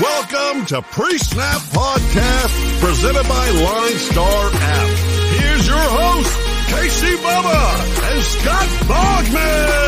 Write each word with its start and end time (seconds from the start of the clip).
Welcome 0.00 0.66
to 0.66 0.82
Pre-Snap 0.82 1.62
Podcast, 1.72 2.80
presented 2.80 3.26
by 3.26 3.48
Line 3.48 3.96
Star 3.96 4.50
App. 4.52 4.90
Here's 5.40 5.66
your 5.66 5.78
host, 5.78 6.36
Casey 6.68 7.16
Bubba 7.16 7.80
and 8.12 8.22
Scott 8.22 8.68
Bogman. 8.84 9.86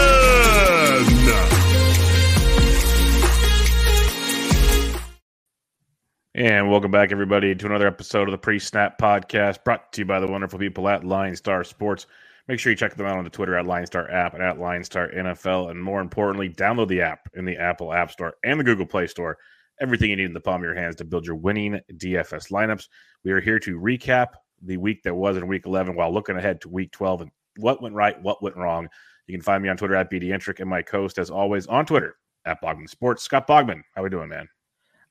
And 6.34 6.70
welcome 6.70 6.90
back, 6.90 7.12
everybody, 7.12 7.54
to 7.54 7.66
another 7.66 7.86
episode 7.86 8.28
of 8.28 8.32
the 8.32 8.38
Pre-Snap 8.38 8.98
Podcast, 8.98 9.62
brought 9.62 9.92
to 9.92 10.00
you 10.00 10.06
by 10.06 10.20
the 10.20 10.26
wonderful 10.26 10.58
people 10.58 10.88
at 10.88 11.04
Line 11.04 11.36
Star 11.36 11.64
Sports. 11.64 12.06
Make 12.46 12.60
sure 12.60 12.72
you 12.72 12.76
check 12.76 12.94
them 12.94 13.04
out 13.04 13.18
on 13.18 13.24
the 13.24 13.30
Twitter 13.30 13.58
at 13.58 13.66
Line 13.66 13.84
Star 13.84 14.10
App 14.10 14.32
and 14.32 14.42
at 14.42 14.58
Line 14.58 14.84
Star 14.84 15.10
NFL, 15.10 15.70
and 15.70 15.82
more 15.82 16.00
importantly, 16.00 16.48
download 16.48 16.88
the 16.88 17.02
app 17.02 17.28
in 17.34 17.44
the 17.44 17.58
Apple 17.58 17.92
App 17.92 18.10
Store 18.10 18.36
and 18.42 18.58
the 18.58 18.64
Google 18.64 18.86
Play 18.86 19.06
Store 19.06 19.36
everything 19.80 20.10
you 20.10 20.16
need 20.16 20.24
in 20.24 20.32
the 20.32 20.40
palm 20.40 20.60
of 20.60 20.64
your 20.64 20.74
hands 20.74 20.96
to 20.96 21.04
build 21.04 21.26
your 21.26 21.36
winning 21.36 21.80
DFS 21.92 22.50
lineups. 22.50 22.88
We 23.24 23.32
are 23.32 23.40
here 23.40 23.58
to 23.60 23.78
recap 23.78 24.28
the 24.62 24.76
week 24.76 25.02
that 25.04 25.14
was 25.14 25.36
in 25.36 25.46
week 25.46 25.66
11 25.66 25.94
while 25.94 26.12
looking 26.12 26.36
ahead 26.36 26.60
to 26.62 26.68
week 26.68 26.92
12 26.92 27.22
and 27.22 27.30
what 27.56 27.82
went 27.82 27.94
right, 27.94 28.20
what 28.22 28.42
went 28.42 28.56
wrong. 28.56 28.88
You 29.26 29.34
can 29.34 29.42
find 29.42 29.62
me 29.62 29.68
on 29.68 29.76
Twitter 29.76 29.94
at 29.94 30.10
BDentric 30.10 30.60
and 30.60 30.70
my 30.70 30.82
co-host, 30.82 31.18
as 31.18 31.30
always, 31.30 31.66
on 31.66 31.86
Twitter 31.86 32.16
at 32.44 32.62
Bogman 32.62 32.88
Sports. 32.88 33.22
Scott 33.22 33.46
Bogman, 33.46 33.82
how 33.94 34.02
we 34.02 34.10
doing, 34.10 34.28
man? 34.28 34.48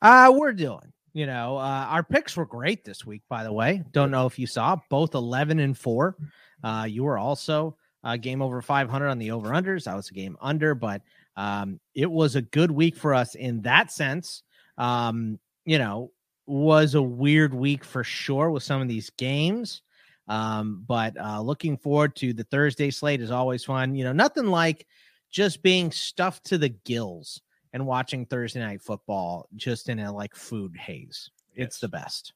Uh, 0.01 0.33
we're 0.35 0.53
doing. 0.53 0.93
You 1.13 1.25
know, 1.25 1.57
uh, 1.57 1.87
our 1.89 2.03
picks 2.03 2.35
were 2.35 2.45
great 2.45 2.83
this 2.83 3.05
week, 3.05 3.23
by 3.29 3.43
the 3.43 3.53
way. 3.53 3.83
Don't 3.91 4.11
know 4.11 4.27
if 4.27 4.37
you 4.37 4.47
saw 4.47 4.77
both 4.89 5.15
11 5.15 5.59
and 5.59 5.77
4. 5.77 6.15
Uh, 6.63 6.85
you 6.87 7.03
were 7.03 7.17
also 7.17 7.75
a 8.03 8.17
game 8.17 8.41
over 8.41 8.61
500 8.61 9.07
on 9.07 9.17
the 9.17 9.31
over 9.31 9.49
unders. 9.49 9.87
I 9.87 9.95
was 9.95 10.09
a 10.09 10.13
game 10.13 10.37
under, 10.41 10.75
but 10.75 11.01
um, 11.35 11.79
it 11.95 12.09
was 12.09 12.35
a 12.35 12.41
good 12.41 12.71
week 12.71 12.95
for 12.95 13.13
us 13.13 13.35
in 13.35 13.61
that 13.61 13.91
sense 13.91 14.43
um, 14.77 15.39
you 15.65 15.77
know, 15.77 16.11
was 16.45 16.95
a 16.95 17.01
weird 17.01 17.53
week 17.53 17.83
for 17.83 18.03
sure 18.03 18.49
with 18.49 18.63
some 18.63 18.81
of 18.81 18.87
these 18.87 19.09
games. 19.11 19.81
Um, 20.27 20.83
but 20.87 21.17
uh, 21.19 21.41
looking 21.41 21.77
forward 21.77 22.15
to 22.17 22.33
the 22.33 22.43
Thursday 22.45 22.91
slate 22.91 23.21
is 23.21 23.31
always 23.31 23.63
fun. 23.63 23.95
You 23.95 24.03
know, 24.03 24.13
nothing 24.13 24.47
like 24.47 24.85
just 25.29 25.61
being 25.61 25.91
stuffed 25.91 26.45
to 26.45 26.57
the 26.57 26.69
gills 26.69 27.41
and 27.73 27.85
watching 27.85 28.25
Thursday 28.25 28.59
night 28.59 28.81
football 28.81 29.47
just 29.55 29.89
in 29.89 29.99
a 29.99 30.11
like 30.11 30.35
food 30.35 30.75
haze. 30.75 31.29
It's 31.55 31.79
the 31.79 31.87
best. 31.87 32.33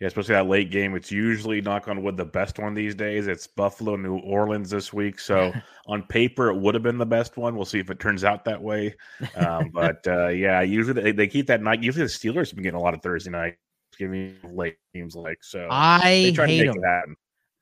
Yeah, 0.00 0.06
especially 0.06 0.34
that 0.34 0.48
late 0.48 0.70
game. 0.70 0.94
It's 0.94 1.12
usually 1.12 1.60
knock 1.60 1.86
on 1.86 2.02
wood 2.02 2.16
the 2.16 2.24
best 2.24 2.58
one 2.58 2.72
these 2.72 2.94
days. 2.94 3.26
It's 3.26 3.46
Buffalo, 3.46 3.96
New 3.96 4.16
Orleans 4.16 4.70
this 4.70 4.94
week. 4.94 5.20
So 5.20 5.52
on 5.86 6.02
paper, 6.04 6.48
it 6.48 6.56
would 6.56 6.74
have 6.74 6.82
been 6.82 6.96
the 6.96 7.04
best 7.04 7.36
one. 7.36 7.54
We'll 7.54 7.66
see 7.66 7.80
if 7.80 7.90
it 7.90 8.00
turns 8.00 8.24
out 8.24 8.46
that 8.46 8.62
way. 8.62 8.94
Um, 9.36 9.68
but 9.74 10.06
uh, 10.06 10.28
yeah, 10.28 10.62
usually 10.62 11.02
they, 11.02 11.12
they, 11.12 11.26
keep 11.26 11.46
that 11.48 11.62
night. 11.62 11.82
Usually 11.82 12.06
the 12.06 12.10
Steelers 12.10 12.48
have 12.48 12.54
been 12.54 12.62
getting 12.62 12.80
a 12.80 12.82
lot 12.82 12.94
of 12.94 13.02
Thursday 13.02 13.30
night 13.30 13.58
giving 13.98 14.36
late 14.42 14.78
games 14.94 15.14
like 15.14 15.44
so. 15.44 15.68
I 15.70 16.32
hate 16.34 16.72
them. 16.72 17.16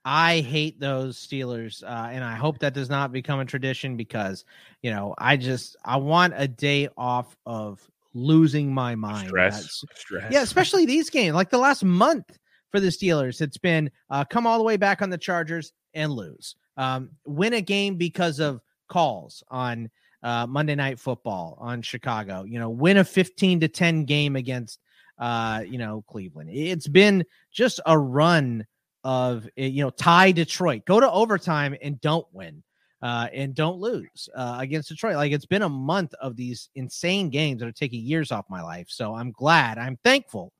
I 0.04 0.40
hate 0.40 0.78
those 0.78 1.18
Steelers, 1.18 1.82
uh, 1.82 2.08
and 2.10 2.22
I 2.22 2.36
hope 2.36 2.60
that 2.60 2.72
does 2.72 2.88
not 2.88 3.12
become 3.12 3.40
a 3.40 3.44
tradition 3.44 3.96
because 3.96 4.44
you 4.80 4.90
know 4.90 5.14
I 5.18 5.36
just 5.36 5.76
I 5.84 5.96
want 5.96 6.34
a 6.36 6.46
day 6.46 6.88
off 6.96 7.36
of 7.44 7.86
losing 8.18 8.72
my 8.72 8.94
mind. 8.94 9.28
Stress, 9.28 9.84
stress. 9.94 10.32
Yeah, 10.32 10.42
especially 10.42 10.86
these 10.86 11.10
games. 11.10 11.34
Like 11.34 11.50
the 11.50 11.58
last 11.58 11.84
month 11.84 12.38
for 12.70 12.80
the 12.80 12.88
Steelers, 12.88 13.40
it's 13.40 13.58
been 13.58 13.90
uh, 14.10 14.24
come 14.24 14.46
all 14.46 14.58
the 14.58 14.64
way 14.64 14.76
back 14.76 15.02
on 15.02 15.10
the 15.10 15.18
Chargers 15.18 15.72
and 15.94 16.12
lose. 16.12 16.56
Um, 16.76 17.10
win 17.26 17.54
a 17.54 17.60
game 17.60 17.96
because 17.96 18.40
of 18.40 18.60
calls 18.88 19.42
on 19.48 19.90
uh, 20.22 20.46
Monday 20.46 20.74
Night 20.74 20.98
Football 20.98 21.56
on 21.60 21.82
Chicago. 21.82 22.44
You 22.44 22.58
know, 22.58 22.70
win 22.70 22.98
a 22.98 23.04
fifteen 23.04 23.60
to 23.60 23.68
ten 23.68 24.04
game 24.04 24.36
against 24.36 24.80
uh, 25.18 25.62
you 25.66 25.78
know 25.78 26.04
Cleveland. 26.08 26.50
It's 26.52 26.88
been 26.88 27.24
just 27.52 27.80
a 27.86 27.98
run 27.98 28.66
of 29.04 29.48
eh, 29.56 29.66
you 29.66 29.82
know 29.82 29.90
tie 29.90 30.32
Detroit, 30.32 30.84
go 30.84 31.00
to 31.00 31.10
overtime 31.10 31.76
and 31.82 32.00
don't 32.00 32.26
win 32.32 32.62
uh, 33.02 33.28
and 33.32 33.54
don't 33.54 33.78
lose 33.78 34.28
uh, 34.34 34.58
against 34.60 34.88
Detroit. 34.88 35.16
Like 35.16 35.32
it's 35.32 35.46
been 35.46 35.62
a 35.62 35.68
month 35.68 36.14
of 36.14 36.36
these 36.36 36.70
insane 36.74 37.30
games 37.30 37.60
that 37.60 37.68
are 37.68 37.72
taking 37.72 38.02
years 38.02 38.32
off 38.32 38.46
my 38.48 38.62
life. 38.62 38.86
So 38.88 39.14
I'm 39.14 39.32
glad, 39.32 39.78
I'm 39.78 39.98
thankful 40.04 40.52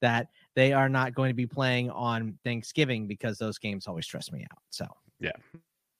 that 0.00 0.28
they 0.54 0.72
are 0.72 0.88
not 0.88 1.14
going 1.14 1.30
to 1.30 1.34
be 1.34 1.46
playing 1.46 1.90
on 1.90 2.38
Thanksgiving 2.44 3.06
because 3.06 3.38
those 3.38 3.58
games 3.58 3.86
always 3.86 4.04
stress 4.04 4.30
me 4.30 4.46
out. 4.50 4.58
So 4.70 4.86
yeah, 5.20 5.32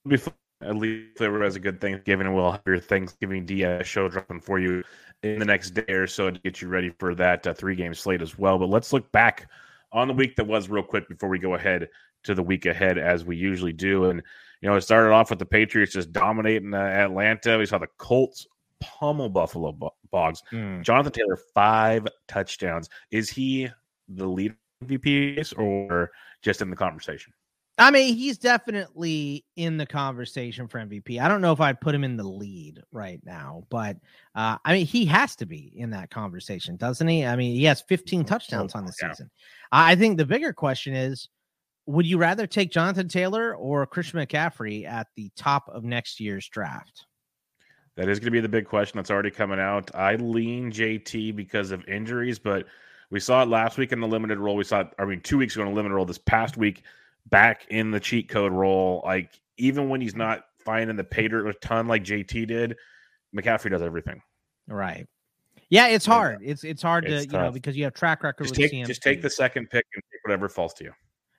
before 0.06 0.34
at 0.62 0.76
least 0.76 1.18
there 1.18 1.32
was 1.32 1.56
a 1.56 1.60
good 1.60 1.80
Thanksgiving, 1.80 2.26
and 2.26 2.34
we'll 2.34 2.52
have 2.52 2.62
your 2.66 2.80
Thanksgiving 2.80 3.44
DS 3.44 3.86
show 3.86 4.08
dropping 4.08 4.40
for 4.40 4.58
you 4.58 4.82
in 5.22 5.38
the 5.38 5.44
next 5.44 5.70
day 5.70 5.92
or 5.92 6.06
so 6.06 6.30
to 6.30 6.38
get 6.40 6.62
you 6.62 6.68
ready 6.68 6.90
for 6.98 7.14
that 7.14 7.46
uh, 7.46 7.54
three 7.54 7.74
game 7.74 7.94
slate 7.94 8.22
as 8.22 8.38
well. 8.38 8.58
But 8.58 8.68
let's 8.68 8.92
look 8.92 9.10
back 9.12 9.48
on 9.92 10.08
the 10.08 10.14
week 10.14 10.36
that 10.36 10.46
was 10.46 10.68
real 10.68 10.82
quick 10.82 11.08
before 11.08 11.28
we 11.28 11.38
go 11.38 11.54
ahead 11.54 11.88
to 12.24 12.34
the 12.34 12.42
week 12.42 12.66
ahead 12.66 12.98
as 12.98 13.24
we 13.24 13.36
usually 13.36 13.72
do. 13.72 14.06
And 14.06 14.22
you 14.60 14.68
know, 14.68 14.76
it 14.76 14.82
started 14.82 15.12
off 15.12 15.30
with 15.30 15.38
the 15.38 15.46
Patriots 15.46 15.92
just 15.92 16.12
dominating 16.12 16.74
uh, 16.74 16.78
Atlanta. 16.78 17.58
We 17.58 17.66
saw 17.66 17.78
the 17.78 17.88
Colts 17.98 18.46
pummel 18.80 19.28
Buffalo 19.28 19.76
Bogs. 20.10 20.42
Mm. 20.52 20.82
Jonathan 20.82 21.12
Taylor 21.12 21.38
five 21.54 22.06
touchdowns. 22.28 22.88
Is 23.10 23.30
he 23.30 23.68
the 24.08 24.26
lead 24.26 24.54
MVP 24.84 25.58
or 25.58 26.10
just 26.42 26.62
in 26.62 26.70
the 26.70 26.76
conversation? 26.76 27.32
I 27.78 27.90
mean, 27.90 28.16
he's 28.16 28.38
definitely 28.38 29.44
in 29.56 29.76
the 29.76 29.84
conversation 29.84 30.66
for 30.66 30.78
MVP. 30.78 31.20
I 31.20 31.28
don't 31.28 31.42
know 31.42 31.52
if 31.52 31.60
I'd 31.60 31.80
put 31.80 31.94
him 31.94 32.04
in 32.04 32.16
the 32.16 32.24
lead 32.24 32.82
right 32.90 33.20
now, 33.22 33.64
but 33.68 33.98
uh, 34.34 34.56
I 34.64 34.72
mean, 34.72 34.86
he 34.86 35.04
has 35.06 35.36
to 35.36 35.46
be 35.46 35.72
in 35.76 35.90
that 35.90 36.08
conversation, 36.08 36.76
doesn't 36.76 37.06
he? 37.06 37.26
I 37.26 37.36
mean, 37.36 37.54
he 37.54 37.64
has 37.64 37.82
15 37.82 38.24
touchdowns 38.24 38.74
on 38.74 38.86
the 38.86 38.94
yeah. 39.02 39.12
season. 39.12 39.30
I 39.72 39.94
think 39.94 40.16
the 40.16 40.24
bigger 40.24 40.54
question 40.54 40.94
is 40.94 41.28
would 41.86 42.06
you 42.06 42.18
rather 42.18 42.46
take 42.46 42.70
Jonathan 42.70 43.08
Taylor 43.08 43.54
or 43.54 43.86
Christian 43.86 44.20
McCaffrey 44.20 44.86
at 44.86 45.06
the 45.16 45.30
top 45.36 45.68
of 45.68 45.84
next 45.84 46.20
year's 46.20 46.48
draft? 46.48 47.06
That 47.96 48.08
is 48.08 48.18
going 48.18 48.26
to 48.26 48.30
be 48.32 48.40
the 48.40 48.48
big 48.48 48.66
question 48.66 48.98
that's 48.98 49.10
already 49.10 49.30
coming 49.30 49.58
out. 49.58 49.90
I 49.94 50.16
lean 50.16 50.70
JT 50.70 51.34
because 51.34 51.70
of 51.70 51.86
injuries, 51.88 52.38
but 52.38 52.66
we 53.10 53.20
saw 53.20 53.42
it 53.42 53.48
last 53.48 53.78
week 53.78 53.92
in 53.92 54.00
the 54.00 54.08
limited 54.08 54.38
role. 54.38 54.56
We 54.56 54.64
saw 54.64 54.80
it, 54.80 54.88
I 54.98 55.04
mean, 55.04 55.20
two 55.20 55.38
weeks 55.38 55.54
ago 55.54 55.62
in 55.62 55.70
the 55.70 55.74
limited 55.74 55.94
role. 55.94 56.04
This 56.04 56.18
past 56.18 56.56
week, 56.56 56.82
back 57.30 57.66
in 57.70 57.90
the 57.90 58.00
cheat 58.00 58.28
code 58.28 58.52
role. 58.52 59.02
Like, 59.04 59.40
even 59.56 59.88
when 59.88 60.00
he's 60.00 60.16
not 60.16 60.44
finding 60.58 60.96
the 60.96 61.04
pay 61.04 61.28
dirt 61.28 61.46
a 61.46 61.54
ton 61.54 61.86
like 61.86 62.04
JT 62.04 62.48
did, 62.48 62.76
McCaffrey 63.34 63.70
does 63.70 63.82
everything. 63.82 64.20
Right. 64.68 65.06
Yeah, 65.70 65.88
it's 65.88 66.06
hard. 66.06 66.40
It's 66.42 66.62
it's 66.62 66.82
hard 66.82 67.06
it's 67.06 67.24
to 67.24 67.30
tough. 67.30 67.32
you 67.32 67.44
know 67.46 67.50
because 67.50 67.76
you 67.76 67.84
have 67.84 67.94
track 67.94 68.22
record. 68.22 68.44
Just 68.44 68.54
take, 68.54 68.86
just 68.86 69.02
take 69.02 69.20
the 69.20 69.30
second 69.30 69.68
pick 69.68 69.84
and 69.94 70.02
take 70.12 70.20
whatever 70.22 70.48
falls 70.48 70.74
to 70.74 70.84
you. 70.84 70.92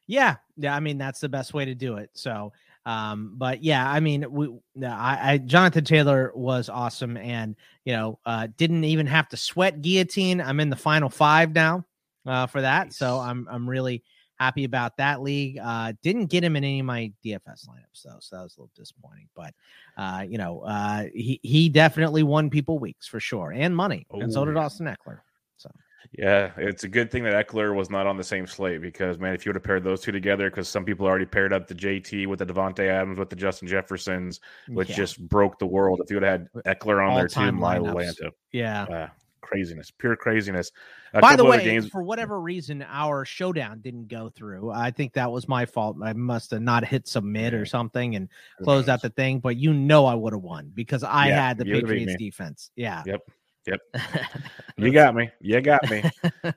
Yeah, 0.08 0.38
yeah. 0.56 0.76
I 0.76 0.80
mean, 0.80 0.98
that's 0.98 1.20
the 1.20 1.30
best 1.30 1.54
way 1.54 1.66
to 1.66 1.76
do 1.76 1.98
it. 1.98 2.10
So, 2.14 2.54
um, 2.86 3.34
but 3.36 3.62
yeah, 3.62 3.90
I 3.90 4.00
mean, 4.00 4.26
we, 4.32 4.50
I, 4.84 5.34
I, 5.34 5.38
Jonathan 5.40 5.84
Taylor 5.84 6.32
was 6.34 6.70
awesome, 6.70 7.18
and 7.18 7.56
you 7.84 7.94
know, 7.94 8.20
uh, 8.26 8.48
didn't 8.58 8.86
even 8.86 9.06
have 9.08 9.28
to 9.30 9.38
sweat 9.38 9.82
guillotine. 9.82 10.40
I'm 10.40 10.60
in 10.62 10.70
the 10.70 10.78
final 10.78 11.10
five 11.10 11.54
now, 11.54 11.86
uh, 12.26 12.48
for 12.48 12.62
that. 12.62 12.88
Nice. 12.88 12.98
So 12.98 13.20
I'm, 13.20 13.48
I'm 13.52 13.70
really 13.70 14.04
happy 14.40 14.64
about 14.64 14.98
that 14.98 15.22
league. 15.22 15.60
Uh, 15.62 15.94
didn't 16.02 16.28
get 16.28 16.44
him 16.44 16.56
in 16.56 16.64
any 16.64 16.80
of 16.80 16.86
my 16.86 17.12
DFS 17.26 17.68
lineups 17.68 18.04
though, 18.06 18.18
so 18.20 18.36
that 18.36 18.44
was 18.44 18.56
a 18.58 18.62
little 18.62 18.72
disappointing. 18.76 19.28
But 19.36 19.54
uh, 19.98 20.24
you 20.28 20.38
know, 20.38 20.62
uh, 20.62 21.06
he 21.14 21.40
he 21.44 21.70
definitely 21.70 22.24
won 22.24 22.50
people 22.50 22.80
weeks 22.80 23.08
for 23.08 23.20
sure, 23.20 23.52
and 23.52 23.76
money, 23.76 24.06
and 24.12 24.32
so 24.32 24.46
did 24.46 24.56
Austin 24.56 24.86
Ekeler. 24.86 25.20
Yeah, 26.18 26.52
it's 26.58 26.84
a 26.84 26.88
good 26.88 27.12
thing 27.12 27.24
that 27.24 27.48
Ekeler 27.48 27.76
was 27.76 27.90
not 27.90 28.08
on 28.08 28.18
the 28.18 28.24
same 28.24 28.48
slate 28.48 28.82
because 28.82 29.20
man, 29.20 29.34
if 29.34 29.46
you 29.46 29.50
would 29.50 29.56
have 29.56 29.64
paired 29.64 29.84
those 29.84 30.02
two 30.02 30.12
together, 30.12 30.50
because 30.50 30.68
some 30.70 30.86
people 30.86 31.06
already 31.06 31.26
paired 31.26 31.54
up 31.54 31.68
the 31.68 31.76
JT 31.76 32.28
with 32.28 32.40
the 32.40 32.46
Davante 32.46 32.88
Adams 32.88 33.20
with 33.20 33.30
the 33.30 33.36
Justin 33.36 33.68
Jeffersons, 33.68 34.40
which 34.68 34.90
yeah. 34.90 34.96
just 34.96 35.28
broke 35.28 35.60
the 35.60 35.66
world. 35.66 36.00
If 36.04 36.10
you 36.10 36.16
would 36.16 36.24
have 36.24 36.42
had 36.42 36.80
Ekeler 36.80 37.04
on 37.04 37.12
All 37.12 37.18
there 37.18 37.28
too, 37.28 37.52
my 37.52 37.76
Atlanta, 37.76 38.32
yeah, 38.52 38.84
uh, 38.84 39.08
craziness, 39.42 39.92
pure 39.92 40.16
craziness. 40.16 40.72
A 41.14 41.22
By 41.22 41.36
the 41.36 41.46
way, 41.46 41.64
games... 41.64 41.88
for 41.88 42.04
whatever 42.04 42.40
reason, 42.40 42.86
our 42.88 43.26
showdown 43.26 43.80
didn't 43.80 44.08
go 44.08 44.30
through. 44.30 44.72
I 44.72 44.92
think 44.92 45.14
that 45.14 45.32
was 45.32 45.48
my 45.48 45.66
fault. 45.66 45.98
I 46.04 46.14
must 46.14 46.52
have 46.52 46.62
not 46.62 46.86
hit 46.86 47.08
submit 47.08 47.54
or 47.54 47.66
something 47.66 48.16
and 48.16 48.30
closed 48.64 48.90
out 48.90 49.02
the 49.02 49.10
thing. 49.10 49.40
But 49.40 49.56
you 49.56 49.74
know, 49.74 50.06
I 50.06 50.16
would 50.16 50.34
have 50.34 50.42
won 50.42 50.72
because 50.74 51.04
I 51.04 51.30
yeah, 51.30 51.48
had 51.48 51.58
the 51.58 51.66
Patriots 51.66 52.16
defense. 52.18 52.72
Yeah. 52.76 53.04
Yep. 53.06 53.22
Yep. 53.68 53.82
you 54.78 54.92
got 54.92 55.14
me. 55.14 55.30
You 55.42 55.60
got 55.62 55.88
me. 55.90 56.04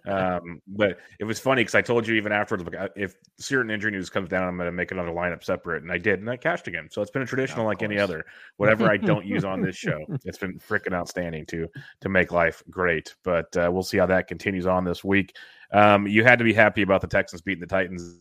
um, 0.06 0.62
but 0.68 0.98
it 1.18 1.24
was 1.24 1.40
funny 1.40 1.62
because 1.62 1.74
I 1.74 1.82
told 1.82 2.06
you 2.06 2.14
even 2.14 2.30
afterwards, 2.30 2.64
like, 2.64 2.92
if 2.94 3.16
certain 3.38 3.70
injury 3.70 3.90
news 3.90 4.08
comes 4.08 4.28
down, 4.28 4.46
I'm 4.46 4.56
going 4.56 4.66
to 4.66 4.72
make 4.72 4.92
another 4.92 5.10
lineup 5.10 5.42
separate. 5.42 5.82
And 5.82 5.90
I 5.90 5.98
did, 5.98 6.20
and 6.20 6.30
I 6.30 6.36
cashed 6.36 6.68
again. 6.68 6.88
So 6.90 7.02
it's 7.02 7.10
been 7.10 7.22
a 7.22 7.26
traditional 7.26 7.66
like 7.66 7.82
any 7.82 7.98
other. 7.98 8.24
Whatever 8.58 8.88
I 8.88 8.96
don't 8.96 9.26
use 9.26 9.44
on 9.44 9.60
this 9.60 9.76
show, 9.76 9.98
it's 10.24 10.38
been 10.38 10.58
freaking 10.60 10.94
outstanding 10.94 11.46
to 11.46 11.66
to 12.00 12.08
make 12.08 12.30
life 12.30 12.62
great. 12.70 13.14
But 13.24 13.54
uh, 13.56 13.70
we'll 13.72 13.82
see 13.82 13.98
how 13.98 14.06
that 14.06 14.28
continues 14.28 14.66
on 14.66 14.84
this 14.84 15.02
week. 15.02 15.34
Um, 15.72 16.06
you 16.06 16.24
had 16.24 16.38
to 16.38 16.44
be 16.44 16.52
happy 16.52 16.82
about 16.82 17.00
the 17.00 17.08
Texans 17.08 17.42
beating 17.42 17.60
the 17.60 17.66
Titans. 17.66 18.20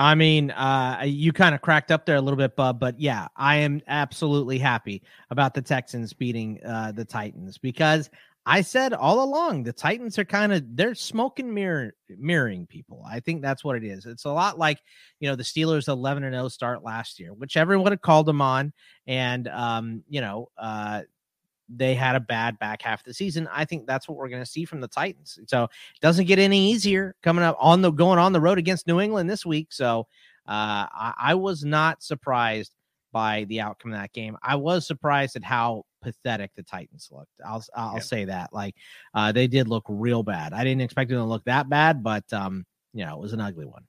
I 0.00 0.14
mean, 0.14 0.50
uh, 0.52 1.02
you 1.04 1.30
kind 1.30 1.54
of 1.54 1.60
cracked 1.60 1.90
up 1.90 2.06
there 2.06 2.16
a 2.16 2.22
little 2.22 2.38
bit, 2.38 2.56
Bub, 2.56 2.80
but 2.80 2.98
yeah, 2.98 3.28
I 3.36 3.56
am 3.56 3.82
absolutely 3.86 4.58
happy 4.58 5.02
about 5.28 5.52
the 5.52 5.60
Texans 5.60 6.14
beating 6.14 6.58
uh, 6.64 6.92
the 6.92 7.04
Titans 7.04 7.58
because 7.58 8.08
I 8.46 8.62
said 8.62 8.94
all 8.94 9.22
along 9.22 9.64
the 9.64 9.74
Titans 9.74 10.18
are 10.18 10.24
kind 10.24 10.54
of 10.54 10.64
they're 10.74 10.94
smoking 10.94 11.52
mirror 11.52 11.92
mirroring 12.16 12.66
people. 12.66 13.04
I 13.06 13.20
think 13.20 13.42
that's 13.42 13.62
what 13.62 13.76
it 13.76 13.84
is. 13.84 14.06
It's 14.06 14.24
a 14.24 14.32
lot 14.32 14.58
like 14.58 14.78
you 15.20 15.28
know 15.28 15.36
the 15.36 15.42
Steelers 15.42 15.86
11 15.86 16.24
and 16.24 16.34
0 16.34 16.48
start 16.48 16.82
last 16.82 17.20
year, 17.20 17.34
which 17.34 17.58
everyone 17.58 17.92
had 17.92 18.00
called 18.00 18.24
them 18.24 18.40
on, 18.40 18.72
and 19.06 19.48
um, 19.48 20.02
you 20.08 20.22
know 20.22 20.48
uh, 20.56 21.02
they 21.76 21.94
had 21.94 22.16
a 22.16 22.20
bad 22.20 22.58
back 22.58 22.82
half 22.82 23.00
of 23.00 23.04
the 23.04 23.14
season. 23.14 23.48
I 23.52 23.64
think 23.64 23.86
that's 23.86 24.08
what 24.08 24.18
we're 24.18 24.28
going 24.28 24.42
to 24.42 24.50
see 24.50 24.64
from 24.64 24.80
the 24.80 24.88
Titans. 24.88 25.38
So 25.46 25.64
it 25.64 26.00
doesn't 26.00 26.26
get 26.26 26.38
any 26.38 26.70
easier 26.70 27.14
coming 27.22 27.44
up 27.44 27.56
on 27.60 27.80
the 27.80 27.90
going 27.90 28.18
on 28.18 28.32
the 28.32 28.40
road 28.40 28.58
against 28.58 28.86
New 28.86 29.00
England 29.00 29.30
this 29.30 29.46
week. 29.46 29.68
So 29.70 30.06
uh, 30.48 30.86
I, 30.92 31.14
I 31.18 31.34
was 31.34 31.64
not 31.64 32.02
surprised 32.02 32.72
by 33.12 33.44
the 33.44 33.60
outcome 33.60 33.92
of 33.92 33.98
that 33.98 34.12
game. 34.12 34.36
I 34.42 34.56
was 34.56 34.86
surprised 34.86 35.36
at 35.36 35.44
how 35.44 35.84
pathetic 36.02 36.50
the 36.56 36.62
Titans 36.62 37.08
looked. 37.10 37.30
I'll 37.44 37.64
I'll 37.74 37.94
yeah. 37.94 38.00
say 38.00 38.24
that. 38.26 38.52
Like 38.52 38.74
uh, 39.14 39.32
they 39.32 39.46
did 39.46 39.68
look 39.68 39.84
real 39.88 40.22
bad. 40.22 40.52
I 40.52 40.64
didn't 40.64 40.82
expect 40.82 41.10
them 41.10 41.18
to 41.18 41.24
look 41.24 41.44
that 41.44 41.68
bad, 41.68 42.02
but 42.02 42.30
um, 42.32 42.64
you 42.92 43.04
know, 43.04 43.14
it 43.14 43.20
was 43.20 43.32
an 43.32 43.40
ugly 43.40 43.66
one. 43.66 43.84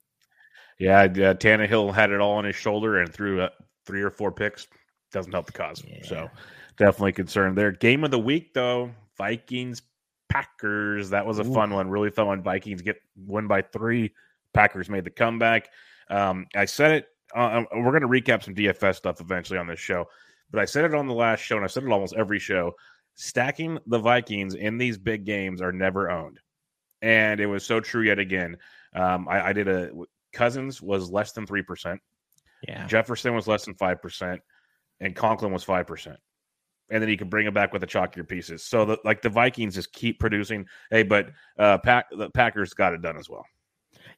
Yeah, 0.80 1.02
uh, 1.02 1.36
Tannehill 1.36 1.94
had 1.94 2.12
it 2.12 2.20
all 2.20 2.34
on 2.34 2.46
his 2.46 2.56
shoulder 2.56 3.00
and 3.00 3.14
threw 3.14 3.42
uh, 3.42 3.50
three 3.86 4.02
or 4.02 4.10
four 4.10 4.32
picks. 4.32 4.68
Doesn't 5.12 5.32
help 5.32 5.46
the 5.46 5.52
cause. 5.52 5.84
Yeah. 5.86 6.04
So 6.04 6.30
definitely 6.78 7.14
concerned 7.14 7.58
there. 7.58 7.72
Game 7.72 8.04
of 8.04 8.12
the 8.12 8.20
week 8.20 8.54
though, 8.54 8.92
Vikings 9.18 9.82
Packers. 10.32 11.10
That 11.10 11.26
was 11.26 11.40
a 11.40 11.46
Ooh. 11.46 11.54
fun 11.54 11.74
one. 11.74 11.90
Really 11.90 12.10
fun 12.10 12.28
one. 12.28 12.42
Vikings 12.42 12.82
get 12.82 12.98
win 13.16 13.48
by 13.48 13.62
three. 13.62 14.14
Packers 14.54 14.90
made 14.90 15.04
the 15.04 15.12
comeback. 15.12 15.70
Um, 16.10 16.48
I 16.56 16.66
said 16.66 16.92
it. 16.92 17.08
Uh, 17.36 17.64
um, 17.72 17.84
we're 17.84 17.98
going 17.98 18.02
to 18.02 18.08
recap 18.08 18.44
some 18.44 18.56
DFS 18.56 18.96
stuff 18.96 19.22
eventually 19.22 19.58
on 19.58 19.68
this 19.68 19.80
show, 19.80 20.06
but 20.52 20.60
I 20.60 20.66
said 20.66 20.84
it 20.84 20.94
on 20.94 21.08
the 21.08 21.14
last 21.14 21.40
show, 21.40 21.56
and 21.56 21.64
I 21.64 21.68
said 21.68 21.84
it 21.84 21.90
almost 21.90 22.14
every 22.18 22.40
show. 22.40 22.74
Stacking 23.16 23.78
the 23.88 24.00
Vikings 24.00 24.56
in 24.56 24.78
these 24.78 24.98
big 24.98 25.26
games 25.26 25.62
are 25.62 25.72
never 25.72 26.12
owned, 26.12 26.40
and 27.02 27.40
it 27.40 27.46
was 27.46 27.66
so 27.66 27.80
true 27.80 28.02
yet 28.02 28.20
again. 28.20 28.58
Um, 28.94 29.28
I, 29.30 29.48
I 29.48 29.54
did 29.54 29.68
a 29.68 29.92
Cousins 30.34 30.82
was 30.82 31.10
less 31.10 31.32
than 31.32 31.46
three 31.46 31.62
percent. 31.62 32.02
Yeah, 32.68 32.86
Jefferson 32.88 33.34
was 33.34 33.48
less 33.48 33.66
than 33.66 33.76
five 33.76 34.02
percent, 34.02 34.42
and 35.00 35.16
Conklin 35.16 35.54
was 35.54 35.64
five 35.64 35.88
percent 35.88 36.20
and 36.92 37.02
then 37.02 37.10
you 37.10 37.18
can 37.18 37.30
bring 37.30 37.46
them 37.46 37.54
back 37.54 37.74
with 37.74 37.82
the 37.82 37.88
chalkier 37.88 38.28
pieces. 38.28 38.64
So 38.64 38.86
the, 38.86 38.98
like 39.04 39.22
the 39.22 39.30
Vikings 39.30 39.76
just 39.76 39.92
keep 39.94 40.20
producing. 40.20 40.66
Hey, 40.92 41.04
but 41.04 41.30
uh, 41.58 41.78
Pack 41.80 42.08
the 42.12 42.30
Packers 42.30 42.74
got 42.74 42.94
it 42.94 43.02
done 43.02 43.18
as 43.18 43.30
well. 43.30 43.46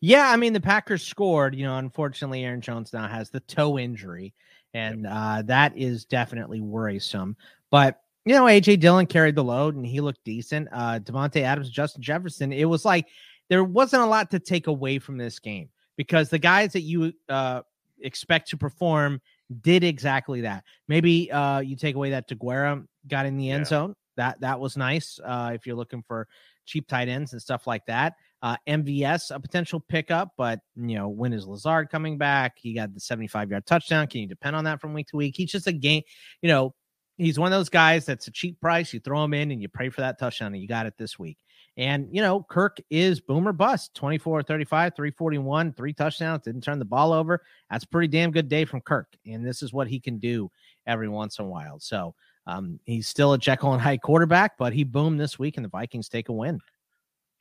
Yeah, 0.02 0.30
I 0.30 0.36
mean 0.36 0.52
the 0.52 0.60
Packers 0.60 1.04
scored. 1.04 1.56
You 1.56 1.66
know, 1.66 1.78
unfortunately, 1.78 2.44
Aaron 2.44 2.62
Jones 2.62 2.92
now 2.92 3.08
has 3.08 3.30
the 3.30 3.40
toe 3.42 3.78
injury, 3.78 4.34
and 4.74 5.08
uh, 5.08 5.44
that 5.46 5.78
is 5.78 6.04
definitely 6.06 6.60
worrisome. 6.60 7.38
But 7.70 8.00
you 8.26 8.34
know, 8.34 8.46
AJ 8.46 8.80
Dillon 8.80 9.06
carried 9.06 9.36
the 9.36 9.44
load, 9.44 9.76
and 9.76 9.86
he 9.86 10.02
looked 10.02 10.24
decent. 10.24 10.68
Uh, 10.72 11.00
Davante 11.00 11.42
Adams, 11.42 11.70
Justin 11.70 12.02
Jefferson. 12.02 12.52
It 12.52 12.66
was 12.66 12.86
like 12.86 13.08
there 13.50 13.64
wasn't 13.64 14.02
a 14.02 14.08
lot 14.08 14.32
to 14.32 14.40
take 14.40 14.68
away 14.68 15.00
from 15.00 15.18
this 15.18 15.40
game 15.40 15.70
because 15.96 16.30
the 16.30 16.40
guys 16.40 16.74
that 16.74 16.82
you 16.82 17.14
uh, 17.30 17.62
expect 18.02 18.50
to 18.50 18.58
perform 18.58 19.22
did 19.62 19.84
exactly 19.84 20.42
that. 20.42 20.64
Maybe 20.88 21.32
uh, 21.32 21.60
you 21.60 21.76
take 21.76 21.96
away 21.96 22.12
that 22.12 22.30
Deguara 22.30 22.86
got 23.08 23.26
in 23.26 23.38
the 23.38 23.52
end 23.52 23.62
yeah. 23.62 23.70
zone. 23.70 23.96
That 24.16 24.42
that 24.42 24.60
was 24.60 24.78
nice. 24.78 25.20
Uh, 25.24 25.52
if 25.54 25.66
you're 25.66 25.76
looking 25.76 26.04
for 26.04 26.28
cheap 26.66 26.88
tight 26.88 27.08
ends 27.08 27.34
and 27.34 27.42
stuff 27.42 27.68
like 27.68 27.86
that. 27.88 28.14
Uh, 28.42 28.58
MVS 28.68 29.34
a 29.34 29.40
potential 29.40 29.80
pickup, 29.80 30.30
but 30.38 30.60
you 30.76 30.96
know 30.96 31.10
when 31.10 31.34
is 31.34 31.48
Lazard 31.48 31.90
coming 31.90 32.18
back? 32.18 32.54
He 32.58 32.74
got 32.74 32.94
the 32.94 33.00
75 33.00 33.50
yard 33.50 33.66
touchdown. 33.66 34.08
Can 34.08 34.22
you 34.22 34.28
depend 34.28 34.56
on 34.56 34.64
that 34.66 34.82
from 34.82 34.94
week 34.94 35.08
to 35.08 35.18
week? 35.18 35.36
He's 35.36 35.52
just 35.52 35.68
a 35.68 35.72
game. 35.72 36.04
You 36.42 36.50
know, 36.50 36.76
he's 37.18 37.40
one 37.40 37.52
of 37.52 37.58
those 37.58 37.70
guys 37.70 38.06
that's 38.06 38.28
a 38.28 38.32
cheap 38.32 38.60
price. 38.60 38.94
You 38.94 39.00
throw 39.00 39.24
him 39.24 39.34
in 39.34 39.52
and 39.52 39.62
you 39.62 39.70
pray 39.70 39.90
for 39.90 40.02
that 40.02 40.20
touchdown, 40.20 40.54
and 40.54 40.62
you 40.62 40.68
got 40.68 40.86
it 40.86 40.96
this 40.98 41.18
week. 41.18 41.38
And, 41.76 42.08
you 42.12 42.22
know, 42.22 42.46
Kirk 42.48 42.78
is 42.90 43.20
boomer 43.20 43.54
bust 43.54 43.96
24 43.96 44.44
35, 44.44 44.96
341, 44.96 45.74
three 45.74 45.94
touchdowns, 45.94 46.44
didn't 46.44 46.62
turn 46.62 46.80
the 46.80 46.86
ball 46.86 47.14
over. 47.14 47.44
That's 47.70 47.86
pretty 47.86 48.10
damn 48.10 48.32
good 48.32 48.48
day 48.48 48.66
from 48.66 48.82
Kirk. 48.82 49.08
And 49.26 49.46
this 49.46 49.64
is 49.64 49.74
what 49.74 49.88
he 49.88 50.00
can 50.00 50.20
do 50.20 50.52
every 50.86 51.10
once 51.10 51.40
in 51.40 51.46
a 51.46 51.48
while. 51.48 51.80
So 51.80 52.14
um, 52.46 52.80
he's 52.86 53.08
still 53.08 53.34
a 53.34 53.38
Jekyll 53.38 53.74
and 53.74 53.82
Hyde 53.82 54.02
quarterback, 54.02 54.58
but 54.58 54.74
he 54.74 54.84
boomed 54.84 55.20
this 55.20 55.40
week 55.40 55.58
and 55.58 55.66
the 55.66 55.70
Vikings 55.70 56.10
take 56.10 56.30
a 56.30 56.34
win. 56.34 56.60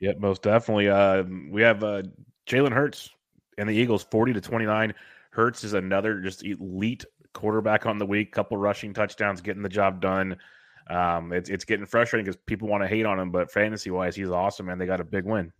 Yep, 0.00 0.18
most 0.18 0.42
definitely. 0.42 0.88
Uh, 0.88 1.24
we 1.50 1.62
have 1.62 1.84
uh, 1.84 2.02
Jalen 2.46 2.72
Hurts 2.72 3.10
and 3.58 3.68
the 3.68 3.74
Eagles 3.74 4.04
40 4.10 4.32
to 4.32 4.40
29. 4.40 4.94
Hurts 5.30 5.62
is 5.64 5.74
another 5.74 6.20
just 6.20 6.44
elite 6.44 7.04
quarterback 7.34 7.86
on 7.86 7.98
the 7.98 8.06
week, 8.06 8.32
couple 8.32 8.56
rushing 8.56 8.92
touchdowns, 8.92 9.40
getting 9.40 9.62
the 9.62 9.68
job 9.68 10.00
done. 10.00 10.36
Um, 10.88 11.32
it's 11.32 11.50
it's 11.50 11.64
getting 11.64 11.86
frustrating 11.86 12.24
because 12.24 12.40
people 12.46 12.68
want 12.68 12.82
to 12.82 12.88
hate 12.88 13.06
on 13.06 13.18
him, 13.18 13.30
but 13.30 13.50
fantasy 13.50 13.90
wise, 13.90 14.16
he's 14.16 14.30
awesome, 14.30 14.68
and 14.68 14.80
they 14.80 14.86
got 14.86 15.00
a 15.00 15.04
big 15.04 15.24
win. 15.24 15.52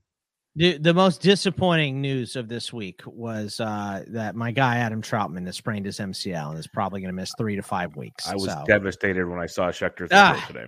The, 0.55 0.77
the 0.77 0.93
most 0.93 1.23
disappointing 1.23 2.03
news 2.03 2.37
of 2.37 2.47
this 2.47 2.75
week 2.75 3.01
was 3.07 3.59
uh, 3.59 4.05
that 4.09 4.37
my 4.37 4.51
guy 4.51 4.77
Adam 4.79 5.01
Trautman 5.01 5.47
has 5.47 5.57
sprained 5.57 5.87
his 5.87 5.99
MCL 5.99 6.51
and 6.51 6.59
is 6.59 6.67
probably 6.67 7.01
going 7.01 7.09
to 7.09 7.19
miss 7.19 7.33
three 7.39 7.57
to 7.57 7.63
five 7.63 7.97
weeks. 7.97 8.29
I 8.29 8.35
was 8.35 8.45
so. 8.45 8.63
devastated 8.67 9.27
when 9.27 9.41
I 9.41 9.47
saw 9.47 9.71
Schefter 9.71 10.09
ah, 10.13 10.45
today. 10.47 10.67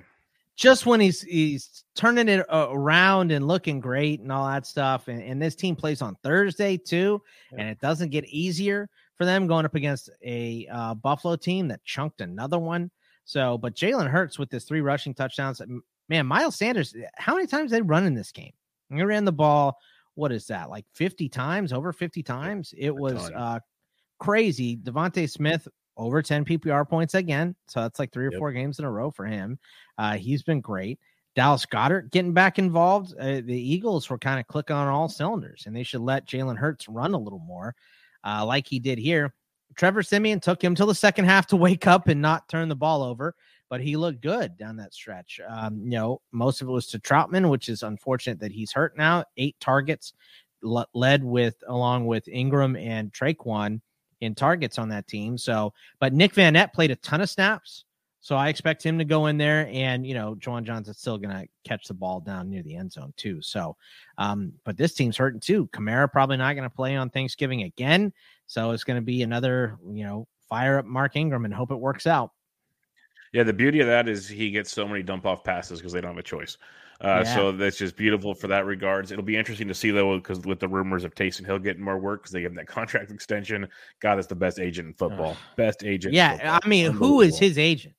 Just 0.56 0.86
when 0.86 1.00
he's 1.00 1.20
he's 1.20 1.84
turning 1.94 2.28
it 2.28 2.46
around 2.48 3.30
and 3.30 3.46
looking 3.46 3.78
great 3.80 4.20
and 4.20 4.32
all 4.32 4.46
that 4.46 4.64
stuff, 4.66 5.08
and, 5.08 5.22
and 5.22 5.42
this 5.42 5.54
team 5.54 5.76
plays 5.76 6.00
on 6.00 6.16
Thursday 6.22 6.78
too, 6.78 7.20
yeah. 7.52 7.60
and 7.60 7.68
it 7.68 7.78
doesn't 7.80 8.10
get 8.10 8.24
easier 8.26 8.88
for 9.16 9.26
them 9.26 9.46
going 9.46 9.66
up 9.66 9.74
against 9.74 10.08
a 10.24 10.66
uh, 10.72 10.94
Buffalo 10.94 11.36
team 11.36 11.68
that 11.68 11.84
chunked 11.84 12.20
another 12.22 12.58
one. 12.58 12.90
So, 13.24 13.58
but 13.58 13.74
Jalen 13.74 14.08
Hurts 14.08 14.38
with 14.38 14.50
his 14.50 14.64
three 14.64 14.80
rushing 14.80 15.14
touchdowns, 15.14 15.60
man, 16.08 16.26
Miles 16.26 16.56
Sanders, 16.56 16.94
eh, 16.94 17.06
how 17.16 17.34
many 17.34 17.46
times 17.46 17.70
they 17.70 17.82
run 17.82 18.06
in 18.06 18.14
this 18.14 18.32
game? 18.32 18.52
He 18.90 19.02
ran 19.02 19.24
the 19.24 19.32
ball. 19.32 19.78
What 20.14 20.30
is 20.30 20.46
that? 20.46 20.70
Like 20.70 20.84
50 20.94 21.28
times, 21.28 21.72
over 21.72 21.92
50 21.92 22.22
times. 22.22 22.74
It 22.76 22.94
was 22.94 23.30
uh, 23.30 23.58
crazy. 24.18 24.76
DeVonta 24.76 25.28
Smith 25.28 25.66
over 25.96 26.22
10 26.22 26.44
PPR 26.44 26.88
points 26.88 27.14
again. 27.14 27.56
So 27.66 27.80
that's 27.80 27.98
like 27.98 28.12
three 28.12 28.26
or 28.26 28.32
yep. 28.32 28.38
four 28.38 28.52
games 28.52 28.78
in 28.78 28.84
a 28.84 28.90
row 28.90 29.10
for 29.10 29.26
him. 29.26 29.58
Uh, 29.98 30.16
he's 30.16 30.42
been 30.42 30.60
great. 30.60 30.98
Dallas 31.34 31.66
Goedert 31.66 32.10
getting 32.10 32.32
back 32.32 32.58
involved. 32.58 33.14
Uh, 33.18 33.40
the 33.44 33.58
Eagles 33.58 34.08
were 34.08 34.18
kind 34.18 34.38
of 34.38 34.46
clicking 34.46 34.76
on 34.76 34.86
all 34.86 35.08
cylinders, 35.08 35.64
and 35.66 35.74
they 35.74 35.82
should 35.82 36.00
let 36.00 36.28
Jalen 36.28 36.56
Hurts 36.56 36.88
run 36.88 37.12
a 37.12 37.18
little 37.18 37.40
more, 37.40 37.74
uh, 38.24 38.44
like 38.46 38.68
he 38.68 38.78
did 38.78 38.98
here. 38.98 39.34
Trevor 39.76 40.02
Siemian 40.02 40.40
took 40.40 40.62
him 40.62 40.74
till 40.74 40.86
the 40.86 40.94
second 40.94 41.26
half 41.26 41.46
to 41.48 41.56
wake 41.56 41.86
up 41.86 42.08
and 42.08 42.20
not 42.20 42.48
turn 42.48 42.68
the 42.68 42.76
ball 42.76 43.02
over, 43.02 43.34
but 43.68 43.80
he 43.80 43.96
looked 43.96 44.20
good 44.20 44.56
down 44.56 44.76
that 44.76 44.94
stretch. 44.94 45.40
Um, 45.48 45.82
you 45.84 45.90
know, 45.90 46.20
most 46.32 46.62
of 46.62 46.68
it 46.68 46.72
was 46.72 46.86
to 46.88 46.98
Trautman, 46.98 47.50
which 47.50 47.68
is 47.68 47.82
unfortunate 47.82 48.40
that 48.40 48.52
he's 48.52 48.72
hurt 48.72 48.96
now. 48.96 49.24
Eight 49.36 49.56
targets, 49.60 50.12
led 50.62 51.22
with 51.22 51.56
along 51.68 52.06
with 52.06 52.26
Ingram 52.28 52.76
and 52.76 53.12
Tre'Quan 53.12 53.80
in 54.20 54.34
targets 54.34 54.78
on 54.78 54.88
that 54.88 55.06
team. 55.06 55.36
So, 55.36 55.72
but 56.00 56.12
Nick 56.12 56.34
Vannett 56.34 56.72
played 56.72 56.90
a 56.90 56.96
ton 56.96 57.20
of 57.20 57.30
snaps. 57.30 57.84
So 58.20 58.36
I 58.36 58.48
expect 58.48 58.82
him 58.82 58.96
to 58.96 59.04
go 59.04 59.26
in 59.26 59.36
there, 59.36 59.68
and 59.70 60.06
you 60.06 60.14
know, 60.14 60.34
Juwan 60.36 60.64
Johnson's 60.64 60.98
still 60.98 61.18
to 61.18 61.46
catch 61.62 61.88
the 61.88 61.92
ball 61.92 62.20
down 62.20 62.48
near 62.48 62.62
the 62.62 62.74
end 62.74 62.90
zone 62.90 63.12
too. 63.18 63.42
So, 63.42 63.76
um, 64.16 64.54
but 64.64 64.78
this 64.78 64.94
team's 64.94 65.18
hurting 65.18 65.40
too. 65.40 65.66
Kamara 65.74 66.10
probably 66.10 66.38
not 66.38 66.54
to 66.54 66.74
play 66.74 66.96
on 66.96 67.10
Thanksgiving 67.10 67.64
again, 67.64 68.14
so 68.46 68.70
it's 68.72 68.84
going 68.84 68.96
to 68.96 69.04
be 69.04 69.22
another, 69.22 69.78
you 69.90 70.04
know, 70.04 70.26
fire 70.48 70.78
up 70.78 70.84
Mark 70.84 71.16
Ingram 71.16 71.44
and 71.44 71.54
hope 71.54 71.70
it 71.70 71.76
works 71.76 72.06
out. 72.06 72.30
Yeah, 73.32 73.42
the 73.42 73.52
beauty 73.52 73.80
of 73.80 73.88
that 73.88 74.08
is 74.08 74.28
he 74.28 74.50
gets 74.50 74.70
so 74.70 74.86
many 74.86 75.02
dump 75.02 75.26
off 75.26 75.42
passes 75.42 75.80
because 75.80 75.92
they 75.92 76.00
don't 76.00 76.12
have 76.12 76.18
a 76.18 76.22
choice. 76.22 76.56
Uh, 77.00 77.22
yeah. 77.24 77.34
So 77.34 77.52
that's 77.52 77.76
just 77.76 77.96
beautiful 77.96 78.34
for 78.34 78.46
that 78.46 78.64
regards. 78.64 79.10
It'll 79.10 79.24
be 79.24 79.36
interesting 79.36 79.66
to 79.68 79.74
see 79.74 79.90
though, 79.90 80.16
because 80.18 80.40
with 80.40 80.60
the 80.60 80.68
rumors 80.68 81.02
of 81.02 81.14
Taysom 81.14 81.44
Hill 81.44 81.58
getting 81.58 81.82
more 81.82 81.98
work 81.98 82.22
because 82.22 82.32
they 82.32 82.42
give 82.42 82.52
him 82.52 82.56
that 82.56 82.68
contract 82.68 83.10
extension. 83.10 83.68
God, 84.00 84.18
is 84.18 84.26
the 84.26 84.36
best 84.36 84.60
agent 84.60 84.88
in 84.88 84.94
football. 84.94 85.36
Best 85.56 85.84
agent. 85.84 86.14
Yeah, 86.14 86.60
I 86.62 86.66
mean, 86.68 86.92
who 86.92 87.20
is 87.20 87.38
his 87.38 87.58
agent? 87.58 87.94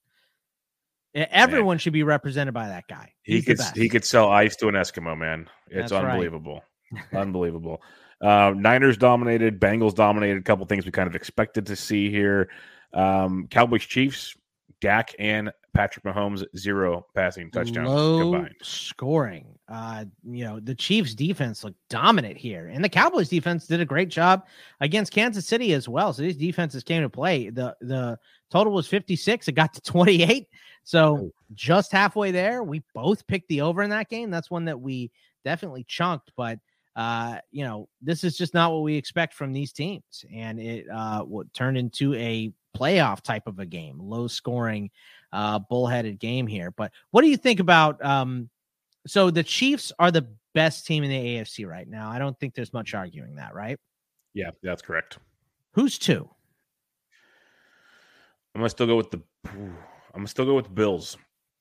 Everyone 1.14 1.74
man. 1.74 1.78
should 1.78 1.92
be 1.92 2.02
represented 2.02 2.52
by 2.52 2.68
that 2.68 2.88
guy. 2.88 3.12
He's 3.22 3.44
he 3.44 3.54
could 3.54 3.60
he 3.74 3.88
could 3.88 4.04
sell 4.04 4.30
ice 4.30 4.56
to 4.56 4.68
an 4.68 4.74
Eskimo 4.74 5.16
man. 5.16 5.48
It's 5.68 5.90
That's 5.90 5.92
unbelievable, 5.92 6.62
right. 6.92 7.04
unbelievable. 7.14 7.82
Uh, 8.20 8.54
Niners 8.56 8.96
dominated, 8.96 9.60
Bengals 9.60 9.94
dominated. 9.94 10.38
A 10.38 10.42
couple 10.42 10.64
things 10.66 10.86
we 10.86 10.92
kind 10.92 11.08
of 11.08 11.14
expected 11.14 11.66
to 11.66 11.76
see 11.76 12.10
here. 12.10 12.48
Um, 12.92 13.46
Cowboys 13.50 13.84
Chiefs, 13.84 14.36
Dak 14.80 15.14
and 15.18 15.52
Patrick 15.74 16.04
Mahomes 16.04 16.42
zero 16.56 17.06
passing 17.14 17.50
touchdowns 17.50 17.88
Low 17.88 18.20
combined. 18.20 18.54
Scoring. 18.62 19.46
Uh, 19.68 20.06
you 20.24 20.44
know, 20.44 20.58
the 20.58 20.74
Chiefs 20.74 21.14
defense 21.14 21.62
looked 21.64 21.78
dominant 21.90 22.38
here. 22.38 22.68
And 22.68 22.82
the 22.82 22.88
Cowboys 22.88 23.28
defense 23.28 23.66
did 23.66 23.80
a 23.80 23.84
great 23.84 24.08
job 24.08 24.46
against 24.80 25.12
Kansas 25.12 25.46
City 25.46 25.74
as 25.74 25.86
well. 25.88 26.14
So 26.14 26.22
these 26.22 26.36
defenses 26.36 26.82
came 26.82 27.02
to 27.02 27.10
play. 27.10 27.50
The 27.50 27.76
the 27.82 28.18
total 28.50 28.72
was 28.72 28.86
56. 28.86 29.48
It 29.48 29.52
got 29.52 29.74
to 29.74 29.80
28. 29.82 30.48
So 30.84 31.30
just 31.54 31.92
halfway 31.92 32.30
there. 32.30 32.62
We 32.62 32.82
both 32.94 33.26
picked 33.26 33.48
the 33.48 33.60
over 33.60 33.82
in 33.82 33.90
that 33.90 34.08
game. 34.08 34.30
That's 34.30 34.50
one 34.50 34.64
that 34.66 34.80
we 34.80 35.10
definitely 35.44 35.84
chunked, 35.84 36.32
but 36.36 36.58
uh, 36.96 37.38
you 37.52 37.64
know, 37.64 37.88
this 38.00 38.24
is 38.24 38.36
just 38.36 38.54
not 38.54 38.72
what 38.72 38.82
we 38.82 38.96
expect 38.96 39.34
from 39.34 39.52
these 39.52 39.72
teams. 39.72 40.24
And 40.34 40.58
it 40.58 40.86
uh, 40.92 41.24
turned 41.52 41.76
into 41.76 42.14
a 42.14 42.52
playoff 42.76 43.20
type 43.20 43.46
of 43.46 43.58
a 43.58 43.66
game, 43.66 43.98
low 44.00 44.26
scoring, 44.26 44.90
uh, 45.32 45.58
bullheaded 45.58 46.18
game 46.18 46.46
here. 46.46 46.70
But 46.70 46.92
what 47.10 47.22
do 47.22 47.28
you 47.28 47.36
think 47.36 47.60
about? 47.60 48.02
Um, 48.04 48.48
so 49.06 49.30
the 49.30 49.42
Chiefs 49.44 49.92
are 49.98 50.10
the 50.10 50.26
best 50.54 50.86
team 50.86 51.04
in 51.04 51.10
the 51.10 51.16
AFC 51.16 51.66
right 51.66 51.86
now. 51.86 52.10
I 52.10 52.18
don't 52.18 52.38
think 52.40 52.54
there's 52.54 52.72
much 52.72 52.94
arguing 52.94 53.36
that, 53.36 53.54
right? 53.54 53.78
Yeah, 54.32 54.50
that's 54.62 54.82
correct. 54.82 55.18
Who's 55.72 55.98
two? 55.98 56.28
I'm 58.54 58.60
gonna 58.60 58.70
still 58.70 58.86
go 58.86 58.96
with 58.96 59.10
the. 59.10 59.20
I'm 59.46 59.74
gonna 60.14 60.28
still 60.28 60.46
go 60.46 60.54
with 60.54 60.64
the 60.64 60.70
Bills. 60.70 61.18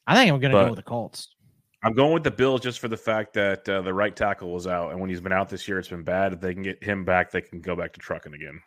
I 0.08 0.16
think 0.16 0.32
I'm 0.32 0.40
gonna 0.40 0.54
But- 0.54 0.64
go 0.64 0.70
with 0.72 0.78
the 0.78 0.84
Colts. 0.84 1.35
I'm 1.84 1.94
going 1.94 2.14
with 2.14 2.24
the 2.24 2.32
Bills 2.32 2.62
just 2.62 2.80
for 2.80 2.88
the 2.88 2.98
fact 2.98 3.34
that 3.34 3.68
uh, 3.70 3.82
the 3.82 3.94
right 3.94 4.16
tackle 4.16 4.52
was 4.52 4.66
out, 4.66 4.92
and 4.92 5.00
when 5.00 5.10
he's 5.10 5.22
been 5.22 5.32
out 5.32 5.50
this 5.50 5.68
year, 5.68 5.78
it's 5.78 5.90
been 5.90 6.04
bad. 6.04 6.34
If 6.34 6.42
they 6.42 6.54
can 6.54 6.64
get 6.64 6.84
him 6.84 7.06
back, 7.06 7.32
they 7.32 7.42
can 7.42 7.62
go 7.62 7.76
back 7.76 7.94
to 7.94 8.00
trucking 8.00 8.34
again. 8.34 8.60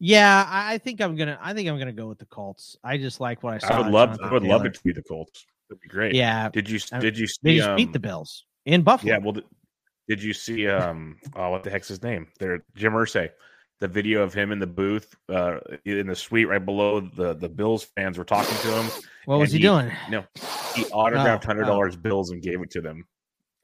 Yeah, 0.00 0.46
I, 0.48 0.78
think 0.78 1.00
I'm 1.00 1.16
gonna. 1.16 1.38
I 1.42 1.54
think 1.54 1.68
I'm 1.68 1.78
gonna 1.78 1.92
go 1.92 2.06
with 2.06 2.18
the 2.18 2.26
Colts. 2.26 2.76
I 2.84 2.98
just 2.98 3.20
like 3.20 3.42
what 3.42 3.54
I 3.54 3.58
saw. 3.58 3.74
I 3.74 3.78
would 3.80 3.92
love. 3.92 4.18
I 4.22 4.32
would 4.32 4.44
love 4.44 4.64
it 4.64 4.74
to 4.74 4.80
be 4.84 4.92
the 4.92 5.02
Colts. 5.02 5.46
That'd 5.68 5.80
be 5.80 5.88
great. 5.88 6.14
Yeah, 6.14 6.48
Did 6.50 6.68
you? 6.68 6.78
Did 7.00 7.18
you 7.18 7.26
they 7.42 7.54
see? 7.54 7.58
just 7.58 7.76
beat 7.76 7.86
um, 7.86 7.92
the 7.92 7.98
Bills 7.98 8.44
in 8.64 8.82
Buffalo. 8.82 9.12
Yeah. 9.12 9.18
Well, 9.18 9.34
th- 9.34 9.46
did 10.08 10.22
you 10.22 10.32
see? 10.32 10.68
Um. 10.68 11.16
Oh, 11.34 11.50
what 11.50 11.64
the 11.64 11.70
heck's 11.70 11.88
his 11.88 12.02
name? 12.02 12.28
There, 12.38 12.64
Jim 12.76 12.92
Irsay. 12.92 13.30
The 13.80 13.88
video 13.88 14.22
of 14.22 14.34
him 14.34 14.50
in 14.50 14.58
the 14.58 14.66
booth, 14.66 15.14
uh, 15.28 15.58
in 15.84 16.08
the 16.08 16.16
suite 16.16 16.48
right 16.48 16.64
below 16.64 17.00
the 17.00 17.34
the 17.34 17.48
Bills 17.48 17.84
fans 17.96 18.18
were 18.18 18.24
talking 18.24 18.56
to 18.56 18.82
him. 18.82 18.90
what 19.24 19.38
was 19.38 19.52
he, 19.52 19.58
he- 19.58 19.62
doing? 19.62 19.90
No, 20.10 20.24
he 20.74 20.84
autographed 20.92 21.44
hundred 21.44 21.64
dollars 21.64 21.96
bills 21.96 22.30
and 22.30 22.42
gave 22.42 22.60
it 22.62 22.70
to 22.72 22.80
them. 22.80 23.06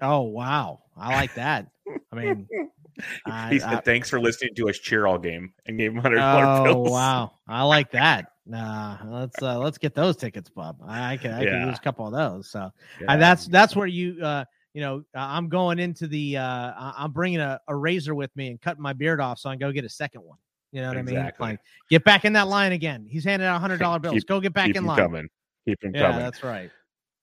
Oh 0.00 0.22
wow, 0.22 0.82
I 0.96 1.14
like 1.14 1.34
that. 1.34 1.68
I 2.12 2.16
mean, 2.16 2.48
I- 3.26 3.50
he 3.52 3.58
said, 3.60 3.74
I- 3.74 3.80
"Thanks 3.80 4.10
for 4.10 4.20
listening 4.20 4.54
to 4.56 4.68
us 4.68 4.78
cheer 4.78 5.06
all 5.06 5.18
game," 5.18 5.52
and 5.66 5.78
gave 5.78 5.92
him 5.92 5.98
hundred 5.98 6.16
dollar 6.16 6.44
oh 6.60 6.64
bills. 6.64 6.90
wow, 6.90 7.32
I 7.48 7.62
like 7.62 7.90
that. 7.92 8.26
Uh, 8.52 8.98
let's 9.06 9.40
uh, 9.42 9.58
let's 9.58 9.78
get 9.78 9.94
those 9.94 10.16
tickets, 10.16 10.50
Bob. 10.50 10.76
I, 10.86 11.12
I 11.12 11.16
can 11.16 11.32
I 11.32 11.44
can 11.44 11.68
use 11.68 11.78
a 11.78 11.80
couple 11.82 12.06
of 12.06 12.12
those. 12.12 12.50
So 12.50 12.70
Yeah. 13.00 13.06
and 13.12 13.22
that's 13.22 13.46
that's 13.46 13.74
where 13.74 13.86
you 13.86 14.22
uh 14.22 14.44
you 14.74 14.82
know 14.82 15.02
I'm 15.14 15.48
going 15.48 15.78
into 15.78 16.06
the 16.06 16.36
uh 16.36 16.42
I- 16.42 16.94
I'm 16.98 17.12
bringing 17.12 17.40
a, 17.40 17.58
a 17.68 17.74
razor 17.74 18.14
with 18.14 18.34
me 18.36 18.48
and 18.48 18.60
cutting 18.60 18.82
my 18.82 18.92
beard 18.92 19.20
off 19.20 19.38
so 19.38 19.48
I 19.48 19.52
can 19.54 19.60
go 19.60 19.72
get 19.72 19.84
a 19.84 19.88
second 19.88 20.22
one. 20.22 20.36
You 20.72 20.82
know 20.82 20.88
what 20.88 20.98
I 20.98 21.02
mean? 21.02 21.16
Exactly. 21.16 21.48
Like 21.50 21.60
get 21.88 22.04
back 22.04 22.24
in 22.26 22.34
that 22.34 22.48
line 22.48 22.72
again. 22.72 23.06
He's 23.08 23.24
handing 23.24 23.48
out 23.48 23.60
hundred 23.62 23.78
dollar 23.78 23.98
bills. 23.98 24.14
Keep- 24.16 24.26
go 24.26 24.40
get 24.40 24.52
back 24.52 24.66
keep 24.66 24.76
in 24.76 24.84
line. 24.84 24.98
coming. 24.98 25.28
Keep 25.66 25.82
him 25.84 25.94
Yeah, 25.94 26.02
coming. 26.10 26.18
that's 26.18 26.42
right. 26.42 26.70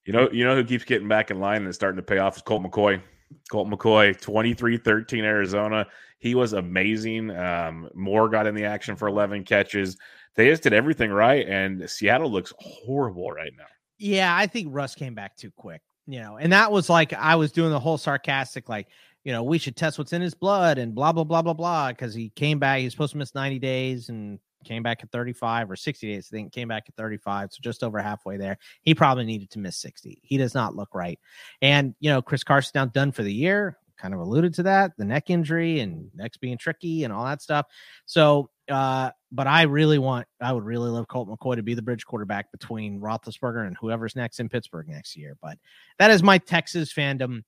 You 0.06 0.14
know, 0.14 0.30
you 0.32 0.44
know 0.44 0.56
who 0.56 0.64
keeps 0.64 0.84
getting 0.84 1.08
back 1.08 1.32
in 1.32 1.40
line 1.40 1.64
and 1.64 1.76
starting 1.76 1.98
to 1.98 2.04
pay 2.04 2.18
off 2.18 2.36
is 2.36 2.42
Colt 2.42 2.64
McCoy. 2.64 3.02
Colt 3.50 3.70
McCoy, 3.70 4.20
23-13 4.20 5.24
Arizona. 5.24 5.88
He 6.20 6.36
was 6.36 6.54
amazing. 6.54 7.32
Um, 7.32 7.90
Moore 7.94 8.30
got 8.30 8.48
in 8.48 8.56
the 8.56 8.66
action 8.66 8.96
for 8.96 9.08
11 9.08 9.44
catches. 9.44 9.98
They 10.36 10.48
just 10.48 10.64
did 10.64 10.74
everything 10.74 11.12
right, 11.12 11.48
and 11.48 11.90
Seattle 11.90 12.32
looks 12.32 12.54
horrible 12.58 13.32
right 13.32 13.52
now. 13.58 13.66
Yeah, 13.98 14.36
I 14.36 14.48
think 14.48 14.70
Russ 14.72 14.96
came 14.96 15.14
back 15.14 15.36
too 15.36 15.52
quick, 15.52 15.82
you 16.08 16.20
know, 16.20 16.38
and 16.38 16.52
that 16.54 16.72
was 16.72 16.90
like 16.90 17.14
I 17.14 17.36
was 17.36 17.52
doing 17.52 17.72
the 17.72 17.80
whole 17.80 17.98
sarcastic, 17.98 18.70
like, 18.70 18.88
you 19.24 19.32
know, 19.32 19.44
we 19.44 19.58
should 19.58 19.76
test 19.76 19.98
what's 19.98 20.14
in 20.14 20.22
his 20.22 20.34
blood 20.34 20.78
and 20.78 20.96
blah, 20.96 21.12
blah, 21.12 21.24
blah, 21.24 21.42
blah, 21.42 21.54
blah. 21.54 21.90
Because 21.90 22.14
he 22.14 22.30
came 22.30 22.58
back, 22.58 22.80
he 22.80 22.86
was 22.86 22.94
supposed 22.94 23.12
to 23.12 23.18
miss 23.18 23.36
90 23.36 23.60
days 23.60 24.10
and 24.10 24.40
came 24.64 24.84
back 24.84 25.04
at 25.04 25.12
35 25.12 25.72
or 25.72 25.76
60 25.76 26.08
days. 26.08 26.30
I 26.32 26.36
think 26.36 26.54
came 26.54 26.68
back 26.68 26.86
at 26.88 26.96
35. 26.96 27.50
So 27.52 27.60
just 27.62 27.84
over 27.84 28.00
halfway 28.00 28.38
there. 28.38 28.58
He 28.82 28.94
probably 28.96 29.26
needed 29.26 29.50
to 29.52 29.60
miss 29.60 29.78
60. 29.78 30.20
He 30.24 30.38
does 30.38 30.54
not 30.54 30.76
look 30.76 30.94
right. 30.94 31.20
And, 31.62 31.96
you 32.00 32.10
know, 32.10 32.22
Chris 32.22 32.44
Carson 32.44 32.72
now 32.76 32.86
done 32.86 33.12
for 33.12 33.24
the 33.24 33.34
year, 33.34 33.78
kind 33.98 34.14
of 34.14 34.20
alluded 34.20 34.54
to 34.56 34.64
that 34.64 34.92
the 34.98 35.06
neck 35.06 35.30
injury 35.30 35.80
and 35.80 36.10
neck's 36.16 36.38
being 36.38 36.58
tricky 36.58 37.04
and 37.04 37.14
all 37.14 37.26
that 37.26 37.42
stuff. 37.42 37.68
So, 38.06 38.50
uh, 38.70 39.12
but 39.32 39.48
I 39.48 39.64
really 39.64 40.00
want, 40.00 40.28
I 40.42 40.52
would 40.54 40.64
really 40.64 40.90
love 40.90 41.08
Colt 41.08 41.30
McCoy 41.30 41.56
to 41.58 41.64
be 41.64 41.74
the 41.74 41.82
bridge 41.82 42.06
quarterback 42.06 42.52
between 42.52 43.00
Roethlisberger 43.00 43.68
and 43.68 43.76
whoever's 43.80 44.16
next 44.16 44.40
in 44.40 44.50
Pittsburgh 44.50 44.88
next 44.88 45.16
year. 45.16 45.38
But 45.42 45.58
that 46.00 46.12
is 46.12 46.24
my 46.24 46.38
Texas 46.40 46.92
fandom, 46.94 47.44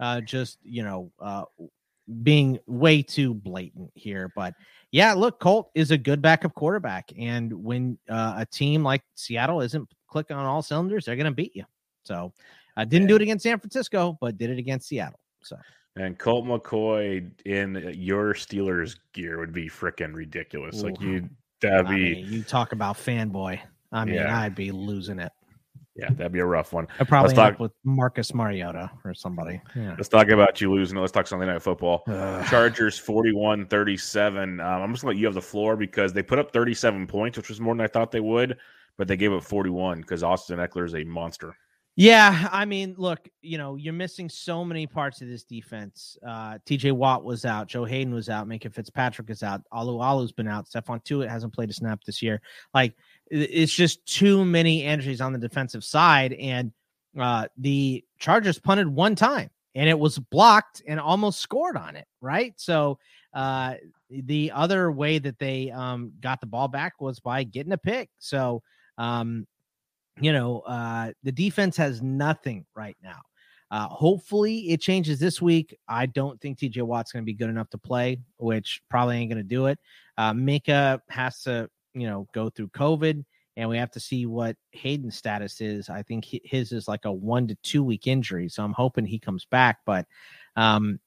uh, 0.00 0.20
just 0.20 0.58
you 0.62 0.82
know, 0.82 1.12
uh, 1.20 1.44
being 2.22 2.58
way 2.66 3.02
too 3.02 3.34
blatant 3.34 3.90
here. 3.94 4.32
But 4.34 4.54
yeah, 4.90 5.14
look, 5.14 5.40
Colt 5.40 5.70
is 5.74 5.90
a 5.90 5.98
good 5.98 6.20
backup 6.20 6.54
quarterback, 6.54 7.12
and 7.18 7.52
when 7.52 7.98
uh, 8.08 8.34
a 8.38 8.46
team 8.46 8.82
like 8.82 9.02
Seattle 9.14 9.60
isn't 9.60 9.88
clicking 10.08 10.36
on 10.36 10.44
all 10.44 10.62
cylinders, 10.62 11.04
they're 11.04 11.16
going 11.16 11.24
to 11.24 11.30
beat 11.32 11.56
you. 11.56 11.64
So, 12.04 12.32
I 12.76 12.84
didn't 12.84 13.08
do 13.08 13.16
it 13.16 13.22
against 13.22 13.42
San 13.42 13.58
Francisco, 13.58 14.18
but 14.20 14.36
did 14.38 14.50
it 14.50 14.58
against 14.58 14.88
Seattle. 14.88 15.20
So. 15.42 15.56
And 15.96 16.18
Colt 16.18 16.46
McCoy 16.46 17.30
in 17.44 17.92
your 17.94 18.32
Steelers 18.32 18.96
gear 19.12 19.38
would 19.38 19.52
be 19.52 19.68
freaking 19.68 20.14
ridiculous. 20.14 20.82
Like 20.82 21.00
you, 21.00 21.28
that'd 21.60 21.86
I 21.86 21.94
be 21.94 22.14
mean, 22.14 22.32
you 22.32 22.42
talk 22.42 22.72
about 22.72 22.96
fanboy. 22.96 23.60
I 23.92 24.04
mean, 24.06 24.14
Yeah. 24.14 24.40
I'd 24.40 24.54
be 24.54 24.72
losing 24.72 25.18
it. 25.18 25.32
Yeah, 25.94 26.08
that'd 26.10 26.32
be 26.32 26.38
a 26.38 26.46
rough 26.46 26.72
one. 26.72 26.88
I'd 26.98 27.08
probably 27.08 27.34
talk- 27.34 27.54
up 27.54 27.60
with 27.60 27.72
Marcus 27.84 28.32
Mariota 28.32 28.90
or 29.04 29.12
somebody. 29.12 29.60
Yeah. 29.76 29.94
Let's 29.96 30.08
talk 30.08 30.28
about 30.28 30.60
you 30.60 30.72
losing. 30.72 30.96
Let's 30.96 31.12
talk 31.12 31.26
Sunday 31.26 31.46
Night 31.46 31.60
Football. 31.60 32.02
Ugh. 32.06 32.46
Chargers 32.46 32.98
41 32.98 33.66
37. 33.66 34.60
Um, 34.60 34.66
I'm 34.66 34.92
just 34.92 35.02
going 35.02 35.14
to 35.14 35.16
let 35.16 35.20
you 35.20 35.26
have 35.26 35.34
the 35.34 35.42
floor 35.42 35.76
because 35.76 36.12
they 36.14 36.22
put 36.22 36.38
up 36.38 36.50
37 36.52 37.06
points, 37.06 37.36
which 37.36 37.50
was 37.50 37.60
more 37.60 37.74
than 37.74 37.82
I 37.82 37.88
thought 37.88 38.10
they 38.10 38.20
would, 38.20 38.56
but 38.96 39.06
they 39.06 39.18
gave 39.18 39.32
up 39.32 39.42
41 39.42 40.00
because 40.00 40.22
Austin 40.22 40.58
Ekeler 40.58 40.86
is 40.86 40.94
a 40.94 41.04
monster. 41.04 41.54
Yeah, 41.94 42.48
I 42.50 42.64
mean, 42.64 42.94
look, 42.96 43.28
you 43.42 43.58
know, 43.58 43.76
you're 43.76 43.92
missing 43.92 44.30
so 44.30 44.64
many 44.64 44.86
parts 44.86 45.20
of 45.20 45.28
this 45.28 45.44
defense. 45.44 46.16
Uh, 46.26 46.56
TJ 46.64 46.92
Watt 46.92 47.22
was 47.22 47.44
out, 47.44 47.68
Joe 47.68 47.84
Haden 47.84 48.14
was 48.14 48.30
out, 48.30 48.48
Minkah 48.48 48.72
Fitzpatrick 48.72 49.28
is 49.28 49.42
out, 49.42 49.60
Alualu's 49.74 50.32
been 50.32 50.48
out, 50.48 50.66
Stephon 50.66 51.04
Tuitt 51.04 51.28
hasn't 51.28 51.52
played 51.52 51.68
a 51.68 51.74
snap 51.74 52.02
this 52.04 52.22
year. 52.22 52.40
Like, 52.72 52.94
it's 53.32 53.72
just 53.72 54.04
too 54.06 54.44
many 54.44 54.84
injuries 54.84 55.20
on 55.20 55.32
the 55.32 55.38
defensive 55.38 55.84
side, 55.84 56.34
and 56.34 56.72
uh, 57.18 57.48
the 57.56 58.04
Chargers 58.18 58.58
punted 58.58 58.88
one 58.88 59.14
time, 59.14 59.50
and 59.74 59.88
it 59.88 59.98
was 59.98 60.18
blocked 60.18 60.82
and 60.86 61.00
almost 61.00 61.40
scored 61.40 61.76
on 61.76 61.96
it. 61.96 62.06
Right, 62.20 62.54
so 62.56 62.98
uh, 63.34 63.74
the 64.10 64.52
other 64.52 64.92
way 64.92 65.18
that 65.18 65.38
they 65.38 65.70
um, 65.70 66.12
got 66.20 66.40
the 66.40 66.46
ball 66.46 66.68
back 66.68 67.00
was 67.00 67.20
by 67.20 67.44
getting 67.44 67.72
a 67.72 67.78
pick. 67.78 68.10
So. 68.18 68.62
Um, 68.98 69.46
you 70.20 70.32
know, 70.32 70.60
uh, 70.60 71.12
the 71.22 71.32
defense 71.32 71.76
has 71.78 72.02
nothing 72.02 72.66
right 72.74 72.96
now. 73.02 73.20
Uh, 73.70 73.88
hopefully 73.88 74.70
it 74.70 74.82
changes 74.82 75.18
this 75.18 75.40
week. 75.40 75.74
I 75.88 76.04
don't 76.04 76.38
think 76.42 76.58
TJ 76.58 76.82
Watt's 76.82 77.10
going 77.10 77.22
to 77.22 77.26
be 77.26 77.32
good 77.32 77.48
enough 77.48 77.70
to 77.70 77.78
play, 77.78 78.20
which 78.36 78.82
probably 78.90 79.16
ain't 79.16 79.30
going 79.30 79.42
to 79.42 79.48
do 79.48 79.66
it. 79.66 79.78
Uh, 80.18 80.34
Mika 80.34 81.00
has 81.08 81.42
to, 81.44 81.70
you 81.94 82.06
know, 82.06 82.26
go 82.32 82.50
through 82.50 82.68
COVID 82.68 83.24
and 83.56 83.68
we 83.68 83.76
have 83.76 83.90
to 83.92 84.00
see 84.00 84.26
what 84.26 84.56
Haden's 84.72 85.16
status 85.16 85.60
is. 85.60 85.90
I 85.90 86.02
think 86.02 86.26
his 86.44 86.72
is 86.72 86.88
like 86.88 87.04
a 87.04 87.12
one 87.12 87.48
to 87.48 87.54
two 87.56 87.84
week 87.84 88.06
injury. 88.06 88.48
So 88.48 88.64
I'm 88.64 88.72
hoping 88.72 89.04
he 89.04 89.18
comes 89.18 89.44
back, 89.44 89.80
but, 89.84 90.06
um, 90.56 90.98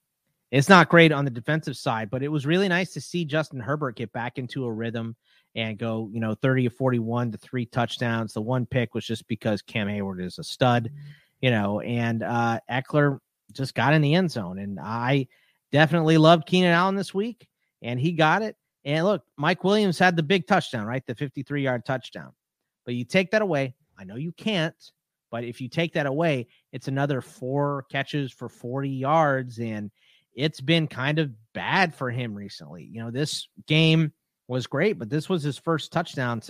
it's 0.52 0.68
not 0.68 0.88
great 0.88 1.10
on 1.10 1.24
the 1.24 1.30
defensive 1.30 1.76
side, 1.76 2.08
but 2.08 2.22
it 2.22 2.28
was 2.28 2.46
really 2.46 2.68
nice 2.68 2.92
to 2.92 3.00
see 3.00 3.24
Justin 3.24 3.58
Herbert 3.58 3.96
get 3.96 4.12
back 4.12 4.38
into 4.38 4.64
a 4.64 4.72
rhythm 4.72 5.16
and 5.56 5.76
go, 5.76 6.08
you 6.12 6.20
know, 6.20 6.34
30 6.34 6.68
or 6.68 6.70
41 6.70 7.32
to 7.32 7.38
three 7.38 7.66
touchdowns. 7.66 8.32
The 8.32 8.42
one 8.42 8.64
pick 8.64 8.94
was 8.94 9.04
just 9.04 9.26
because 9.26 9.60
Cam 9.62 9.88
Heyward 9.88 10.22
is 10.22 10.38
a 10.38 10.44
stud, 10.44 10.90
you 11.40 11.50
know, 11.50 11.80
and 11.80 12.22
uh 12.22 12.60
Ekeler 12.70 13.18
just 13.52 13.74
got 13.74 13.92
in 13.92 14.02
the 14.02 14.14
end 14.14 14.30
zone. 14.30 14.58
And 14.58 14.78
I 14.78 15.26
definitely 15.72 16.18
loved 16.18 16.46
Keenan 16.46 16.72
Allen 16.72 16.94
this 16.94 17.12
week, 17.12 17.48
and 17.82 17.98
he 17.98 18.12
got 18.12 18.42
it. 18.42 18.56
And 18.86 19.04
look, 19.04 19.24
Mike 19.36 19.64
Williams 19.64 19.98
had 19.98 20.16
the 20.16 20.22
big 20.22 20.46
touchdown, 20.46 20.86
right? 20.86 21.04
The 21.04 21.14
53 21.16 21.62
yard 21.62 21.84
touchdown. 21.84 22.32
But 22.84 22.94
you 22.94 23.04
take 23.04 23.32
that 23.32 23.42
away. 23.42 23.74
I 23.98 24.04
know 24.04 24.14
you 24.14 24.30
can't, 24.30 24.76
but 25.30 25.42
if 25.42 25.60
you 25.60 25.68
take 25.68 25.94
that 25.94 26.06
away, 26.06 26.46
it's 26.72 26.86
another 26.86 27.20
four 27.20 27.84
catches 27.90 28.32
for 28.32 28.48
40 28.48 28.88
yards. 28.88 29.58
And 29.58 29.90
it's 30.34 30.60
been 30.60 30.86
kind 30.86 31.18
of 31.18 31.32
bad 31.52 31.96
for 31.96 32.10
him 32.10 32.32
recently. 32.32 32.84
You 32.84 33.02
know, 33.02 33.10
this 33.10 33.48
game 33.66 34.12
was 34.46 34.68
great, 34.68 35.00
but 35.00 35.10
this 35.10 35.28
was 35.28 35.42
his 35.42 35.58
first 35.58 35.92
touchdown 35.92 36.40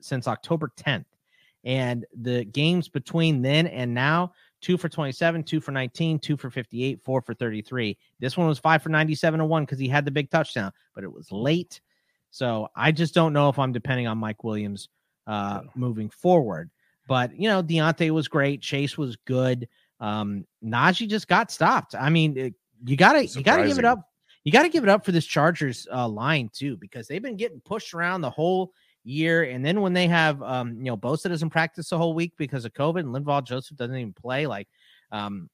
since, 0.00 0.28
October 0.28 0.70
10th. 0.76 1.06
And 1.64 2.04
the 2.14 2.44
games 2.44 2.88
between 2.88 3.40
then 3.40 3.66
and 3.68 3.94
now, 3.94 4.32
two 4.60 4.76
for 4.76 4.88
27, 4.88 5.44
two 5.44 5.60
for 5.60 5.72
19, 5.72 6.18
two 6.18 6.36
for 6.36 6.50
58, 6.50 7.02
four 7.02 7.22
for 7.22 7.32
33. 7.34 7.96
This 8.20 8.36
one 8.36 8.46
was 8.46 8.58
five 8.58 8.82
for 8.82 8.90
97 8.90 9.40
and 9.40 9.48
one 9.48 9.64
because 9.64 9.78
he 9.78 9.88
had 9.88 10.04
the 10.04 10.10
big 10.10 10.30
touchdown, 10.30 10.72
but 10.94 11.02
it 11.02 11.12
was 11.12 11.32
late. 11.32 11.80
So 12.30 12.68
I 12.74 12.92
just 12.92 13.14
don't 13.14 13.32
know 13.32 13.48
if 13.48 13.58
I'm 13.58 13.72
depending 13.72 14.06
on 14.06 14.18
Mike 14.18 14.44
Williams 14.44 14.88
uh, 15.26 15.62
moving 15.74 16.10
forward. 16.10 16.70
But, 17.08 17.38
you 17.38 17.48
know, 17.48 17.62
Diontae 17.62 18.10
was 18.10 18.28
great. 18.28 18.60
Chase 18.60 18.98
was 18.98 19.16
good. 19.26 19.68
Um, 20.00 20.46
Najee 20.62 21.08
just 21.08 21.28
got 21.28 21.50
stopped. 21.50 21.94
I 21.94 22.10
mean, 22.10 22.36
it, 22.36 22.54
you 22.84 22.96
gotta 22.96 23.24
you 23.24 23.42
gotta 23.42 23.66
give 23.66 23.78
it 23.78 23.84
up. 23.84 24.00
You 24.44 24.52
gotta 24.52 24.68
give 24.68 24.82
it 24.82 24.90
up 24.90 25.04
for 25.04 25.12
this 25.12 25.24
Chargers 25.24 25.86
uh, 25.92 26.08
line 26.08 26.50
too, 26.52 26.76
because 26.76 27.08
they've 27.08 27.22
been 27.22 27.36
getting 27.36 27.60
pushed 27.60 27.94
around 27.94 28.20
the 28.20 28.30
whole 28.30 28.72
year. 29.04 29.44
And 29.44 29.64
then 29.64 29.80
when 29.80 29.92
they 29.92 30.08
have 30.08 30.42
um, 30.42 30.76
you 30.78 30.84
know, 30.84 30.96
Bosa 30.96 31.28
doesn't 31.28 31.50
practice 31.50 31.88
the 31.88 31.98
whole 31.98 32.12
week 32.14 32.32
because 32.36 32.64
of 32.64 32.72
COVID 32.74 33.00
and 33.00 33.08
Linval 33.08 33.44
Joseph 33.44 33.76
doesn't 33.76 33.96
even 33.96 34.12
play, 34.12 34.46
like 34.46 34.68
um 35.12 35.48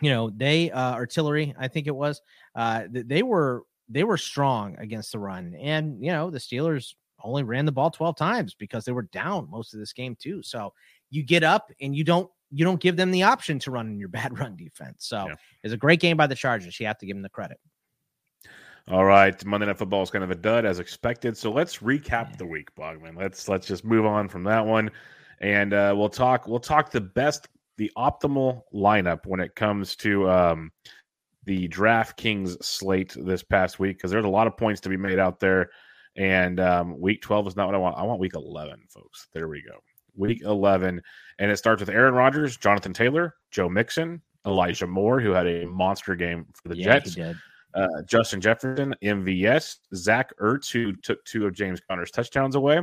you 0.00 0.10
know, 0.10 0.30
they 0.30 0.70
uh, 0.70 0.92
artillery, 0.92 1.54
I 1.58 1.68
think 1.68 1.86
it 1.86 1.94
was, 1.94 2.20
uh, 2.54 2.82
they 2.90 3.22
were 3.22 3.62
they 3.88 4.04
were 4.04 4.16
strong 4.16 4.76
against 4.78 5.12
the 5.12 5.18
run, 5.18 5.54
and 5.54 6.02
you 6.02 6.10
know 6.10 6.30
the 6.30 6.38
Steelers 6.38 6.94
only 7.22 7.42
ran 7.42 7.64
the 7.64 7.72
ball 7.72 7.90
12 7.90 8.16
times 8.16 8.54
because 8.54 8.84
they 8.84 8.92
were 8.92 9.08
down 9.12 9.48
most 9.50 9.72
of 9.72 9.80
this 9.80 9.92
game 9.92 10.16
too. 10.20 10.42
So 10.42 10.72
you 11.10 11.22
get 11.22 11.42
up 11.42 11.70
and 11.80 11.96
you 11.96 12.04
don't 12.04 12.30
you 12.50 12.64
don't 12.64 12.80
give 12.80 12.96
them 12.96 13.10
the 13.10 13.22
option 13.24 13.58
to 13.60 13.70
run 13.70 13.88
in 13.88 13.98
your 13.98 14.08
bad 14.10 14.38
run 14.38 14.56
defense. 14.56 15.06
So 15.06 15.26
yeah. 15.28 15.34
it's 15.62 15.74
a 15.74 15.78
great 15.78 16.00
game 16.00 16.16
by 16.16 16.26
the 16.26 16.34
Chargers. 16.34 16.78
You 16.78 16.86
have 16.86 16.98
to 16.98 17.06
give 17.06 17.16
them 17.16 17.22
the 17.22 17.28
credit. 17.28 17.58
All 18.90 19.06
right, 19.06 19.42
Monday 19.46 19.66
Night 19.66 19.78
Football 19.78 20.02
is 20.02 20.10
kind 20.10 20.22
of 20.22 20.30
a 20.30 20.34
dud 20.34 20.66
as 20.66 20.78
expected. 20.78 21.38
So 21.38 21.50
let's 21.50 21.78
recap 21.78 22.36
the 22.36 22.44
week, 22.44 22.68
Bogman. 22.74 23.16
Let's 23.16 23.48
let's 23.48 23.66
just 23.66 23.82
move 23.82 24.04
on 24.04 24.28
from 24.28 24.44
that 24.44 24.64
one, 24.64 24.90
and 25.40 25.72
uh, 25.72 25.94
we'll 25.96 26.10
talk 26.10 26.46
we'll 26.46 26.60
talk 26.60 26.90
the 26.90 27.00
best, 27.00 27.48
the 27.78 27.90
optimal 27.96 28.60
lineup 28.74 29.24
when 29.24 29.40
it 29.40 29.54
comes 29.54 29.96
to 29.96 30.28
um, 30.28 30.70
the 31.44 31.68
DraftKings 31.68 32.62
slate 32.62 33.16
this 33.18 33.42
past 33.42 33.78
week 33.78 33.98
because 33.98 34.10
there's 34.10 34.24
a 34.24 34.28
lot 34.28 34.46
of 34.46 34.56
points 34.56 34.80
to 34.82 34.88
be 34.88 34.96
made 34.96 35.18
out 35.18 35.40
there. 35.40 35.70
And 36.16 36.60
um, 36.60 37.00
week 37.00 37.22
12 37.22 37.48
is 37.48 37.56
not 37.56 37.66
what 37.66 37.74
I 37.74 37.78
want. 37.78 37.96
I 37.98 38.02
want 38.02 38.20
week 38.20 38.34
11, 38.34 38.84
folks. 38.88 39.28
There 39.32 39.48
we 39.48 39.62
go. 39.62 39.78
Week 40.16 40.42
11. 40.42 41.00
And 41.38 41.50
it 41.50 41.56
starts 41.56 41.80
with 41.80 41.88
Aaron 41.88 42.14
Rodgers, 42.14 42.56
Jonathan 42.56 42.92
Taylor, 42.92 43.34
Joe 43.50 43.68
Mixon, 43.68 44.22
Elijah 44.46 44.86
Moore, 44.86 45.20
who 45.20 45.32
had 45.32 45.46
a 45.46 45.66
monster 45.66 46.14
game 46.14 46.46
for 46.54 46.68
the 46.68 46.76
yeah, 46.76 46.98
Jets. 47.00 47.18
Uh, 47.74 48.02
Justin 48.06 48.40
Jefferson, 48.40 48.94
MVS, 49.02 49.78
Zach 49.96 50.32
Ertz, 50.38 50.70
who 50.70 50.94
took 50.94 51.24
two 51.24 51.44
of 51.44 51.54
James 51.54 51.80
Conner's 51.80 52.12
touchdowns 52.12 52.54
away. 52.54 52.80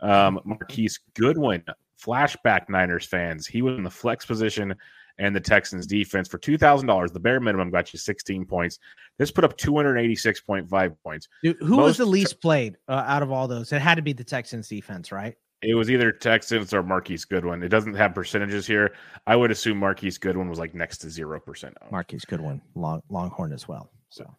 Um, 0.00 0.38
Marquise 0.44 1.00
Goodwin, 1.14 1.64
flashback 1.98 2.68
Niners 2.68 3.06
fans. 3.06 3.46
He 3.46 3.62
was 3.62 3.78
in 3.78 3.82
the 3.82 3.90
flex 3.90 4.26
position 4.26 4.74
and 5.18 5.34
the 5.34 5.40
Texans 5.40 5.86
defense 5.86 6.28
for 6.28 6.38
two 6.38 6.58
thousand 6.58 6.86
dollars. 6.86 7.12
The 7.12 7.20
bare 7.20 7.40
minimum 7.40 7.70
got 7.70 7.92
you 7.92 7.98
sixteen 7.98 8.44
points. 8.44 8.78
This 9.18 9.30
put 9.30 9.44
up 9.44 9.56
two 9.56 9.74
hundred 9.74 9.98
eighty 9.98 10.16
six 10.16 10.40
point 10.40 10.68
five 10.68 10.92
points. 11.02 11.28
Dude, 11.42 11.56
who 11.60 11.76
Most 11.76 11.86
was 11.86 11.96
the 11.98 12.06
least 12.06 12.40
played 12.40 12.76
uh, 12.88 13.04
out 13.06 13.22
of 13.22 13.30
all 13.32 13.48
those? 13.48 13.72
It 13.72 13.80
had 13.80 13.96
to 13.96 14.02
be 14.02 14.12
the 14.12 14.24
Texans 14.24 14.68
defense, 14.68 15.12
right? 15.12 15.34
It 15.62 15.74
was 15.74 15.90
either 15.90 16.12
Texans 16.12 16.74
or 16.74 16.82
Marquise 16.82 17.24
Goodwin. 17.24 17.62
It 17.62 17.70
doesn't 17.70 17.94
have 17.94 18.14
percentages 18.14 18.66
here. 18.66 18.94
I 19.26 19.36
would 19.36 19.50
assume 19.50 19.78
Marquise 19.78 20.18
Goodwin 20.18 20.50
was 20.50 20.58
like 20.58 20.74
next 20.74 20.98
to 20.98 21.10
zero 21.10 21.40
percent. 21.40 21.76
Marquise 21.90 22.24
Goodwin, 22.26 22.60
long, 22.74 23.02
Longhorn 23.08 23.52
as 23.52 23.66
well. 23.66 23.90
So 24.10 24.30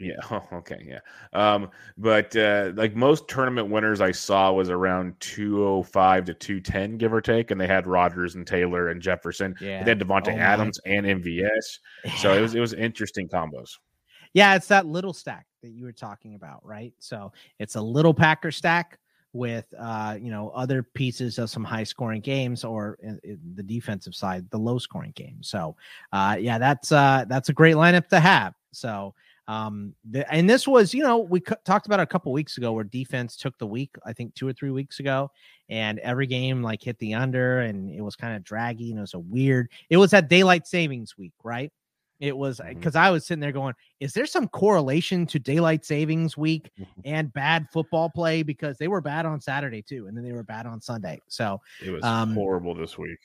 yeah. 0.00 0.14
Oh, 0.30 0.42
okay. 0.52 0.82
Yeah. 0.86 1.00
Um, 1.32 1.70
but 1.98 2.34
uh, 2.34 2.72
like 2.74 2.96
most 2.96 3.28
tournament 3.28 3.68
winners 3.68 4.00
I 4.00 4.12
saw 4.12 4.52
was 4.52 4.70
around 4.70 5.14
205 5.20 6.24
to 6.26 6.34
210, 6.34 6.96
give 6.96 7.12
or 7.12 7.20
take. 7.20 7.50
And 7.50 7.60
they 7.60 7.66
had 7.66 7.86
Rodgers 7.86 8.34
and 8.34 8.46
Taylor 8.46 8.88
and 8.88 9.00
Jefferson. 9.02 9.54
Yeah. 9.60 9.84
They 9.84 9.90
had 9.90 10.00
Davante 10.00 10.34
oh, 10.34 10.38
Adams 10.38 10.78
and 10.86 11.06
MVS. 11.06 11.78
So 12.18 12.32
it 12.32 12.40
was 12.40 12.54
it 12.54 12.60
was 12.60 12.72
interesting 12.72 13.28
combos. 13.28 13.70
Yeah, 14.32 14.54
it's 14.54 14.68
that 14.68 14.86
little 14.86 15.12
stack 15.12 15.46
that 15.62 15.70
you 15.70 15.84
were 15.84 15.92
talking 15.92 16.36
about, 16.36 16.64
right? 16.64 16.94
So 16.98 17.32
it's 17.58 17.74
a 17.74 17.82
little 17.82 18.14
Packer 18.14 18.52
stack 18.52 18.98
with 19.32 19.72
uh, 19.78 20.16
you 20.20 20.30
know, 20.30 20.50
other 20.50 20.82
pieces 20.82 21.38
of 21.38 21.50
some 21.50 21.64
high 21.64 21.84
scoring 21.84 22.20
games 22.20 22.64
or 22.64 22.98
in, 23.02 23.20
in 23.22 23.38
the 23.54 23.62
defensive 23.62 24.14
side, 24.14 24.48
the 24.50 24.58
low 24.58 24.78
scoring 24.78 25.12
games. 25.14 25.48
So 25.48 25.76
uh 26.12 26.36
yeah, 26.38 26.58
that's 26.58 26.90
uh 26.90 27.24
that's 27.28 27.48
a 27.48 27.52
great 27.52 27.76
lineup 27.76 28.08
to 28.08 28.20
have. 28.20 28.54
So 28.72 29.14
um, 29.50 29.96
the, 30.08 30.32
and 30.32 30.48
this 30.48 30.68
was, 30.68 30.94
you 30.94 31.02
know, 31.02 31.18
we 31.18 31.40
c- 31.40 31.56
talked 31.64 31.86
about 31.86 31.98
a 31.98 32.06
couple 32.06 32.30
weeks 32.30 32.56
ago 32.56 32.72
where 32.72 32.84
defense 32.84 33.36
took 33.36 33.58
the 33.58 33.66
week, 33.66 33.90
I 34.06 34.12
think 34.12 34.32
two 34.36 34.46
or 34.46 34.52
three 34.52 34.70
weeks 34.70 35.00
ago, 35.00 35.28
and 35.68 35.98
every 35.98 36.28
game 36.28 36.62
like 36.62 36.80
hit 36.80 36.96
the 37.00 37.14
under, 37.14 37.62
and 37.62 37.90
it 37.90 38.00
was 38.00 38.14
kind 38.14 38.36
of 38.36 38.44
draggy, 38.44 38.90
and 38.90 38.98
it 38.98 39.00
was 39.00 39.14
a 39.14 39.18
weird. 39.18 39.68
It 39.88 39.96
was 39.96 40.12
that 40.12 40.28
daylight 40.28 40.68
savings 40.68 41.18
week, 41.18 41.32
right? 41.42 41.72
It 42.20 42.36
was 42.36 42.60
because 42.68 42.92
mm-hmm. 42.92 43.06
I 43.06 43.10
was 43.10 43.26
sitting 43.26 43.40
there 43.40 43.50
going, 43.50 43.74
"Is 43.98 44.12
there 44.12 44.26
some 44.26 44.46
correlation 44.46 45.26
to 45.26 45.40
daylight 45.40 45.84
savings 45.84 46.36
week 46.36 46.70
mm-hmm. 46.78 47.00
and 47.04 47.32
bad 47.32 47.66
football 47.72 48.08
play?" 48.08 48.44
Because 48.44 48.78
they 48.78 48.86
were 48.86 49.00
bad 49.00 49.26
on 49.26 49.40
Saturday 49.40 49.82
too, 49.82 50.06
and 50.06 50.16
then 50.16 50.22
they 50.22 50.32
were 50.32 50.44
bad 50.44 50.66
on 50.66 50.80
Sunday. 50.80 51.18
So 51.26 51.60
it 51.84 51.90
was 51.90 52.04
um, 52.04 52.34
horrible 52.34 52.74
this 52.74 52.96
week. 52.96 53.18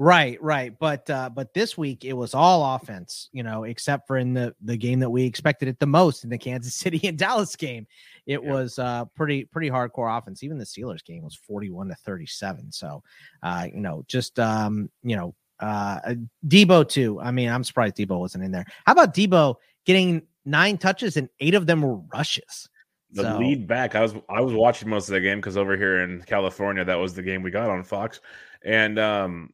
Right, 0.00 0.40
right. 0.40 0.72
But 0.78 1.10
uh, 1.10 1.28
but 1.28 1.52
this 1.54 1.76
week 1.76 2.04
it 2.04 2.12
was 2.12 2.32
all 2.32 2.76
offense, 2.76 3.28
you 3.32 3.42
know, 3.42 3.64
except 3.64 4.06
for 4.06 4.16
in 4.16 4.32
the 4.32 4.54
the 4.62 4.76
game 4.76 5.00
that 5.00 5.10
we 5.10 5.24
expected 5.24 5.66
it 5.66 5.80
the 5.80 5.86
most 5.86 6.22
in 6.22 6.30
the 6.30 6.38
Kansas 6.38 6.76
City 6.76 7.00
and 7.08 7.18
Dallas 7.18 7.56
game. 7.56 7.86
It 8.24 8.40
yeah. 8.42 8.52
was 8.52 8.78
uh 8.78 9.06
pretty 9.16 9.44
pretty 9.44 9.70
hardcore 9.70 10.16
offense. 10.16 10.44
Even 10.44 10.56
the 10.56 10.64
Steelers 10.64 11.04
game 11.04 11.24
was 11.24 11.34
41 11.34 11.88
to 11.88 11.96
37. 11.96 12.70
So 12.70 13.02
uh, 13.42 13.66
you 13.72 13.80
know, 13.80 14.04
just 14.06 14.38
um, 14.38 14.88
you 15.02 15.16
know, 15.16 15.34
uh 15.58 16.14
Deebo 16.46 16.88
too. 16.88 17.20
I 17.20 17.32
mean, 17.32 17.48
I'm 17.48 17.64
surprised 17.64 17.96
Deebo 17.96 18.20
wasn't 18.20 18.44
in 18.44 18.52
there. 18.52 18.66
How 18.86 18.92
about 18.92 19.14
Deebo 19.14 19.56
getting 19.84 20.22
nine 20.44 20.78
touches 20.78 21.16
and 21.16 21.28
eight 21.40 21.54
of 21.54 21.66
them 21.66 21.82
were 21.82 21.96
rushes? 22.14 22.68
The 23.10 23.22
so, 23.22 23.38
lead 23.38 23.66
back. 23.66 23.96
I 23.96 24.02
was 24.02 24.14
I 24.30 24.42
was 24.42 24.52
watching 24.52 24.88
most 24.88 25.08
of 25.08 25.14
the 25.14 25.20
game 25.20 25.38
because 25.38 25.56
over 25.56 25.76
here 25.76 26.02
in 26.02 26.22
California, 26.22 26.84
that 26.84 26.94
was 26.94 27.14
the 27.14 27.22
game 27.22 27.42
we 27.42 27.50
got 27.50 27.68
on 27.68 27.82
Fox. 27.82 28.20
And 28.64 28.98
um 29.00 29.50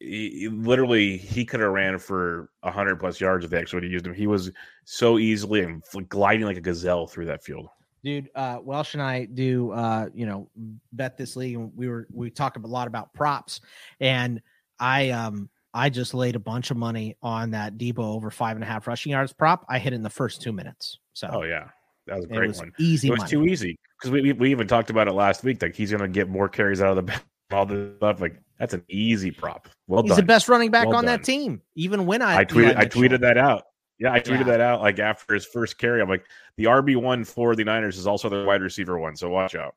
he, 0.00 0.48
literally 0.48 1.16
he 1.16 1.44
could 1.44 1.60
have 1.60 1.70
ran 1.70 1.98
for 1.98 2.50
100 2.60 2.96
plus 2.96 3.20
yards 3.20 3.44
if 3.44 3.50
they 3.50 3.58
actually 3.58 3.78
would 3.78 3.84
have 3.84 3.92
used 3.92 4.06
him. 4.06 4.14
He 4.14 4.26
was 4.26 4.50
so 4.84 5.18
easily 5.18 5.62
and 5.62 5.82
gliding 6.08 6.46
like 6.46 6.56
a 6.56 6.60
gazelle 6.60 7.06
through 7.06 7.26
that 7.26 7.42
field. 7.42 7.68
Dude, 8.04 8.30
uh, 8.34 8.58
Welsh 8.62 8.94
and 8.94 9.02
I 9.02 9.24
do, 9.24 9.72
uh, 9.72 10.08
you 10.14 10.24
know, 10.24 10.48
bet 10.92 11.16
this 11.16 11.34
league, 11.34 11.56
and 11.56 11.72
we 11.74 11.88
were 11.88 12.06
we 12.12 12.30
talk 12.30 12.56
a 12.56 12.60
lot 12.60 12.86
about 12.86 13.12
props, 13.12 13.60
and 13.98 14.40
I 14.78 15.10
um 15.10 15.50
I 15.74 15.90
just 15.90 16.14
laid 16.14 16.36
a 16.36 16.38
bunch 16.38 16.70
of 16.70 16.76
money 16.76 17.16
on 17.22 17.50
that 17.50 17.76
Deebo 17.76 17.98
over 17.98 18.30
five 18.30 18.56
and 18.56 18.62
a 18.62 18.66
half 18.66 18.86
rushing 18.86 19.10
yards 19.10 19.32
prop. 19.32 19.66
I 19.68 19.80
hit 19.80 19.92
in 19.92 20.04
the 20.04 20.10
first 20.10 20.40
two 20.40 20.52
minutes. 20.52 20.98
So 21.12 21.28
oh 21.32 21.42
yeah, 21.42 21.70
that 22.06 22.16
was 22.16 22.24
a 22.26 22.28
great 22.28 22.48
was 22.48 22.58
one. 22.58 22.72
Easy, 22.78 23.08
it 23.08 23.10
was 23.10 23.18
money. 23.20 23.30
too 23.30 23.44
easy 23.46 23.76
because 23.98 24.12
we, 24.12 24.22
we 24.22 24.32
we 24.32 24.50
even 24.52 24.68
talked 24.68 24.90
about 24.90 25.08
it 25.08 25.12
last 25.12 25.42
week. 25.42 25.60
Like 25.60 25.74
he's 25.74 25.90
going 25.90 26.00
to 26.00 26.08
get 26.08 26.28
more 26.28 26.48
carries 26.48 26.80
out 26.80 26.96
of 26.96 27.04
the 27.04 27.20
all 27.52 27.66
this 27.66 27.96
stuff. 27.96 28.20
Like 28.20 28.40
that's 28.58 28.74
an 28.74 28.84
easy 28.88 29.30
prop. 29.30 29.68
Well 29.86 30.02
He's 30.02 30.10
done. 30.10 30.16
the 30.16 30.26
best 30.26 30.48
running 30.48 30.70
back 30.70 30.86
well 30.86 30.96
on 30.96 31.04
done. 31.04 31.18
that 31.18 31.24
team. 31.24 31.62
Even 31.74 32.06
when 32.06 32.22
I 32.22 32.38
I 32.38 32.44
tweeted 32.44 32.76
I 32.76 32.86
tweeted 32.86 33.20
that 33.20 33.38
out. 33.38 33.64
Yeah, 33.98 34.12
I 34.12 34.20
tweeted 34.20 34.38
yeah. 34.38 34.44
that 34.44 34.60
out 34.60 34.80
like 34.80 34.98
after 34.98 35.34
his 35.34 35.44
first 35.44 35.78
carry. 35.78 36.00
I'm 36.00 36.08
like, 36.08 36.24
the 36.56 36.64
RB 36.64 37.00
one 37.00 37.24
for 37.24 37.56
the 37.56 37.64
Niners 37.64 37.98
is 37.98 38.06
also 38.06 38.28
the 38.28 38.44
wide 38.44 38.62
receiver 38.62 38.98
one, 38.98 39.16
so 39.16 39.28
watch 39.28 39.56
out. 39.56 39.74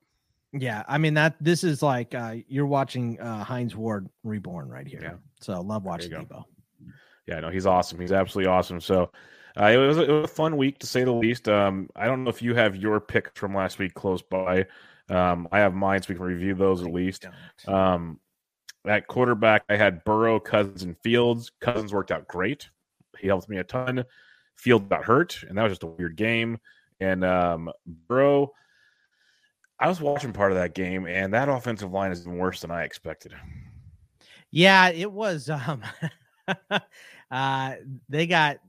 Yeah, 0.53 0.83
I 0.87 0.97
mean 0.97 1.13
that 1.15 1.35
this 1.39 1.63
is 1.63 1.81
like 1.81 2.13
uh 2.13 2.35
you're 2.47 2.67
watching 2.67 3.19
uh 3.19 3.43
Hines 3.43 3.75
Ward 3.75 4.09
reborn 4.23 4.69
right 4.69 4.87
here. 4.87 5.01
Yeah. 5.01 5.13
So 5.39 5.59
love 5.61 5.83
watching 5.83 6.11
Deebo. 6.11 6.43
Yeah, 7.27 7.39
no, 7.39 7.49
he's 7.49 7.65
awesome. 7.65 7.99
He's 7.99 8.11
absolutely 8.11 8.51
awesome. 8.51 8.81
So 8.81 9.11
uh, 9.59 9.65
it, 9.65 9.77
was, 9.77 9.97
it 9.97 10.09
was 10.09 10.25
a 10.25 10.33
fun 10.33 10.57
week 10.57 10.79
to 10.79 10.87
say 10.87 11.03
the 11.03 11.11
least. 11.11 11.47
Um, 11.49 11.89
I 11.95 12.05
don't 12.05 12.23
know 12.23 12.29
if 12.29 12.41
you 12.41 12.55
have 12.55 12.75
your 12.75 12.99
pick 12.99 13.35
from 13.35 13.55
last 13.55 13.79
week 13.79 13.93
close 13.93 14.21
by. 14.21 14.65
Um, 15.09 15.47
I 15.51 15.59
have 15.59 15.73
mine, 15.73 16.01
so 16.01 16.07
we 16.09 16.15
can 16.15 16.23
review 16.23 16.55
those 16.55 16.81
at 16.81 16.91
least. 16.91 17.25
Um, 17.67 18.19
at 18.85 19.07
quarterback, 19.07 19.63
I 19.69 19.75
had 19.75 20.03
Burrow, 20.03 20.39
Cousins, 20.39 20.83
and 20.83 20.97
Fields. 20.99 21.51
Cousins 21.61 21.93
worked 21.93 22.11
out 22.11 22.27
great. 22.27 22.69
He 23.19 23.27
helped 23.27 23.49
me 23.49 23.57
a 23.57 23.63
ton. 23.63 24.03
Field 24.55 24.89
got 24.89 25.03
hurt, 25.03 25.43
and 25.47 25.57
that 25.57 25.63
was 25.63 25.71
just 25.71 25.83
a 25.83 25.87
weird 25.87 26.15
game. 26.15 26.57
And 26.99 27.23
um, 27.23 27.71
Burrow, 28.07 28.51
I 29.79 29.87
was 29.87 30.01
watching 30.01 30.33
part 30.33 30.51
of 30.51 30.57
that 30.57 30.75
game, 30.75 31.07
and 31.07 31.33
that 31.33 31.49
offensive 31.49 31.91
line 31.91 32.11
is 32.11 32.27
worse 32.27 32.61
than 32.61 32.71
I 32.71 32.83
expected. 32.83 33.33
Yeah, 34.51 34.89
it 34.89 35.11
was. 35.11 35.49
Um, 35.49 35.83
uh, 37.31 37.75
they 38.09 38.27
got 38.27 38.59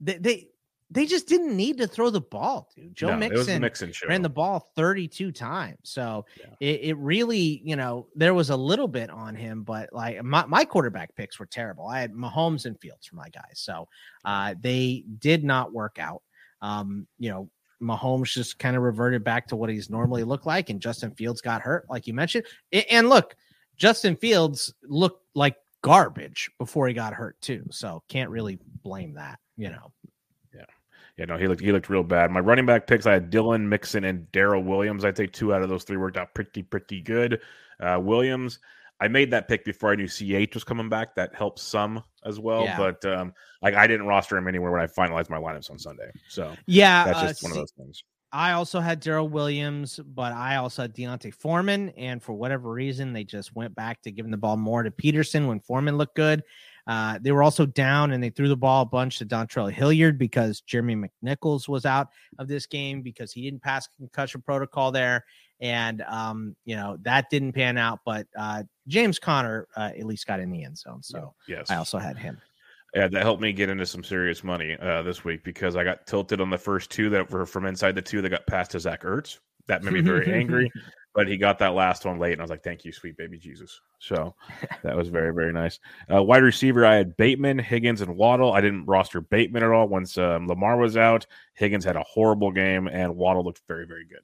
they, 0.00 0.18
they 0.18 0.48
they 0.94 1.06
just 1.06 1.26
didn't 1.26 1.56
need 1.56 1.76
to 1.78 1.88
throw 1.88 2.08
the 2.08 2.20
ball, 2.20 2.70
dude. 2.76 2.94
Joe 2.94 3.08
no, 3.08 3.16
Mixon, 3.16 3.60
Mixon 3.60 3.92
ran 4.08 4.22
the 4.22 4.28
ball 4.28 4.70
32 4.76 5.32
times. 5.32 5.76
So 5.82 6.24
yeah. 6.38 6.46
it, 6.60 6.80
it, 6.82 6.96
really, 6.98 7.60
you 7.64 7.74
know, 7.74 8.06
there 8.14 8.32
was 8.32 8.50
a 8.50 8.56
little 8.56 8.86
bit 8.86 9.10
on 9.10 9.34
him, 9.34 9.64
but 9.64 9.92
like 9.92 10.22
my, 10.22 10.46
my 10.46 10.64
quarterback 10.64 11.16
picks 11.16 11.40
were 11.40 11.46
terrible. 11.46 11.88
I 11.88 11.98
had 11.98 12.12
Mahomes 12.12 12.64
and 12.64 12.78
Fields 12.80 13.08
for 13.08 13.16
my 13.16 13.28
guys. 13.30 13.54
So 13.54 13.88
uh, 14.24 14.54
they 14.60 15.04
did 15.18 15.42
not 15.42 15.72
work 15.72 15.98
out. 15.98 16.22
Um, 16.62 17.08
you 17.18 17.28
know, 17.28 17.50
Mahomes 17.82 18.32
just 18.32 18.60
kind 18.60 18.76
of 18.76 18.82
reverted 18.82 19.24
back 19.24 19.48
to 19.48 19.56
what 19.56 19.70
he's 19.70 19.90
normally 19.90 20.22
looked 20.22 20.46
like, 20.46 20.70
and 20.70 20.80
Justin 20.80 21.10
Fields 21.16 21.40
got 21.40 21.60
hurt, 21.60 21.86
like 21.90 22.06
you 22.06 22.14
mentioned. 22.14 22.46
And 22.88 23.08
look, 23.08 23.34
Justin 23.76 24.14
Fields 24.14 24.72
looked 24.84 25.26
like 25.34 25.56
garbage 25.82 26.52
before 26.56 26.86
he 26.86 26.94
got 26.94 27.14
hurt, 27.14 27.38
too. 27.40 27.66
So 27.70 28.04
can't 28.08 28.30
really 28.30 28.60
blame 28.84 29.14
that, 29.14 29.40
you 29.56 29.70
know 29.70 29.92
yeah, 31.16 31.26
no, 31.26 31.36
he 31.36 31.46
looked 31.46 31.60
he 31.60 31.70
looked 31.72 31.88
real 31.88 32.02
bad. 32.02 32.30
My 32.30 32.40
running 32.40 32.66
back 32.66 32.86
picks, 32.86 33.06
I 33.06 33.12
had 33.12 33.30
Dylan 33.30 33.68
Mixon 33.68 34.04
and 34.04 34.30
Darrel 34.32 34.64
Williams. 34.64 35.04
I'd 35.04 35.16
say 35.16 35.26
two 35.26 35.54
out 35.54 35.62
of 35.62 35.68
those 35.68 35.84
three 35.84 35.96
worked 35.96 36.16
out 36.16 36.34
pretty 36.34 36.62
pretty 36.62 37.00
good. 37.00 37.40
Uh, 37.80 37.98
Williams, 38.00 38.58
I 39.00 39.08
made 39.08 39.30
that 39.30 39.46
pick 39.46 39.64
before 39.64 39.92
I 39.92 39.96
knew 39.96 40.08
CH 40.08 40.54
was 40.54 40.64
coming 40.64 40.88
back. 40.88 41.14
That 41.14 41.34
helps 41.34 41.62
some 41.62 42.02
as 42.24 42.40
well, 42.40 42.64
yeah. 42.64 42.76
but 42.76 43.04
um, 43.04 43.32
like 43.62 43.74
I 43.74 43.86
didn't 43.86 44.06
roster 44.06 44.36
him 44.36 44.48
anywhere 44.48 44.72
when 44.72 44.80
I 44.80 44.86
finalized 44.86 45.30
my 45.30 45.38
lineups 45.38 45.70
on 45.70 45.78
Sunday. 45.78 46.10
So 46.28 46.52
yeah, 46.66 47.04
that's 47.04 47.20
just 47.20 47.44
uh, 47.44 47.48
one 47.48 47.52
of 47.52 47.58
those 47.58 47.72
things. 47.76 48.02
I 48.32 48.52
also 48.52 48.80
had 48.80 48.98
Darrel 48.98 49.28
Williams, 49.28 50.00
but 50.04 50.32
I 50.32 50.56
also 50.56 50.82
had 50.82 50.92
D'Onta 50.92 51.32
Foreman, 51.32 51.90
and 51.90 52.20
for 52.20 52.32
whatever 52.32 52.72
reason, 52.72 53.12
they 53.12 53.22
just 53.22 53.54
went 53.54 53.76
back 53.76 54.02
to 54.02 54.10
giving 54.10 54.32
the 54.32 54.36
ball 54.36 54.56
more 54.56 54.82
to 54.82 54.90
Peterson 54.90 55.46
when 55.46 55.60
Foreman 55.60 55.96
looked 55.96 56.16
good. 56.16 56.42
Uh, 56.86 57.18
they 57.20 57.32
were 57.32 57.42
also 57.42 57.64
down 57.64 58.12
and 58.12 58.22
they 58.22 58.30
threw 58.30 58.48
the 58.48 58.56
ball 58.56 58.82
a 58.82 58.86
bunch 58.86 59.18
to 59.18 59.26
Dontrell 59.26 59.72
Hilliard 59.72 60.18
because 60.18 60.60
Jeremy 60.60 61.08
McNichols 61.24 61.68
was 61.68 61.86
out 61.86 62.08
of 62.38 62.48
this 62.48 62.66
game 62.66 63.02
because 63.02 63.32
he 63.32 63.42
didn't 63.42 63.62
pass 63.62 63.88
concussion 63.96 64.42
protocol 64.42 64.92
there. 64.92 65.24
And, 65.60 66.02
um, 66.02 66.56
you 66.64 66.76
know, 66.76 66.98
that 67.02 67.30
didn't 67.30 67.52
pan 67.52 67.78
out. 67.78 68.00
But 68.04 68.26
uh, 68.36 68.64
James 68.86 69.18
Conner 69.18 69.66
uh, 69.76 69.92
at 69.96 70.04
least 70.04 70.26
got 70.26 70.40
in 70.40 70.50
the 70.50 70.64
end 70.64 70.76
zone. 70.76 71.02
So 71.02 71.34
yes, 71.48 71.70
I 71.70 71.76
also 71.76 71.98
had 71.98 72.18
him. 72.18 72.40
Yeah, 72.94 73.08
that 73.08 73.22
helped 73.22 73.42
me 73.42 73.52
get 73.52 73.70
into 73.70 73.86
some 73.86 74.04
serious 74.04 74.44
money 74.44 74.76
uh, 74.80 75.02
this 75.02 75.24
week 75.24 75.42
because 75.42 75.74
I 75.74 75.82
got 75.82 76.06
tilted 76.06 76.40
on 76.40 76.50
the 76.50 76.58
first 76.58 76.90
two 76.90 77.10
that 77.10 77.28
were 77.28 77.44
from 77.44 77.66
inside 77.66 77.96
the 77.96 78.02
two 78.02 78.22
that 78.22 78.28
got 78.28 78.46
passed 78.46 78.70
to 78.72 78.80
Zach 78.80 79.02
Ertz. 79.02 79.38
That 79.66 79.82
made 79.82 79.94
me 79.94 80.00
very 80.00 80.32
angry, 80.40 80.70
but 81.14 81.28
he 81.28 81.36
got 81.36 81.58
that 81.60 81.74
last 81.74 82.04
one 82.04 82.18
late, 82.18 82.32
and 82.32 82.40
I 82.40 82.44
was 82.44 82.50
like, 82.50 82.64
"Thank 82.64 82.84
you, 82.84 82.92
sweet 82.92 83.16
baby 83.16 83.38
Jesus." 83.38 83.80
So 83.98 84.34
that 84.82 84.96
was 84.96 85.08
very, 85.08 85.32
very 85.32 85.52
nice. 85.52 85.78
Uh, 86.12 86.22
wide 86.22 86.42
receiver, 86.42 86.84
I 86.84 86.96
had 86.96 87.16
Bateman, 87.16 87.58
Higgins, 87.58 88.00
and 88.00 88.16
Waddle. 88.16 88.52
I 88.52 88.60
didn't 88.60 88.86
roster 88.86 89.20
Bateman 89.20 89.62
at 89.62 89.70
all 89.70 89.88
once 89.88 90.18
um, 90.18 90.46
Lamar 90.46 90.76
was 90.76 90.96
out. 90.96 91.26
Higgins 91.54 91.84
had 91.84 91.96
a 91.96 92.02
horrible 92.02 92.50
game, 92.50 92.88
and 92.88 93.16
Waddle 93.16 93.44
looked 93.44 93.62
very, 93.68 93.86
very 93.86 94.04
good. 94.04 94.20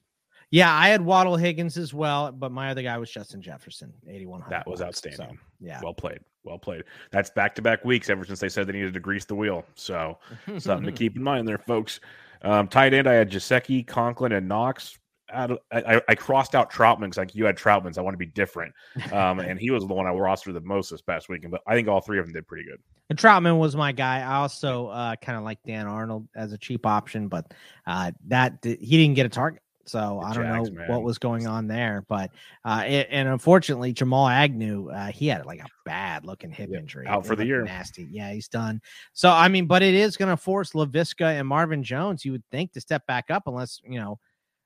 Yeah, 0.51 0.75
I 0.75 0.89
had 0.89 1.01
Waddle 1.01 1.37
Higgins 1.37 1.77
as 1.77 1.95
well, 1.95 2.33
but 2.33 2.51
my 2.51 2.71
other 2.71 2.83
guy 2.83 2.99
was 2.99 3.09
Justin 3.09 3.41
Jefferson, 3.41 3.93
81. 4.09 4.43
That 4.51 4.67
was 4.67 4.83
outstanding. 4.83 5.29
So, 5.29 5.37
yeah. 5.61 5.81
Well 5.83 5.95
played. 5.95 6.19
Well 6.43 6.59
played. 6.59 6.83
That's 7.13 7.31
back 7.31 7.55
to 7.55 7.63
back 7.63 7.85
weeks 7.85 8.11
ever 8.11 8.25
since 8.25 8.41
they 8.41 8.49
said 8.49 8.67
they 8.67 8.73
needed 8.73 8.95
to 8.95 9.01
grease 9.01 9.25
the 9.25 9.37
wheel. 9.37 9.65
So 9.77 10.19
something 10.59 10.87
to 10.87 10.93
keep 10.93 11.17
in 11.17 11.23
mind 11.23 11.47
there, 11.47 11.59
folks. 11.59 12.01
Um, 12.43 12.67
tight 12.67 12.95
end, 12.95 13.07
I 13.07 13.13
had 13.13 13.31
Gesicki, 13.31 13.87
Conklin, 13.87 14.33
and 14.33 14.49
Knox. 14.49 14.99
I, 15.33 15.57
I, 15.73 16.03
I 16.09 16.15
crossed 16.15 16.55
out 16.55 16.73
Trautman 16.73 17.01
because 17.01 17.19
like 17.19 17.35
you 17.35 17.45
had 17.45 17.57
Trautman's. 17.57 17.99
I 17.99 18.03
want 18.03 18.15
to 18.15 18.19
be 18.19 18.27
different, 18.27 18.75
um, 19.13 19.41
and 19.41 19.59
he 19.59 19.71
was 19.71 19.87
the 19.87 19.95
one 19.95 20.07
I 20.07 20.11
rostered 20.11 20.55
the 20.55 20.61
most 20.61 20.91
this 20.91 21.03
past 21.03 21.29
weekend. 21.29 21.51
But 21.51 21.63
I 21.67 21.75
think 21.75 21.89
all 21.89 22.01
three 22.01 22.19
of 22.19 22.27
them 22.27 22.33
did 22.33 22.47
pretty 22.47 22.65
good. 22.65 22.79
And 23.09 23.19
Troutman 23.19 23.59
was 23.59 23.75
my 23.77 23.93
guy. 23.93 24.21
I 24.21 24.37
also 24.37 24.89
uh, 24.89 25.17
kind 25.17 25.37
of 25.37 25.45
like 25.45 25.59
Dan 25.67 25.87
Arnold 25.87 26.29
as 26.35 26.53
a 26.53 26.59
cheap 26.59 26.87
option, 26.87 27.29
but 27.29 27.53
uh, 27.87 28.13
that 28.29 28.59
he 28.63 28.77
didn't 28.77 29.15
get 29.15 29.27
a 29.27 29.31
target. 29.31 29.63
So 29.91 30.21
I 30.21 30.33
don't 30.33 30.45
Jags, 30.45 30.71
know 30.71 30.77
man. 30.77 30.89
what 30.89 31.03
was 31.03 31.19
going 31.19 31.49
on 31.49 31.67
there, 31.67 32.05
but 32.07 32.31
uh, 32.65 32.85
it, 32.87 33.09
and 33.11 33.29
unfortunately, 33.29 33.93
Jamal 33.93 34.29
Agnew, 34.29 34.89
uh, 34.89 35.07
he 35.07 35.27
had 35.27 35.45
like 35.47 35.59
a 35.59 35.67
bad 35.85 36.25
looking 36.25 36.53
hip 36.53 36.71
injury 36.73 37.09
out 37.09 37.27
for 37.27 37.35
the 37.35 37.45
year. 37.45 37.65
Nasty, 37.65 38.07
yeah, 38.09 38.33
he's 38.33 38.47
done. 38.47 38.81
So 39.15 39.31
I 39.31 39.49
mean, 39.49 39.67
but 39.67 39.83
it 39.83 39.95
is 39.95 40.17
going 40.17 40.29
to 40.29 40.37
force 40.37 40.75
Laviska 40.75 41.41
and 41.41 41.49
Marvin 41.49 41.83
Jones, 41.83 42.25
you 42.25 42.31
would 42.31 42.45
think, 42.53 42.73
to 42.75 42.81
step 42.81 43.05
back 43.07 43.31
up, 43.31 43.45
unless 43.47 43.81
you 43.85 43.99
know. 43.99 44.21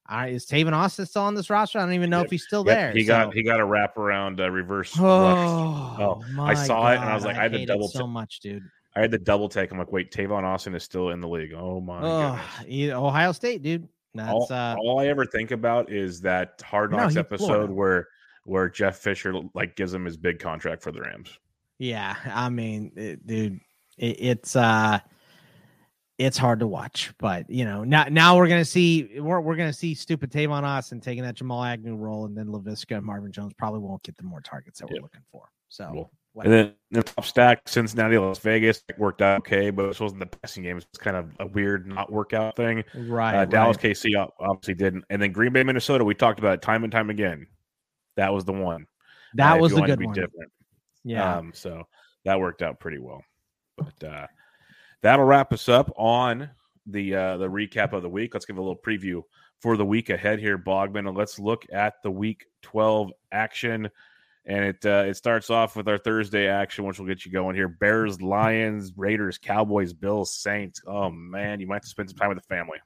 Uh, 0.07 0.27
is 0.29 0.45
Tavon 0.45 0.73
Austin 0.73 1.07
still 1.07 1.23
on 1.23 1.35
this 1.35 1.49
roster? 1.49 1.79
I 1.79 1.83
don't 1.83 1.95
even 1.95 2.11
know 2.11 2.19
yep. 2.19 2.27
if 2.27 2.31
he's 2.31 2.45
still 2.45 2.65
yep. 2.67 2.77
there. 2.77 2.93
He 2.93 3.05
so. 3.05 3.09
got 3.09 3.35
he 3.35 3.43
got 3.43 3.61
a 3.61 3.65
wrap 3.65 3.97
around 3.97 4.41
uh, 4.41 4.51
reverse. 4.51 4.95
Oh, 4.99 5.05
oh 5.07 6.43
I 6.43 6.55
saw 6.55 6.83
God, 6.83 6.93
it 6.93 7.01
and 7.01 7.09
I 7.09 7.15
was 7.15 7.25
like, 7.25 7.37
I, 7.37 7.41
I 7.41 7.43
had 7.45 7.53
to 7.53 7.67
double 7.67 7.89
so 7.89 8.07
much, 8.07 8.41
dude. 8.41 8.63
I 8.97 9.01
had 9.01 9.11
the 9.11 9.19
double 9.19 9.49
take. 9.49 9.73
I'm 9.73 9.79
like, 9.79 9.91
wait, 9.91 10.13
Tavon 10.13 10.45
Austin 10.45 10.75
is 10.75 10.85
still 10.85 11.11
in 11.11 11.21
the 11.21 11.29
league. 11.29 11.53
Oh 11.57 11.81
my 11.81 12.01
oh, 12.03 13.07
Ohio 13.07 13.33
State, 13.33 13.63
dude. 13.63 13.89
That's 14.15 14.31
all, 14.31 14.47
uh, 14.51 14.77
all 14.79 15.01
I 15.01 15.07
ever 15.07 15.27
think 15.27 15.51
about 15.51 15.91
is 15.91 16.21
that 16.21 16.63
Hard 16.65 16.93
Knocks 16.93 17.15
no, 17.15 17.21
episode 17.21 17.47
Florida. 17.47 17.73
where 17.73 18.09
where 18.45 18.69
Jeff 18.69 18.99
Fisher 18.99 19.35
like 19.55 19.75
gives 19.75 19.93
him 19.93 20.05
his 20.05 20.17
big 20.17 20.39
contract 20.39 20.83
for 20.83 20.93
the 20.93 21.01
Rams. 21.01 21.39
Yeah, 21.79 22.15
I 22.27 22.51
mean, 22.51 22.93
it, 22.95 23.27
dude, 23.27 23.59
it, 23.99 24.17
it's 24.21 24.55
uh 24.55 25.01
it's 26.19 26.39
hard 26.39 26.61
to 26.61 26.67
watch, 26.67 27.13
but 27.19 27.49
you 27.51 27.65
know, 27.65 27.83
now 27.85 28.07
now 28.11 28.37
we're 28.37 28.49
gonna 28.49 28.65
see 28.65 29.19
we're 29.19 29.41
we're 29.41 29.57
gonna 29.57 29.73
see 29.73 29.95
stupid 29.95 30.31
Tavon 30.31 30.63
Austin 30.63 31.01
taking 31.01 31.25
that 31.25 31.35
Jamal 31.35 31.65
Agnew 31.65 31.97
role, 31.97 32.27
and 32.27 32.37
then 32.37 32.47
Laviska 32.47 32.97
and 32.97 33.05
Marvin 33.05 33.33
Jones 33.33 33.53
probably 33.55 33.81
won't 33.81 34.03
get 34.03 34.17
the 34.17 34.23
more 34.23 34.41
targets 34.41 34.81
that 34.81 34.91
we're 34.91 35.03
looking 35.03 35.25
for. 35.33 35.49
So 35.69 35.91
cool. 35.93 36.11
And 36.43 36.53
then 36.53 36.73
the 36.91 37.03
top 37.03 37.25
stack, 37.25 37.69
Cincinnati, 37.69 38.19
Las 38.19 38.41
Vegas 38.41 38.83
worked 38.99 39.23
out 39.23 39.39
okay, 39.41 39.71
but 39.71 39.87
this 39.87 40.01
wasn't 40.01 40.21
the 40.21 40.27
passing 40.27 40.65
game. 40.65 40.79
It's 40.79 40.99
kind 40.99 41.17
of 41.17 41.31
a 41.39 41.47
weird 41.47 41.87
not 41.87 42.11
workout 42.11 42.57
thing. 42.57 42.83
Right. 42.95 43.37
Uh, 43.37 43.45
Dallas. 43.45 43.77
KC 43.77 44.31
obviously 44.41 44.75
didn't. 44.75 45.05
And 45.11 45.23
then 45.23 45.31
Green 45.31 45.53
Bay, 45.53 45.63
Minnesota, 45.63 46.05
we 46.05 46.15
talked 46.15 46.41
about 46.41 46.55
it 46.55 46.63
time 46.63 46.83
and 46.83 46.93
time 46.93 47.09
again. 47.09 47.47
That 48.17 48.35
was 48.35 48.45
the 48.45 48.53
one. 48.53 48.87
That 49.35 49.55
uh, 49.55 49.59
was 49.59 49.75
the 49.75 49.83
good 49.83 50.05
one. 50.05 50.13
Different. 50.13 50.51
Yeah. 51.05 51.37
Um, 51.37 51.53
so 51.55 51.85
that 52.25 52.41
worked 52.41 52.63
out 52.63 52.81
pretty 52.81 52.99
well. 52.99 53.23
But 53.77 54.05
uh, 54.05 54.27
that'll 55.05 55.25
wrap 55.25 55.53
us 55.53 55.69
up 55.69 55.93
on 55.97 56.51
the 56.87 57.15
uh, 57.15 57.37
the 57.37 57.49
recap 57.49 57.93
of 57.93 58.03
the 58.03 58.09
week. 58.09 58.35
Let's 58.35 58.47
give 58.47 58.57
a 58.57 58.63
little 58.63 58.77
preview 58.77 59.23
for 59.61 59.77
the 59.77 59.85
week 59.85 60.11
ahead 60.11 60.41
here, 60.41 60.59
Bogman, 60.59 61.07
and 61.07 61.17
let's 61.17 61.39
look 61.39 61.67
at 61.73 62.03
the 62.03 62.11
Week 62.11 62.45
12 62.63 63.13
action 63.31 63.91
and 64.47 64.65
it 64.65 64.85
uh, 64.85 65.05
it 65.07 65.17
starts 65.17 65.49
off 65.51 65.77
with 65.77 65.89
our 65.89 65.99
Thursday 65.99 66.49
action, 66.49 66.85
which 66.85 66.99
will 66.99 67.07
get 67.07 67.25
you 67.25 67.33
going 67.33 67.57
here: 67.57 67.69
Bears, 67.69 68.21
Lions, 68.21 68.93
Raiders, 68.97 69.39
Cowboys, 69.39 69.93
Bills, 69.93 70.35
Saints. 70.35 70.83
Oh 70.87 71.11
man, 71.11 71.61
you 71.61 71.67
might 71.67 71.77
have 71.77 71.83
to 71.83 71.89
spend 71.89 72.11
some 72.11 72.19
time 72.19 72.29
with 72.29 72.39
the 72.39 72.55
family. 72.55 72.79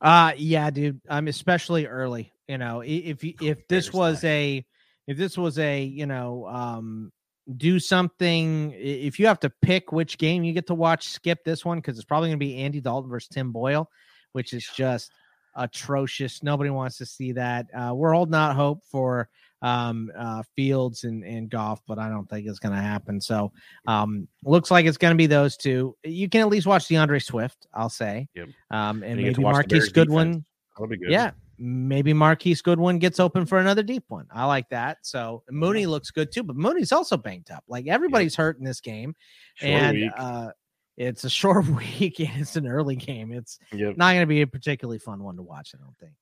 Uh 0.00 0.32
yeah, 0.36 0.70
dude. 0.70 1.00
I'm 1.08 1.24
um, 1.24 1.28
especially 1.28 1.86
early. 1.86 2.32
You 2.48 2.58
know, 2.58 2.82
if 2.82 3.22
if 3.22 3.68
this 3.68 3.92
was 3.92 4.24
a 4.24 4.64
if 5.06 5.18
this 5.18 5.36
was 5.36 5.58
a 5.58 5.82
you 5.82 6.06
know 6.06 6.46
um 6.46 7.12
do 7.56 7.78
something 7.78 8.72
if 8.76 9.18
you 9.18 9.26
have 9.26 9.40
to 9.40 9.50
pick 9.60 9.92
which 9.92 10.16
game 10.16 10.44
you 10.44 10.52
get 10.52 10.66
to 10.66 10.74
watch 10.74 11.08
skip 11.08 11.44
this 11.44 11.64
one 11.64 11.78
because 11.78 11.98
it's 11.98 12.06
probably 12.06 12.28
going 12.28 12.38
to 12.38 12.44
be 12.44 12.56
andy 12.56 12.80
dalton 12.80 13.10
versus 13.10 13.28
tim 13.28 13.52
boyle 13.52 13.90
which 14.32 14.54
is 14.54 14.66
just 14.74 15.12
atrocious 15.56 16.42
nobody 16.42 16.70
wants 16.70 16.96
to 16.96 17.04
see 17.04 17.32
that 17.32 17.66
uh, 17.74 17.92
we're 17.94 18.12
holding 18.12 18.34
out 18.34 18.56
hope 18.56 18.82
for 18.90 19.28
um, 19.64 20.12
uh, 20.16 20.42
Fields 20.54 21.04
and, 21.04 21.24
and 21.24 21.48
Goff, 21.48 21.80
but 21.88 21.98
I 21.98 22.10
don't 22.10 22.28
think 22.28 22.46
it's 22.46 22.58
going 22.58 22.74
to 22.74 22.80
happen. 22.80 23.18
So 23.18 23.50
um, 23.86 24.28
looks 24.44 24.70
like 24.70 24.84
it's 24.84 24.98
going 24.98 25.12
to 25.12 25.16
be 25.16 25.26
those 25.26 25.56
two. 25.56 25.96
You 26.04 26.28
can 26.28 26.42
at 26.42 26.48
least 26.48 26.66
watch 26.66 26.86
D'Andre 26.86 27.18
Swift, 27.18 27.66
I'll 27.72 27.88
say. 27.88 28.28
Yep. 28.34 28.48
Um, 28.70 29.02
and, 29.02 29.18
and 29.18 29.22
maybe 29.22 29.42
Marquise 29.42 29.88
Goodwin. 29.88 30.44
That'll 30.76 30.88
be 30.88 30.98
good. 30.98 31.10
Yeah. 31.10 31.30
Maybe 31.58 32.12
Marquise 32.12 32.62
Goodwin 32.62 32.98
gets 32.98 33.20
open 33.20 33.46
for 33.46 33.58
another 33.58 33.82
deep 33.82 34.04
one. 34.08 34.26
I 34.32 34.44
like 34.46 34.68
that. 34.70 34.98
So 35.02 35.42
Mooney 35.50 35.86
looks 35.86 36.10
good 36.10 36.32
too, 36.32 36.42
but 36.42 36.56
Mooney's 36.56 36.92
also 36.92 37.16
banged 37.16 37.50
up. 37.50 37.64
Like 37.68 37.86
everybody's 37.86 38.34
hurt 38.34 38.58
in 38.58 38.64
this 38.64 38.80
game. 38.80 39.14
Short 39.54 39.70
and 39.70 40.12
uh, 40.16 40.50
it's 40.96 41.24
a 41.24 41.30
short 41.30 41.66
week 41.66 42.20
and 42.20 42.30
it's 42.36 42.56
an 42.56 42.66
early 42.66 42.96
game. 42.96 43.32
It's 43.32 43.58
yep. 43.72 43.96
not 43.96 44.12
going 44.12 44.22
to 44.22 44.26
be 44.26 44.42
a 44.42 44.46
particularly 44.46 44.98
fun 44.98 45.22
one 45.22 45.36
to 45.36 45.42
watch, 45.42 45.74
I 45.74 45.78
don't 45.82 45.96
think. 45.98 46.14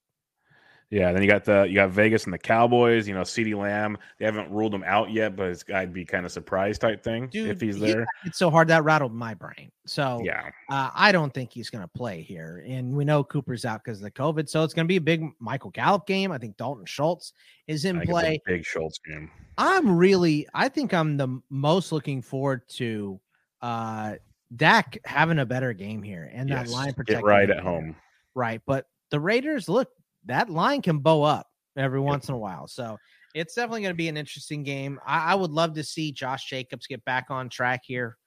Yeah, 0.92 1.10
then 1.10 1.22
you 1.22 1.28
got 1.28 1.46
the 1.46 1.62
you 1.62 1.74
got 1.74 1.88
Vegas 1.88 2.24
and 2.24 2.34
the 2.34 2.38
Cowboys. 2.38 3.08
You 3.08 3.14
know, 3.14 3.22
CeeDee 3.22 3.56
Lamb. 3.56 3.96
They 4.18 4.26
haven't 4.26 4.50
ruled 4.50 4.74
him 4.74 4.84
out 4.84 5.10
yet, 5.10 5.34
but 5.34 5.48
it's 5.48 5.64
I'd 5.74 5.90
be 5.90 6.04
kind 6.04 6.26
of 6.26 6.32
surprised 6.32 6.82
type 6.82 7.02
thing 7.02 7.28
Dude, 7.28 7.48
if 7.48 7.62
he's 7.62 7.80
there. 7.80 8.06
He, 8.22 8.28
it's 8.28 8.36
so 8.36 8.50
hard 8.50 8.68
that 8.68 8.84
rattled 8.84 9.14
my 9.14 9.32
brain. 9.32 9.72
So 9.86 10.20
yeah, 10.22 10.50
uh, 10.68 10.90
I 10.94 11.10
don't 11.10 11.32
think 11.32 11.50
he's 11.50 11.70
going 11.70 11.80
to 11.80 11.88
play 11.88 12.20
here, 12.20 12.62
and 12.68 12.92
we 12.92 13.06
know 13.06 13.24
Cooper's 13.24 13.64
out 13.64 13.82
because 13.82 14.00
of 14.00 14.04
the 14.04 14.10
COVID. 14.10 14.50
So 14.50 14.64
it's 14.64 14.74
going 14.74 14.84
to 14.84 14.88
be 14.88 14.96
a 14.96 15.00
big 15.00 15.24
Michael 15.38 15.70
Gallup 15.70 16.06
game. 16.06 16.30
I 16.30 16.36
think 16.36 16.58
Dalton 16.58 16.84
Schultz 16.84 17.32
is 17.66 17.86
in 17.86 17.98
play. 18.02 18.42
big 18.44 18.62
Schultz 18.62 18.98
game. 18.98 19.30
I'm 19.56 19.96
really. 19.96 20.46
I 20.52 20.68
think 20.68 20.92
I'm 20.92 21.16
the 21.16 21.40
most 21.48 21.92
looking 21.92 22.20
forward 22.20 22.68
to 22.72 23.18
uh 23.62 24.16
Dak 24.54 24.98
having 25.06 25.38
a 25.38 25.46
better 25.46 25.72
game 25.72 26.02
here, 26.02 26.30
and 26.34 26.50
yes, 26.50 26.68
that 26.68 26.74
line 26.74 26.92
protect 26.92 27.24
right 27.24 27.48
at 27.48 27.60
home. 27.60 27.96
Right, 28.34 28.60
but 28.66 28.88
the 29.08 29.18
Raiders 29.18 29.70
look 29.70 29.88
that 30.26 30.50
line 30.50 30.82
can 30.82 30.98
bow 30.98 31.22
up 31.22 31.46
every 31.76 32.00
once 32.00 32.28
in 32.28 32.34
a 32.34 32.38
while. 32.38 32.66
So 32.66 32.98
it's 33.34 33.54
definitely 33.54 33.82
going 33.82 33.94
to 33.94 33.96
be 33.96 34.08
an 34.08 34.16
interesting 34.16 34.62
game. 34.62 34.98
I, 35.06 35.32
I, 35.32 35.34
would 35.34 35.50
love 35.50 35.74
to 35.74 35.84
see 35.84 36.12
Josh 36.12 36.48
Jacobs 36.48 36.86
get 36.86 37.04
back 37.04 37.26
on 37.30 37.48
track 37.48 37.80
here. 37.84 38.18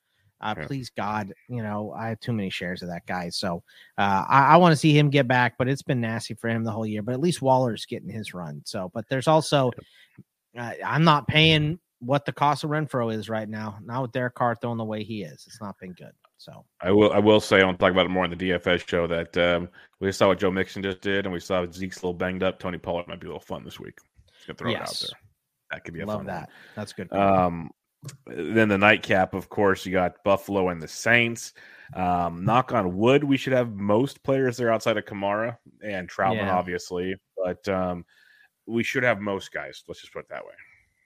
Uh, 0.42 0.54
Please, 0.56 0.92
God, 0.96 1.34
you 1.48 1.64
know, 1.64 1.94
I 1.98 2.10
have 2.10 2.20
too 2.20 2.34
many 2.34 2.50
shares 2.50 2.82
of 2.82 2.90
that 2.90 3.06
guy. 3.08 3.30
So 3.30 3.64
uh, 3.98 4.26
I, 4.28 4.54
I 4.54 4.58
want 4.58 4.74
to 4.74 4.78
see 4.78 4.98
him 4.98 5.10
get 5.10 5.28
back, 5.28 5.56
but 5.58 5.68
it's 5.68 5.82
been 5.82 6.02
nasty 6.02 6.34
for 6.34 6.50
him 6.50 6.64
the 6.64 6.72
whole 6.72 6.86
year. 6.86 7.02
But 7.02 7.14
at 7.14 7.22
least 7.22 7.42
Waller's 7.42 7.86
getting 7.86 8.10
his 8.10 8.34
run. 8.34 8.62
So, 8.66 8.92
but 8.94 9.06
there's 9.10 9.28
also, 9.28 9.72
uh, 10.58 10.74
I'm 10.86 11.04
not 11.04 11.28
paying 11.28 11.80
what 12.00 12.26
the 12.26 12.34
cost 12.34 12.64
of 12.64 12.70
Renfrow 12.70 13.14
is 13.14 13.30
right 13.30 13.48
now. 13.48 13.78
Not 13.84 14.02
with 14.02 14.12
Derek 14.12 14.36
Carr 14.36 14.56
throwing 14.56 14.78
the 14.78 14.86
way 14.86 15.04
he 15.04 15.24
is. 15.24 15.46
It's 15.48 15.62
not 15.62 15.80
been 15.80 15.94
good. 15.94 16.12
So 16.46 16.64
I 16.80 16.92
will 16.92 17.12
I 17.12 17.18
will 17.18 17.40
say 17.40 17.60
I 17.60 17.66
want 17.66 17.80
to 17.80 17.84
talk 17.84 17.92
about 17.92 18.06
it 18.06 18.10
more 18.10 18.24
in 18.24 18.30
the 18.30 18.38
DFS 18.38 18.88
show 18.88 19.08
that 19.08 19.36
um, 19.36 19.68
we 20.00 20.12
saw 20.12 20.28
what 20.28 20.38
Joe 20.38 20.52
Mixon 20.52 20.84
just 20.84 21.02
did, 21.02 21.26
and 21.26 21.34
we 21.34 21.40
saw 21.40 21.66
Zeke's 21.72 21.98
a 21.98 22.00
little 22.02 22.14
banged 22.14 22.44
up. 22.44 22.60
Tony 22.60 22.78
Pollard 22.78 23.08
might 23.08 23.20
be 23.20 23.26
a 23.26 23.30
little 23.30 23.40
fun 23.40 23.64
this 23.66 23.80
week. 23.80 23.98
Just 24.32 24.46
gonna 24.46 24.58
throw 24.58 24.70
yes. 24.70 24.80
it 24.80 25.06
out 25.06 25.10
there. 25.10 25.20
That 25.72 25.84
could 25.84 25.96
be 25.96 26.02
a 26.02 26.06
love 26.06 26.20
fun 26.20 26.28
that. 26.28 26.42
One. 26.42 26.48
That's 26.76 26.94
good. 26.94 27.12
Um, 27.12 27.72
then 28.28 28.70
the 28.70 28.78
nightcap, 28.78 29.34
of 29.34 29.50
course, 29.50 29.88
you 29.88 29.92
got 29.92 30.24
Buffalo 30.24 30.70
and 30.70 30.80
the 30.80 30.88
Saints. 30.88 31.54
Um, 31.96 32.46
knock 32.46 32.74
on 32.74 32.96
wood, 32.96 33.24
we 33.24 33.38
should 33.38 33.54
have 33.54 33.74
most 33.74 34.22
players 34.24 34.58
there 34.58 34.72
outside 34.72 34.98
of 34.98 35.06
Kamara 35.06 35.58
and 35.84 36.08
Trautman, 36.08 36.46
yeah. 36.46 36.56
obviously, 36.56 37.16
but 37.44 37.68
um, 37.68 38.06
we 38.68 38.84
should 38.84 39.04
have 39.04 39.20
most 39.20 39.52
guys. 39.52 39.84
Let's 39.88 40.02
just 40.02 40.14
put 40.14 40.20
it 40.20 40.30
that 40.30 40.46
way. 40.46 40.54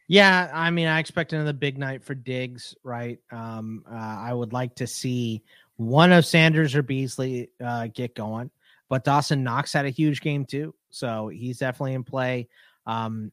Yeah, 0.09 0.49
I 0.51 0.71
mean, 0.71 0.87
I 0.87 0.99
expect 0.99 1.33
another 1.33 1.53
big 1.53 1.77
night 1.77 2.03
for 2.03 2.15
Diggs, 2.15 2.75
right? 2.83 3.19
Um, 3.31 3.83
uh, 3.89 3.93
I 3.95 4.33
would 4.33 4.51
like 4.51 4.75
to 4.75 4.87
see 4.87 5.43
one 5.77 6.11
of 6.11 6.25
Sanders 6.25 6.75
or 6.75 6.81
Beasley 6.81 7.51
uh, 7.63 7.87
get 7.93 8.15
going, 8.15 8.49
but 8.89 9.03
Dawson 9.03 9.43
Knox 9.43 9.71
had 9.71 9.85
a 9.85 9.89
huge 9.89 10.21
game 10.21 10.45
too, 10.45 10.73
so 10.89 11.27
he's 11.27 11.59
definitely 11.59 11.93
in 11.93 12.03
play. 12.03 12.47
Um, 12.87 13.31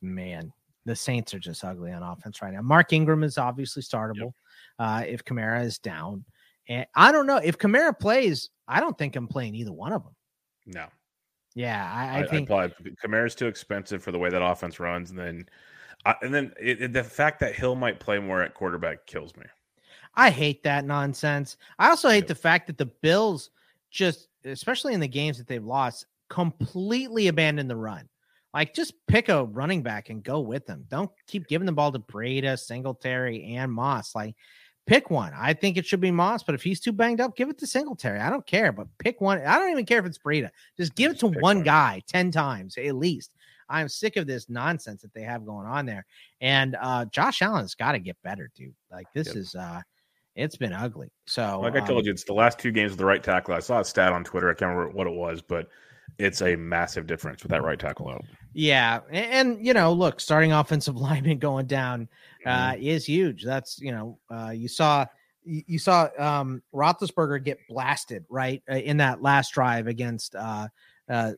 man, 0.00 0.50
the 0.86 0.96
Saints 0.96 1.34
are 1.34 1.38
just 1.38 1.62
ugly 1.62 1.92
on 1.92 2.02
offense 2.02 2.40
right 2.40 2.54
now. 2.54 2.62
Mark 2.62 2.92
Ingram 2.94 3.22
is 3.22 3.36
obviously 3.36 3.82
startable. 3.82 4.16
Yep. 4.16 4.34
uh, 4.78 5.02
if 5.06 5.24
Kamara 5.24 5.64
is 5.64 5.78
down. 5.78 6.24
And 6.68 6.86
I 6.94 7.12
don't 7.12 7.26
know 7.26 7.36
if 7.36 7.58
Kamara 7.58 7.98
plays. 7.98 8.50
I 8.66 8.80
don't 8.80 8.96
think 8.98 9.14
I'm 9.14 9.28
playing 9.28 9.54
either 9.54 9.72
one 9.72 9.92
of 9.92 10.02
them. 10.02 10.14
No. 10.66 10.86
Yeah, 11.56 11.90
I, 11.90 12.18
I, 12.18 12.20
I 12.20 12.26
think 12.26 12.48
probably 12.48 12.92
Kamara's 13.02 13.34
too 13.34 13.46
expensive 13.46 14.02
for 14.02 14.12
the 14.12 14.18
way 14.18 14.28
that 14.28 14.42
offense 14.42 14.78
runs, 14.78 15.08
and 15.08 15.18
then 15.18 15.48
uh, 16.04 16.12
and 16.20 16.32
then 16.32 16.52
it, 16.60 16.82
it, 16.82 16.92
the 16.92 17.02
fact 17.02 17.40
that 17.40 17.54
Hill 17.54 17.74
might 17.74 17.98
play 17.98 18.18
more 18.18 18.42
at 18.42 18.52
quarterback 18.52 19.06
kills 19.06 19.34
me. 19.36 19.46
I 20.14 20.28
hate 20.28 20.62
that 20.64 20.84
nonsense. 20.84 21.56
I 21.78 21.88
also 21.88 22.10
hate 22.10 22.28
the 22.28 22.34
fact 22.34 22.66
that 22.66 22.76
the 22.76 22.86
Bills 22.86 23.50
just, 23.90 24.28
especially 24.44 24.92
in 24.92 25.00
the 25.00 25.08
games 25.08 25.38
that 25.38 25.46
they've 25.46 25.64
lost, 25.64 26.04
completely 26.28 27.28
abandon 27.28 27.68
the 27.68 27.76
run. 27.76 28.06
Like, 28.52 28.74
just 28.74 28.92
pick 29.06 29.30
a 29.30 29.44
running 29.44 29.82
back 29.82 30.10
and 30.10 30.22
go 30.22 30.40
with 30.40 30.66
them. 30.66 30.84
Don't 30.88 31.10
keep 31.26 31.48
giving 31.48 31.66
the 31.66 31.72
ball 31.72 31.90
to 31.90 31.98
Breida, 31.98 32.58
Singletary, 32.58 33.54
and 33.56 33.72
Moss. 33.72 34.14
Like, 34.14 34.34
pick 34.86 35.10
one. 35.10 35.32
I 35.36 35.52
think 35.52 35.76
it 35.76 35.86
should 35.86 36.00
be 36.00 36.10
Moss, 36.10 36.42
but 36.42 36.54
if 36.54 36.62
he's 36.62 36.80
too 36.80 36.92
banged 36.92 37.20
up, 37.20 37.36
give 37.36 37.48
it 37.50 37.58
to 37.58 37.66
Singletary. 37.66 38.20
I 38.20 38.30
don't 38.30 38.46
care, 38.46 38.72
but 38.72 38.86
pick 38.98 39.20
one. 39.20 39.40
I 39.42 39.58
don't 39.58 39.70
even 39.70 39.86
care 39.86 39.98
if 39.98 40.06
it's 40.06 40.18
Breida. 40.18 40.50
Just 40.76 40.94
give 40.94 41.12
it 41.12 41.18
to 41.20 41.26
one, 41.26 41.40
one 41.40 41.62
guy 41.62 42.02
10 42.08 42.30
times 42.30 42.76
at 42.78 42.94
least. 42.96 43.32
I'm 43.68 43.88
sick 43.88 44.16
of 44.16 44.26
this 44.26 44.48
nonsense 44.48 45.02
that 45.02 45.12
they 45.12 45.22
have 45.22 45.44
going 45.44 45.66
on 45.66 45.86
there. 45.86 46.06
And 46.40 46.76
uh 46.80 47.04
Josh 47.06 47.42
Allen's 47.42 47.74
got 47.74 47.92
to 47.92 47.98
get 47.98 48.16
better, 48.22 48.50
dude. 48.54 48.74
Like 48.92 49.06
this 49.12 49.28
yep. 49.28 49.36
is 49.36 49.54
uh 49.54 49.82
it's 50.36 50.56
been 50.56 50.72
ugly. 50.72 51.10
So 51.26 51.60
like 51.60 51.74
I 51.74 51.80
told 51.80 52.00
um, 52.00 52.06
you, 52.06 52.12
it's 52.12 52.24
the 52.24 52.34
last 52.34 52.58
two 52.58 52.70
games 52.70 52.92
of 52.92 52.98
the 52.98 53.04
right 53.04 53.22
tackle. 53.22 53.54
I 53.54 53.60
saw 53.60 53.80
a 53.80 53.84
stat 53.84 54.12
on 54.12 54.22
Twitter. 54.22 54.50
I 54.50 54.54
can't 54.54 54.70
remember 54.70 54.90
what 54.96 55.06
it 55.06 55.14
was, 55.14 55.42
but 55.42 55.68
it's 56.18 56.42
a 56.42 56.56
massive 56.56 57.06
difference 57.06 57.42
with 57.42 57.50
that 57.50 57.62
right 57.62 57.78
tackle 57.78 58.08
out. 58.08 58.24
Yeah, 58.52 59.00
and, 59.10 59.48
and 59.48 59.66
you 59.66 59.72
know, 59.74 59.92
look, 59.92 60.20
starting 60.20 60.52
offensive 60.52 60.96
lineman 61.00 61.38
going 61.38 61.66
down 61.66 62.08
uh, 62.44 62.72
mm-hmm. 62.72 62.82
is 62.82 63.04
huge. 63.04 63.44
That's 63.44 63.78
you 63.80 63.92
know, 63.92 64.18
uh, 64.30 64.50
you 64.50 64.68
saw 64.68 65.06
you 65.44 65.78
saw 65.78 66.08
um, 66.18 66.62
Roethlisberger 66.74 67.44
get 67.44 67.58
blasted 67.68 68.24
right 68.28 68.62
uh, 68.70 68.76
in 68.76 68.96
that 68.98 69.22
last 69.22 69.52
drive 69.52 69.86
against. 69.86 70.34
Uh, 70.34 70.68
uh, 71.08 71.32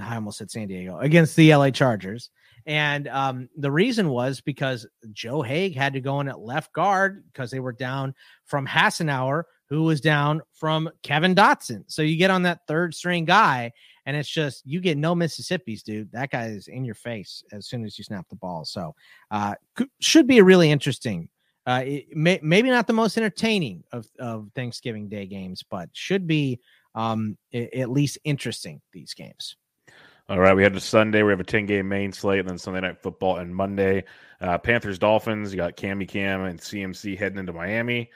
I 0.00 0.14
almost 0.14 0.38
said 0.38 0.50
San 0.50 0.68
Diego 0.68 0.98
against 0.98 1.36
the 1.36 1.54
LA 1.54 1.70
Chargers. 1.70 2.30
And 2.64 3.08
um, 3.08 3.48
the 3.56 3.70
reason 3.70 4.08
was 4.08 4.40
because 4.40 4.86
Joe 5.12 5.42
Haeg 5.42 5.74
had 5.74 5.92
to 5.94 6.00
go 6.00 6.20
in 6.20 6.28
at 6.28 6.38
left 6.38 6.72
guard 6.72 7.24
because 7.32 7.50
they 7.50 7.60
were 7.60 7.72
down 7.72 8.14
from 8.44 8.66
Hassenauer, 8.66 9.44
who 9.68 9.82
was 9.82 10.00
down 10.00 10.42
from 10.52 10.88
Kevin 11.02 11.34
Dotson. 11.34 11.84
So 11.88 12.02
you 12.02 12.16
get 12.16 12.30
on 12.30 12.42
that 12.42 12.60
third 12.68 12.94
string 12.94 13.24
guy, 13.24 13.72
and 14.06 14.16
it's 14.16 14.28
just 14.28 14.66
you 14.66 14.80
get 14.80 14.98
no 14.98 15.14
Mississippi's, 15.14 15.82
dude. 15.82 16.10
That 16.12 16.30
guy 16.30 16.46
is 16.46 16.68
in 16.68 16.84
your 16.84 16.94
face 16.94 17.42
as 17.52 17.66
soon 17.66 17.84
as 17.84 17.98
you 17.98 18.04
snap 18.04 18.28
the 18.28 18.36
ball. 18.36 18.64
So 18.64 18.94
uh, 19.30 19.54
should 20.00 20.26
be 20.26 20.38
a 20.38 20.44
really 20.44 20.70
interesting. 20.70 21.28
Uh, 21.64 21.84
may, 22.12 22.40
maybe 22.42 22.70
not 22.70 22.88
the 22.88 22.92
most 22.92 23.16
entertaining 23.16 23.84
of, 23.92 24.06
of 24.18 24.48
Thanksgiving 24.56 25.08
Day 25.08 25.26
games, 25.26 25.62
but 25.68 25.88
should 25.92 26.26
be 26.26 26.58
um, 26.94 27.38
at 27.54 27.90
least 27.90 28.18
interesting 28.24 28.80
these 28.92 29.14
games. 29.14 29.56
All 30.28 30.40
right, 30.40 30.54
we 30.54 30.62
had 30.62 30.74
a 30.74 30.80
Sunday. 30.80 31.22
We 31.22 31.32
have 31.32 31.40
a 31.40 31.44
ten 31.44 31.66
game 31.66 31.88
main 31.88 32.12
slate, 32.12 32.40
and 32.40 32.48
then 32.48 32.58
Sunday 32.58 32.80
night 32.80 33.02
football 33.02 33.38
and 33.38 33.54
Monday. 33.54 34.04
Uh, 34.40 34.56
Panthers 34.58 34.98
Dolphins. 34.98 35.52
You 35.52 35.56
got 35.56 35.76
Cammy 35.76 36.08
Cam 36.08 36.44
and 36.44 36.58
CMC 36.58 37.18
heading 37.18 37.38
into 37.38 37.52
Miami. 37.52 38.10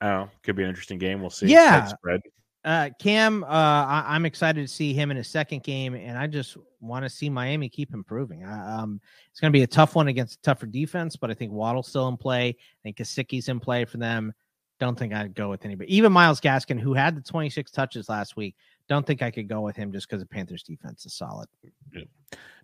Oh, 0.00 0.28
could 0.42 0.56
be 0.56 0.62
an 0.62 0.68
interesting 0.68 0.98
game. 0.98 1.20
We'll 1.20 1.30
see. 1.30 1.46
Yeah, 1.46 1.86
spread. 1.86 2.20
Uh, 2.64 2.90
Cam, 2.98 3.44
uh, 3.44 3.46
I- 3.46 4.16
am 4.16 4.26
excited 4.26 4.60
to 4.60 4.72
see 4.72 4.92
him 4.92 5.10
in 5.10 5.16
his 5.16 5.28
second 5.28 5.62
game, 5.62 5.94
and 5.94 6.18
I 6.18 6.26
just 6.26 6.56
want 6.80 7.04
to 7.04 7.08
see 7.08 7.30
Miami 7.30 7.68
keep 7.68 7.94
improving. 7.94 8.44
um, 8.44 9.00
it's 9.30 9.40
going 9.40 9.52
to 9.52 9.56
be 9.56 9.62
a 9.62 9.66
tough 9.66 9.94
one 9.94 10.08
against 10.08 10.38
a 10.38 10.42
tougher 10.42 10.66
defense, 10.66 11.16
but 11.16 11.30
I 11.30 11.34
think 11.34 11.52
Waddle's 11.52 11.88
still 11.88 12.08
in 12.08 12.16
play. 12.16 12.48
I 12.48 12.54
think 12.82 12.96
Gesicki's 12.96 13.48
in 13.48 13.60
play 13.60 13.84
for 13.84 13.98
them. 13.98 14.32
Don't 14.80 14.98
think 14.98 15.12
I'd 15.12 15.34
go 15.34 15.50
with 15.50 15.64
anybody. 15.64 15.94
Even 15.96 16.12
Myles 16.12 16.40
Gaskin, 16.40 16.78
who 16.78 16.94
had 16.94 17.16
the 17.16 17.20
26 17.20 17.70
touches 17.70 18.08
last 18.08 18.36
week, 18.36 18.54
don't 18.88 19.06
think 19.06 19.22
I 19.22 19.30
could 19.30 19.48
go 19.48 19.60
with 19.60 19.76
him 19.76 19.92
just 19.92 20.08
because 20.08 20.22
the 20.22 20.28
Panthers 20.28 20.62
defense 20.62 21.04
is 21.04 21.14
solid. 21.14 21.48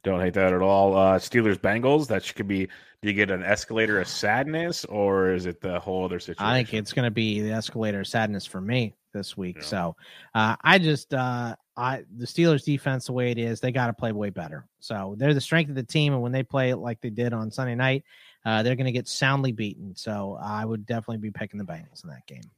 Don't 0.04 0.20
hate 0.20 0.34
that 0.34 0.52
at 0.52 0.62
all. 0.62 0.96
Uh, 0.96 1.18
Steelers 1.18 1.58
Bengals. 1.58 2.06
That 2.06 2.32
could 2.34 2.46
be. 2.46 2.66
Do 2.66 3.08
you 3.08 3.14
get 3.14 3.30
an 3.30 3.42
escalator 3.42 4.00
of 4.00 4.08
sadness, 4.08 4.84
or 4.84 5.32
is 5.32 5.46
it 5.46 5.60
the 5.60 5.80
whole 5.80 6.04
other 6.04 6.20
situation? 6.20 6.44
I 6.44 6.58
think 6.58 6.74
it's 6.74 6.92
going 6.92 7.04
to 7.06 7.10
be 7.10 7.40
the 7.40 7.52
escalator 7.52 8.00
of 8.00 8.06
sadness 8.06 8.46
for 8.46 8.60
me 8.60 8.94
this 9.14 9.36
week. 9.36 9.56
Yeah. 9.56 9.62
So 9.62 9.96
uh, 10.34 10.56
I 10.60 10.78
just 10.78 11.14
uh, 11.14 11.56
I 11.76 12.04
the 12.14 12.26
Steelers 12.26 12.64
defense 12.64 13.06
the 13.06 13.12
way 13.12 13.30
it 13.30 13.38
is, 13.38 13.60
they 13.60 13.72
got 13.72 13.86
to 13.86 13.94
play 13.94 14.12
way 14.12 14.28
better. 14.28 14.66
So 14.80 15.14
they're 15.16 15.32
the 15.32 15.40
strength 15.40 15.70
of 15.70 15.76
the 15.76 15.82
team, 15.82 16.12
and 16.12 16.20
when 16.20 16.32
they 16.32 16.42
play 16.42 16.74
like 16.74 17.00
they 17.00 17.10
did 17.10 17.32
on 17.32 17.50
Sunday 17.50 17.74
night, 17.74 18.04
uh, 18.44 18.62
they're 18.62 18.76
going 18.76 18.86
to 18.86 18.92
get 18.92 19.08
soundly 19.08 19.52
beaten. 19.52 19.96
So 19.96 20.38
I 20.40 20.64
would 20.64 20.84
definitely 20.84 21.18
be 21.18 21.30
picking 21.30 21.58
the 21.58 21.64
Bengals 21.64 22.04
in 22.04 22.10
that 22.10 22.26
game. 22.26 22.50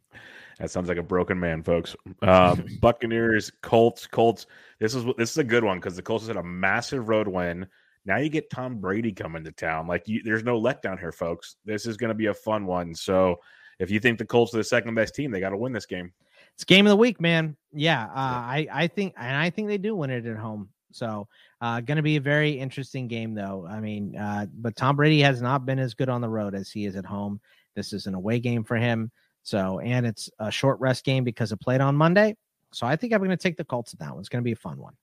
That 0.58 0.70
sounds 0.70 0.88
like 0.88 0.98
a 0.98 1.02
broken 1.02 1.38
man, 1.38 1.62
folks. 1.62 1.94
Um, 2.22 2.66
Buccaneers, 2.80 3.52
Colts, 3.62 4.06
Colts. 4.06 4.46
This 4.80 4.94
is 4.94 5.04
this 5.16 5.30
is 5.30 5.38
a 5.38 5.44
good 5.44 5.64
one 5.64 5.78
because 5.78 5.96
the 5.96 6.02
Colts 6.02 6.26
had 6.26 6.36
a 6.36 6.42
massive 6.42 7.08
road 7.08 7.28
win. 7.28 7.66
Now 8.04 8.18
you 8.18 8.28
get 8.28 8.50
Tom 8.50 8.78
Brady 8.78 9.12
coming 9.12 9.44
to 9.44 9.52
town. 9.52 9.86
Like 9.86 10.06
you, 10.06 10.22
there's 10.24 10.44
no 10.44 10.60
letdown 10.60 10.98
here, 10.98 11.12
folks. 11.12 11.56
This 11.64 11.86
is 11.86 11.96
going 11.96 12.08
to 12.08 12.14
be 12.14 12.26
a 12.26 12.34
fun 12.34 12.64
one. 12.64 12.94
So 12.94 13.40
if 13.78 13.90
you 13.90 14.00
think 14.00 14.18
the 14.18 14.24
Colts 14.24 14.54
are 14.54 14.58
the 14.58 14.64
second 14.64 14.94
best 14.94 15.14
team, 15.14 15.30
they 15.30 15.40
got 15.40 15.50
to 15.50 15.56
win 15.56 15.72
this 15.72 15.86
game. 15.86 16.12
It's 16.56 16.64
game 16.64 16.86
of 16.86 16.90
the 16.90 16.96
week, 16.96 17.20
man. 17.20 17.56
Yeah, 17.72 18.04
uh, 18.04 18.08
I 18.14 18.66
I 18.72 18.86
think 18.86 19.14
and 19.18 19.36
I 19.36 19.50
think 19.50 19.68
they 19.68 19.78
do 19.78 19.94
win 19.94 20.10
it 20.10 20.24
at 20.24 20.38
home. 20.38 20.70
So 20.92 21.28
uh, 21.60 21.80
going 21.80 21.96
to 21.96 22.02
be 22.02 22.16
a 22.16 22.20
very 22.20 22.52
interesting 22.52 23.08
game, 23.08 23.34
though. 23.34 23.66
I 23.68 23.80
mean, 23.80 24.16
uh, 24.16 24.46
but 24.54 24.74
Tom 24.74 24.96
Brady 24.96 25.20
has 25.20 25.42
not 25.42 25.66
been 25.66 25.78
as 25.78 25.92
good 25.92 26.08
on 26.08 26.22
the 26.22 26.28
road 26.28 26.54
as 26.54 26.70
he 26.70 26.86
is 26.86 26.96
at 26.96 27.04
home. 27.04 27.40
This 27.74 27.92
is 27.92 28.06
an 28.06 28.14
away 28.14 28.40
game 28.40 28.64
for 28.64 28.76
him. 28.76 29.10
So, 29.42 29.78
and 29.80 30.06
it's 30.06 30.30
a 30.38 30.50
short 30.50 30.80
rest 30.80 31.04
game 31.04 31.22
because 31.22 31.52
it 31.52 31.60
played 31.60 31.82
on 31.82 31.94
Monday. 31.94 32.36
So 32.72 32.86
I 32.86 32.96
think 32.96 33.12
I'm 33.12 33.20
going 33.20 33.30
to 33.30 33.36
take 33.36 33.56
the 33.56 33.64
Colts 33.64 33.92
at 33.92 34.00
that 34.00 34.10
one. 34.12 34.20
It's 34.20 34.28
going 34.28 34.42
to 34.42 34.44
be 34.44 34.52
a 34.52 34.56
fun 34.56 34.78
one. 34.78 34.94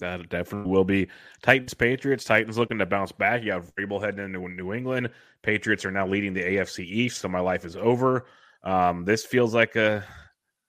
That 0.00 0.28
definitely 0.28 0.70
will 0.70 0.84
be. 0.84 1.08
Titans, 1.42 1.74
Patriots. 1.74 2.24
Titans 2.24 2.58
looking 2.58 2.78
to 2.78 2.86
bounce 2.86 3.12
back. 3.12 3.44
You 3.44 3.52
have 3.52 3.74
Vrabel 3.74 4.02
heading 4.02 4.24
into 4.24 4.48
New 4.48 4.72
England. 4.72 5.10
Patriots 5.42 5.84
are 5.84 5.90
now 5.90 6.06
leading 6.06 6.34
the 6.34 6.42
AFC 6.42 6.84
East, 6.84 7.20
so 7.20 7.28
my 7.28 7.40
life 7.40 7.64
is 7.64 7.76
over. 7.76 8.26
Um, 8.64 9.04
this 9.04 9.24
feels 9.24 9.54
like 9.54 9.76
a 9.76 10.04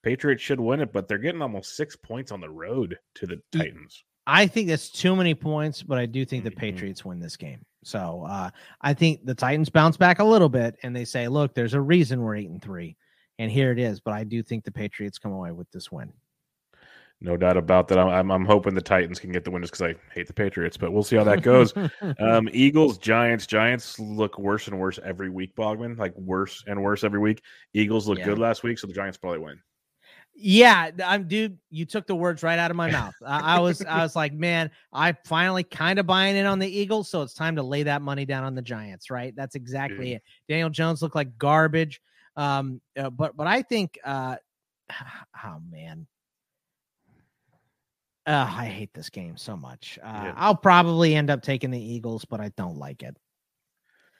Patriots 0.02 0.42
should 0.42 0.60
win 0.60 0.80
it, 0.80 0.92
but 0.92 1.08
they're 1.08 1.18
getting 1.18 1.42
almost 1.42 1.76
six 1.76 1.96
points 1.96 2.32
on 2.32 2.40
the 2.40 2.50
road 2.50 2.98
to 3.16 3.26
the 3.26 3.40
Titans. 3.52 4.04
I 4.26 4.46
think 4.46 4.68
that's 4.68 4.90
too 4.90 5.16
many 5.16 5.34
points, 5.34 5.82
but 5.82 5.98
I 5.98 6.06
do 6.06 6.24
think 6.24 6.44
the 6.44 6.50
mm-hmm. 6.50 6.60
Patriots 6.60 7.04
win 7.04 7.18
this 7.18 7.36
game. 7.36 7.64
So 7.84 8.24
uh, 8.28 8.50
I 8.80 8.94
think 8.94 9.24
the 9.24 9.34
Titans 9.34 9.68
bounce 9.68 9.96
back 9.96 10.20
a 10.20 10.24
little 10.24 10.48
bit 10.48 10.76
and 10.82 10.94
they 10.94 11.04
say, 11.04 11.26
look, 11.26 11.54
there's 11.54 11.74
a 11.74 11.80
reason 11.80 12.20
we're 12.20 12.36
eight 12.36 12.48
and 12.48 12.62
three 12.62 12.96
and 13.38 13.50
here 13.50 13.72
it 13.72 13.78
is. 13.78 14.00
But 14.00 14.14
I 14.14 14.24
do 14.24 14.42
think 14.42 14.64
the 14.64 14.70
Patriots 14.70 15.18
come 15.18 15.32
away 15.32 15.52
with 15.52 15.70
this 15.70 15.90
win. 15.90 16.12
No 17.20 17.36
doubt 17.36 17.56
about 17.56 17.86
that. 17.88 17.98
I'm, 17.98 18.32
I'm 18.32 18.44
hoping 18.44 18.74
the 18.74 18.80
Titans 18.80 19.20
can 19.20 19.30
get 19.30 19.44
the 19.44 19.50
win 19.52 19.62
just 19.62 19.72
because 19.72 19.94
I 19.94 20.12
hate 20.12 20.26
the 20.26 20.32
Patriots, 20.32 20.76
but 20.76 20.92
we'll 20.92 21.04
see 21.04 21.14
how 21.14 21.22
that 21.24 21.42
goes. 21.42 21.72
um, 22.20 22.48
Eagles, 22.52 22.98
Giants. 22.98 23.46
Giants 23.46 23.98
look 24.00 24.38
worse 24.40 24.66
and 24.66 24.78
worse 24.78 24.98
every 25.04 25.30
week, 25.30 25.54
Bogman. 25.54 25.96
Like 25.96 26.16
worse 26.16 26.64
and 26.66 26.82
worse 26.82 27.04
every 27.04 27.20
week. 27.20 27.42
Eagles 27.74 28.08
look 28.08 28.18
yeah. 28.18 28.24
good 28.24 28.40
last 28.40 28.64
week, 28.64 28.78
so 28.78 28.88
the 28.88 28.92
Giants 28.92 29.18
probably 29.18 29.38
win. 29.38 29.60
Yeah, 30.34 30.90
I'm 31.04 31.28
dude. 31.28 31.58
You 31.70 31.84
took 31.84 32.06
the 32.06 32.14
words 32.14 32.42
right 32.42 32.58
out 32.58 32.70
of 32.70 32.76
my 32.76 32.90
mouth. 32.92 33.14
I, 33.24 33.56
I 33.56 33.60
was, 33.60 33.84
I 33.84 34.02
was 34.02 34.16
like, 34.16 34.32
man, 34.32 34.70
I 34.92 35.12
finally 35.26 35.62
kind 35.62 35.98
of 35.98 36.06
buying 36.06 36.36
in 36.36 36.46
on 36.46 36.58
the 36.58 36.68
Eagles, 36.68 37.10
so 37.10 37.22
it's 37.22 37.34
time 37.34 37.56
to 37.56 37.62
lay 37.62 37.82
that 37.84 38.02
money 38.02 38.24
down 38.24 38.44
on 38.44 38.54
the 38.54 38.62
Giants. 38.62 39.10
Right? 39.10 39.34
That's 39.36 39.54
exactly 39.54 40.10
yeah. 40.10 40.16
it. 40.16 40.22
Daniel 40.48 40.70
Jones 40.70 41.02
looked 41.02 41.14
like 41.14 41.38
garbage. 41.38 42.00
Um, 42.36 42.80
uh, 42.98 43.10
but 43.10 43.36
but 43.36 43.46
I 43.46 43.62
think, 43.62 43.98
uh, 44.04 44.36
oh 45.44 45.58
man, 45.70 46.06
uh, 48.26 48.48
I 48.56 48.66
hate 48.66 48.94
this 48.94 49.10
game 49.10 49.36
so 49.36 49.56
much. 49.56 49.98
Uh, 50.02 50.20
yeah. 50.24 50.34
I'll 50.36 50.56
probably 50.56 51.14
end 51.14 51.30
up 51.30 51.42
taking 51.42 51.70
the 51.70 51.80
Eagles, 51.80 52.24
but 52.24 52.40
I 52.40 52.50
don't 52.56 52.78
like 52.78 53.02
it. 53.02 53.16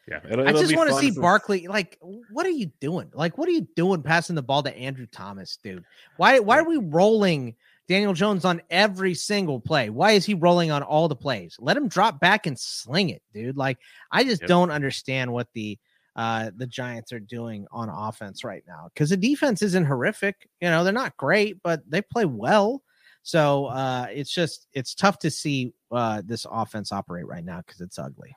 Yeah, 0.08 0.18
it'll, 0.24 0.40
it'll 0.40 0.48
I 0.48 0.60
just 0.60 0.76
want 0.76 0.90
to 0.90 0.96
see 0.96 1.10
for... 1.12 1.20
Barkley. 1.20 1.68
Like, 1.68 1.98
what 2.00 2.44
are 2.44 2.50
you 2.50 2.66
doing? 2.80 3.10
Like, 3.14 3.38
what 3.38 3.48
are 3.48 3.52
you 3.52 3.68
doing 3.76 4.02
passing 4.02 4.34
the 4.34 4.42
ball 4.42 4.62
to 4.64 4.76
Andrew 4.76 5.06
Thomas, 5.06 5.58
dude? 5.62 5.84
Why 6.16 6.40
why 6.40 6.58
are 6.58 6.68
we 6.68 6.76
rolling 6.76 7.54
Daniel 7.88 8.12
Jones 8.12 8.44
on 8.44 8.62
every 8.68 9.14
single 9.14 9.60
play? 9.60 9.90
Why 9.90 10.12
is 10.12 10.26
he 10.26 10.34
rolling 10.34 10.70
on 10.70 10.82
all 10.82 11.08
the 11.08 11.16
plays? 11.16 11.56
Let 11.60 11.76
him 11.76 11.88
drop 11.88 12.18
back 12.18 12.46
and 12.46 12.58
sling 12.58 13.10
it, 13.10 13.22
dude. 13.32 13.56
Like, 13.56 13.78
I 14.10 14.24
just 14.24 14.42
yep. 14.42 14.48
don't 14.48 14.70
understand 14.70 15.32
what 15.32 15.48
the 15.54 15.78
uh, 16.16 16.50
the 16.56 16.66
Giants 16.66 17.12
are 17.12 17.20
doing 17.20 17.66
on 17.70 17.88
offense 17.88 18.44
right 18.44 18.64
now 18.66 18.88
because 18.92 19.10
the 19.10 19.16
defense 19.16 19.62
isn't 19.62 19.86
horrific. 19.86 20.48
You 20.60 20.68
know, 20.68 20.82
they're 20.82 20.92
not 20.92 21.16
great, 21.16 21.62
but 21.62 21.88
they 21.88 22.02
play 22.02 22.24
well. 22.24 22.82
So 23.22 23.66
uh, 23.66 24.08
it's 24.10 24.32
just 24.32 24.66
it's 24.72 24.94
tough 24.94 25.20
to 25.20 25.30
see 25.30 25.72
uh, 25.92 26.22
this 26.24 26.44
offense 26.50 26.90
operate 26.90 27.26
right 27.26 27.44
now 27.44 27.62
because 27.64 27.80
it's 27.80 27.98
ugly. 27.98 28.34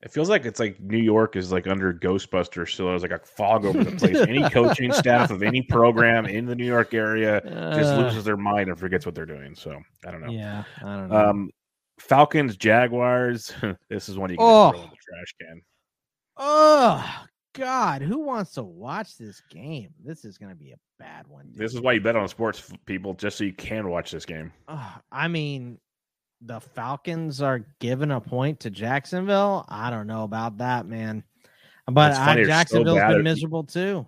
It 0.00 0.12
feels 0.12 0.28
like 0.28 0.44
it's 0.44 0.60
like 0.60 0.80
New 0.80 0.98
York 0.98 1.34
is 1.34 1.50
like 1.50 1.66
under 1.66 1.92
Ghostbusters. 1.92 2.74
So 2.74 2.86
there's 2.86 3.02
like 3.02 3.10
a 3.10 3.18
fog 3.18 3.64
over 3.64 3.82
the 3.82 3.96
place. 3.96 4.16
any 4.16 4.48
coaching 4.50 4.92
staff 4.92 5.30
of 5.30 5.42
any 5.42 5.60
program 5.62 6.26
in 6.26 6.46
the 6.46 6.54
New 6.54 6.66
York 6.66 6.94
area 6.94 7.40
just 7.40 7.92
uh. 7.92 7.98
loses 7.98 8.24
their 8.24 8.36
mind 8.36 8.68
and 8.68 8.78
forgets 8.78 9.06
what 9.06 9.16
they're 9.16 9.26
doing. 9.26 9.56
So 9.56 9.80
I 10.06 10.10
don't 10.12 10.20
know. 10.20 10.30
Yeah, 10.30 10.62
I 10.78 10.96
don't 10.96 11.08
know. 11.08 11.16
Um, 11.16 11.50
Falcons, 11.98 12.56
Jaguars. 12.56 13.52
this 13.90 14.08
is 14.08 14.16
one 14.16 14.30
you 14.30 14.36
can 14.36 14.46
oh. 14.46 14.70
throw 14.70 14.82
in 14.82 14.90
the 14.90 14.96
trash 14.96 15.34
can. 15.40 15.62
Oh 16.36 17.24
God, 17.54 18.02
who 18.02 18.20
wants 18.20 18.52
to 18.52 18.62
watch 18.62 19.18
this 19.18 19.42
game? 19.50 19.90
This 20.04 20.24
is 20.24 20.38
going 20.38 20.50
to 20.50 20.56
be 20.56 20.70
a 20.70 20.76
bad 21.00 21.26
one. 21.26 21.46
dude. 21.46 21.56
This 21.56 21.74
is 21.74 21.80
why 21.80 21.94
you 21.94 22.00
bet 22.00 22.14
on 22.14 22.28
sports, 22.28 22.70
people, 22.86 23.14
just 23.14 23.36
so 23.36 23.42
you 23.42 23.52
can 23.52 23.88
watch 23.88 24.12
this 24.12 24.24
game. 24.24 24.52
Ugh, 24.68 25.00
I 25.10 25.26
mean, 25.26 25.78
the 26.40 26.60
Falcons 26.60 27.42
are 27.42 27.66
giving 27.80 28.10
a 28.10 28.20
point 28.20 28.60
to 28.60 28.70
Jacksonville. 28.70 29.64
I 29.68 29.90
don't 29.90 30.06
know 30.06 30.24
about 30.24 30.58
that, 30.58 30.86
man. 30.86 31.24
But 31.86 32.12
uh, 32.12 32.24
funny, 32.24 32.44
so 32.66 32.84
been 32.84 33.22
miserable 33.22 33.64
too. 33.64 34.06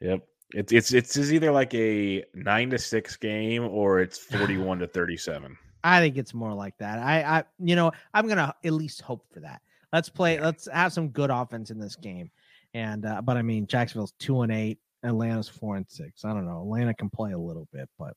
Yep. 0.00 0.26
It's 0.54 0.72
it's 0.72 0.92
it's 0.92 1.16
is 1.16 1.32
either 1.32 1.50
like 1.50 1.74
a 1.74 2.24
nine 2.34 2.70
to 2.70 2.78
six 2.78 3.16
game 3.16 3.64
or 3.64 4.00
it's 4.00 4.18
forty 4.18 4.56
one 4.56 4.78
to 4.78 4.86
thirty 4.86 5.16
seven. 5.16 5.56
I 5.84 5.98
think 6.00 6.16
it's 6.16 6.32
more 6.32 6.54
like 6.54 6.78
that. 6.78 7.00
I, 7.00 7.22
I, 7.22 7.44
you 7.58 7.74
know, 7.74 7.90
I'm 8.14 8.28
gonna 8.28 8.54
at 8.64 8.72
least 8.72 9.00
hope 9.00 9.24
for 9.32 9.40
that. 9.40 9.62
Let's 9.92 10.08
play. 10.08 10.40
Let's 10.40 10.68
have 10.72 10.92
some 10.92 11.08
good 11.08 11.30
offense 11.30 11.70
in 11.70 11.78
this 11.78 11.96
game. 11.96 12.30
And 12.74 13.04
uh, 13.04 13.20
but 13.22 13.36
I 13.36 13.42
mean, 13.42 13.66
Jacksonville's 13.66 14.14
two 14.18 14.42
and 14.42 14.52
eight. 14.52 14.78
Atlanta's 15.04 15.48
four 15.48 15.76
and 15.76 15.86
six. 15.88 16.24
I 16.24 16.32
don't 16.32 16.46
know. 16.46 16.60
Atlanta 16.60 16.94
can 16.94 17.10
play 17.10 17.32
a 17.32 17.38
little 17.38 17.66
bit, 17.72 17.88
but 17.98 18.14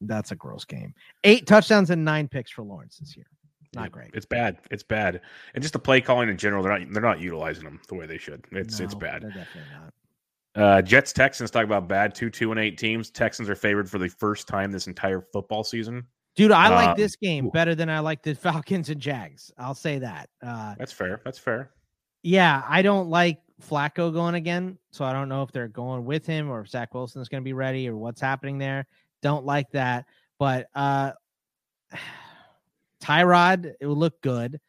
that's 0.00 0.32
a 0.32 0.36
gross 0.36 0.64
game. 0.64 0.94
Eight 1.24 1.46
touchdowns 1.46 1.90
and 1.90 2.04
nine 2.04 2.28
picks 2.28 2.50
for 2.50 2.62
Lawrence 2.62 2.98
this 2.98 3.16
year. 3.16 3.26
Not 3.74 3.90
great. 3.90 4.10
It's 4.14 4.26
bad. 4.26 4.58
It's 4.70 4.84
bad. 4.84 5.20
And 5.54 5.62
just 5.62 5.72
the 5.72 5.80
play 5.80 6.00
calling 6.00 6.28
in 6.28 6.36
general, 6.36 6.62
they're 6.62 6.78
not 6.78 6.92
they're 6.92 7.02
not 7.02 7.20
utilizing 7.20 7.64
them 7.64 7.80
the 7.88 7.94
way 7.96 8.06
they 8.06 8.18
should. 8.18 8.44
It's 8.52 8.78
it's 8.78 8.94
bad. 8.94 9.22
They're 9.22 9.30
definitely 9.30 9.62
not. 9.72 9.92
Uh, 10.56 10.80
Jets 10.82 11.12
Texans 11.12 11.50
talk 11.50 11.64
about 11.64 11.88
bad 11.88 12.14
two 12.14 12.30
two 12.30 12.52
and 12.52 12.60
eight 12.60 12.78
teams. 12.78 13.10
Texans 13.10 13.50
are 13.50 13.56
favored 13.56 13.90
for 13.90 13.98
the 13.98 14.08
first 14.08 14.46
time 14.46 14.70
this 14.70 14.86
entire 14.86 15.26
football 15.32 15.64
season. 15.64 16.06
Dude, 16.36 16.52
I 16.52 16.68
like 16.68 16.90
Um, 16.90 16.96
this 16.96 17.16
game 17.16 17.50
better 17.50 17.74
than 17.74 17.90
I 17.90 17.98
like 17.98 18.22
the 18.22 18.34
Falcons 18.36 18.90
and 18.90 19.00
Jags. 19.00 19.50
I'll 19.58 19.74
say 19.74 19.98
that. 19.98 20.28
Uh, 20.40 20.74
That's 20.78 20.92
fair. 20.92 21.20
That's 21.24 21.38
fair. 21.38 21.70
yeah, 22.22 22.62
I 22.68 22.82
don't 22.82 23.08
like 23.08 23.40
Flacco 23.62 24.12
going 24.12 24.34
again, 24.36 24.78
so 24.92 25.04
I 25.04 25.12
don't 25.12 25.28
know 25.28 25.42
if 25.42 25.50
they're 25.52 25.68
going 25.68 26.04
with 26.04 26.26
him 26.26 26.48
or 26.50 26.60
if 26.60 26.68
Zach 26.68 26.94
Wilson 26.94 27.22
is 27.22 27.28
going 27.28 27.42
to 27.42 27.44
be 27.44 27.52
ready 27.52 27.88
or 27.88 27.96
what's 27.96 28.20
happening 28.20 28.58
there. 28.58 28.86
Don't 29.24 29.46
like 29.46 29.70
that, 29.70 30.04
but 30.38 30.68
uh, 30.74 31.12
Tyrod, 33.02 33.72
it 33.80 33.86
would 33.86 33.96
look 33.96 34.20
good. 34.20 34.60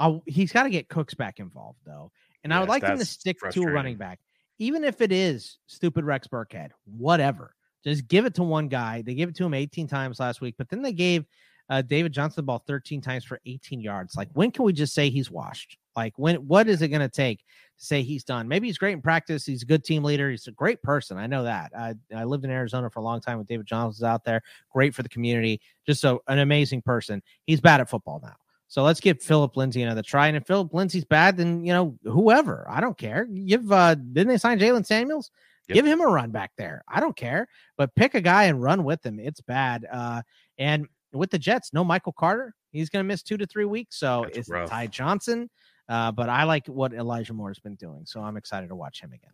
I'll, 0.00 0.24
he's 0.26 0.50
got 0.50 0.64
to 0.64 0.70
get 0.70 0.88
Cooks 0.88 1.14
back 1.14 1.38
involved 1.38 1.78
though, 1.86 2.10
and 2.42 2.52
I 2.52 2.58
would 2.58 2.68
like 2.68 2.82
him 2.82 2.98
to 2.98 3.04
stick 3.04 3.38
to 3.52 3.62
a 3.62 3.70
running 3.70 3.96
back, 3.96 4.18
even 4.58 4.82
if 4.82 5.00
it 5.00 5.12
is 5.12 5.58
stupid 5.68 6.04
Rex 6.04 6.26
Burkhead. 6.26 6.70
Whatever, 6.86 7.54
just 7.84 8.08
give 8.08 8.26
it 8.26 8.34
to 8.34 8.42
one 8.42 8.66
guy. 8.66 9.02
They 9.02 9.14
gave 9.14 9.28
it 9.28 9.36
to 9.36 9.44
him 9.44 9.54
18 9.54 9.86
times 9.86 10.18
last 10.18 10.40
week, 10.40 10.56
but 10.58 10.68
then 10.68 10.82
they 10.82 10.92
gave 10.92 11.24
uh, 11.68 11.82
David 11.82 12.10
Johnson 12.10 12.42
the 12.42 12.46
ball 12.46 12.64
13 12.66 13.00
times 13.00 13.24
for 13.24 13.40
18 13.46 13.80
yards. 13.80 14.16
Like, 14.16 14.30
when 14.32 14.50
can 14.50 14.64
we 14.64 14.72
just 14.72 14.92
say 14.92 15.08
he's 15.08 15.30
washed? 15.30 15.78
Like, 15.96 16.14
when? 16.16 16.36
What 16.46 16.68
is 16.68 16.82
it 16.82 16.88
going 16.88 17.00
to 17.00 17.08
take 17.08 17.38
to 17.78 17.84
say 17.84 18.02
he's 18.02 18.24
done? 18.24 18.48
Maybe 18.48 18.66
he's 18.66 18.78
great 18.78 18.92
in 18.92 19.02
practice. 19.02 19.44
He's 19.44 19.62
a 19.62 19.66
good 19.66 19.84
team 19.84 20.04
leader. 20.04 20.30
He's 20.30 20.46
a 20.46 20.52
great 20.52 20.82
person. 20.82 21.18
I 21.18 21.26
know 21.26 21.44
that. 21.44 21.72
I, 21.76 21.94
I 22.14 22.24
lived 22.24 22.44
in 22.44 22.50
Arizona 22.50 22.90
for 22.90 23.00
a 23.00 23.02
long 23.02 23.20
time 23.20 23.38
with 23.38 23.46
David 23.46 23.66
Johnson 23.66 24.06
out 24.06 24.24
there. 24.24 24.42
Great 24.70 24.94
for 24.94 25.02
the 25.02 25.08
community. 25.08 25.60
Just 25.86 26.04
a, 26.04 26.18
an 26.28 26.38
amazing 26.38 26.82
person. 26.82 27.22
He's 27.46 27.60
bad 27.60 27.80
at 27.80 27.90
football 27.90 28.20
now. 28.22 28.36
So 28.70 28.84
let's 28.84 29.00
give 29.00 29.20
Philip 29.20 29.56
Lindsay 29.56 29.82
another 29.82 30.02
try. 30.02 30.28
And 30.28 30.36
if 30.36 30.46
Philip 30.46 30.72
Lindsay's 30.72 31.04
bad, 31.04 31.36
then 31.36 31.64
you 31.64 31.72
know 31.72 31.98
whoever. 32.04 32.64
I 32.70 32.80
don't 32.80 32.96
care. 32.96 33.24
Give 33.24 33.70
uh 33.72 33.96
didn't 33.96 34.28
they 34.28 34.38
sign 34.38 34.60
Jaylen 34.60 34.86
Samuels? 34.86 35.32
Yep. 35.68 35.74
Give 35.74 35.86
him 35.86 36.00
a 36.00 36.06
run 36.06 36.30
back 36.30 36.52
there. 36.56 36.84
I 36.86 37.00
don't 37.00 37.16
care. 37.16 37.48
But 37.76 37.92
pick 37.96 38.14
a 38.14 38.20
guy 38.20 38.44
and 38.44 38.62
run 38.62 38.84
with 38.84 39.04
him. 39.04 39.18
It's 39.18 39.40
bad. 39.40 39.88
Uh 39.92 40.22
and 40.56 40.86
with 41.12 41.30
the 41.30 41.38
Jets, 41.38 41.72
no 41.72 41.82
Michael 41.82 42.12
Carter. 42.12 42.54
He's 42.70 42.90
gonna 42.90 43.02
miss 43.02 43.24
two 43.24 43.36
to 43.38 43.46
three 43.46 43.64
weeks. 43.64 43.98
So 43.98 44.22
That's 44.26 44.38
it's 44.38 44.48
rough. 44.48 44.70
Ty 44.70 44.86
Johnson. 44.86 45.50
Uh, 45.90 46.12
but 46.12 46.28
I 46.28 46.44
like 46.44 46.66
what 46.68 46.94
Elijah 46.94 47.34
Moore's 47.34 47.58
been 47.58 47.74
doing. 47.74 48.02
So 48.06 48.20
I'm 48.22 48.36
excited 48.36 48.68
to 48.68 48.76
watch 48.76 49.00
him 49.02 49.12
again. 49.12 49.32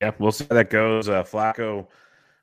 Yeah, 0.00 0.12
we'll 0.18 0.32
see 0.32 0.46
how 0.48 0.54
that 0.54 0.70
goes. 0.70 1.08
Uh, 1.08 1.22
Flacco 1.24 1.88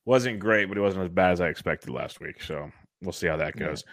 wasn't 0.05 0.39
great, 0.39 0.65
but 0.65 0.75
he 0.77 0.81
wasn't 0.81 1.03
as 1.05 1.09
bad 1.09 1.31
as 1.31 1.41
I 1.41 1.47
expected 1.47 1.89
last 1.89 2.19
week. 2.19 2.43
So 2.43 2.69
we'll 3.01 3.13
see 3.13 3.27
how 3.27 3.37
that 3.37 3.57
Yeah. 3.57 3.67
goes. 3.67 3.85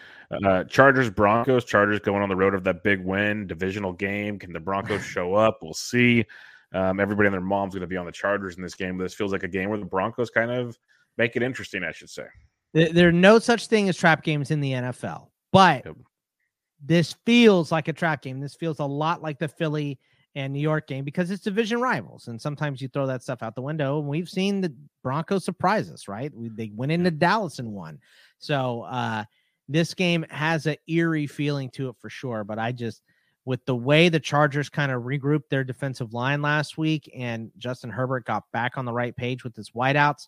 Uh, 0.43 0.63
Chargers 0.65 1.09
Broncos. 1.09 1.63
Chargers 1.65 1.99
going 2.01 2.21
on 2.21 2.29
the 2.29 2.35
road 2.35 2.53
of 2.53 2.63
that 2.65 2.83
big 2.83 2.99
win, 3.03 3.47
divisional 3.47 3.93
game. 3.93 4.37
Can 4.37 4.51
the 4.53 4.59
Broncos 4.59 5.01
show 5.05 5.33
up? 5.33 5.59
We'll 5.61 5.73
see. 5.73 6.25
Um, 6.73 6.99
everybody 6.99 7.27
and 7.27 7.33
their 7.33 7.39
mom's 7.41 7.73
going 7.73 7.81
to 7.81 7.87
be 7.87 7.95
on 7.95 8.05
the 8.05 8.11
Chargers 8.11 8.57
in 8.57 8.61
this 8.63 8.75
game. 8.75 8.97
This 8.97 9.13
feels 9.13 9.31
like 9.31 9.43
a 9.43 9.47
game 9.47 9.69
where 9.69 9.79
the 9.79 9.85
Broncos 9.85 10.29
kind 10.29 10.51
of 10.51 10.77
make 11.17 11.37
it 11.37 11.41
interesting. 11.41 11.83
I 11.85 11.93
should 11.93 12.09
say. 12.09 12.25
There, 12.73 12.91
there 12.91 13.07
are 13.07 13.13
no 13.13 13.39
such 13.39 13.67
thing 13.67 13.87
as 13.87 13.95
trap 13.95 14.23
games 14.23 14.51
in 14.51 14.59
the 14.59 14.73
NFL, 14.73 15.29
but 15.53 15.85
Yep. 15.85 15.95
This 16.83 17.15
feels 17.25 17.71
like 17.71 17.87
a 17.87 17.93
trap 17.93 18.21
game. 18.21 18.39
This 18.39 18.55
feels 18.55 18.79
a 18.79 18.85
lot 18.85 19.21
like 19.21 19.39
the 19.39 19.47
Philly 19.47 19.99
and 20.35 20.53
New 20.53 20.59
York 20.59 20.87
game 20.87 21.03
because 21.03 21.31
it's 21.31 21.43
division 21.43 21.81
rivals, 21.81 22.27
and 22.27 22.39
sometimes 22.39 22.81
you 22.81 22.87
throw 22.87 23.07
that 23.07 23.23
stuff 23.23 23.41
out 23.41 23.55
the 23.55 23.61
window. 23.61 23.99
And 23.99 24.07
we've 24.07 24.29
seen 24.29 24.61
the 24.61 24.73
Broncos 25.03 25.45
surprise 25.45 25.91
us, 25.91 26.07
right? 26.07 26.33
We, 26.33 26.49
they 26.49 26.71
went 26.75 26.91
into 26.91 27.11
Dallas 27.11 27.59
and 27.59 27.73
won. 27.73 27.99
So 28.37 28.83
uh, 28.83 29.23
this 29.67 29.93
game 29.93 30.25
has 30.29 30.65
an 30.67 30.75
eerie 30.87 31.27
feeling 31.27 31.69
to 31.71 31.89
it 31.89 31.95
for 31.99 32.09
sure. 32.09 32.43
But 32.43 32.59
I 32.59 32.71
just, 32.71 33.01
with 33.45 33.65
the 33.65 33.75
way 33.75 34.09
the 34.09 34.19
Chargers 34.19 34.69
kind 34.69 34.91
of 34.91 35.03
regrouped 35.03 35.49
their 35.49 35.63
defensive 35.63 36.13
line 36.13 36.41
last 36.41 36.77
week, 36.77 37.09
and 37.15 37.51
Justin 37.57 37.89
Herbert 37.89 38.25
got 38.25 38.43
back 38.53 38.77
on 38.77 38.85
the 38.85 38.93
right 38.93 39.15
page 39.15 39.43
with 39.43 39.55
his 39.55 39.71
wideouts 39.71 40.27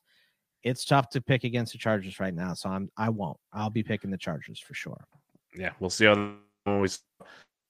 it's 0.64 0.86
tough 0.86 1.10
to 1.10 1.22
pick 1.22 1.44
against 1.44 1.72
the 1.72 1.78
Chargers 1.78 2.20
right 2.20 2.34
now. 2.34 2.54
So 2.54 2.70
I'm 2.70 2.90
I 2.98 3.10
won't. 3.10 3.38
I'll 3.54 3.70
be 3.70 3.84
picking 3.84 4.12
the 4.12 4.18
Chargers 4.18 4.60
for 4.60 4.74
sure. 4.74 5.06
Yeah, 5.56 5.72
we'll 5.80 5.90
see 5.90 6.06
how 6.06 6.36
always 6.66 7.00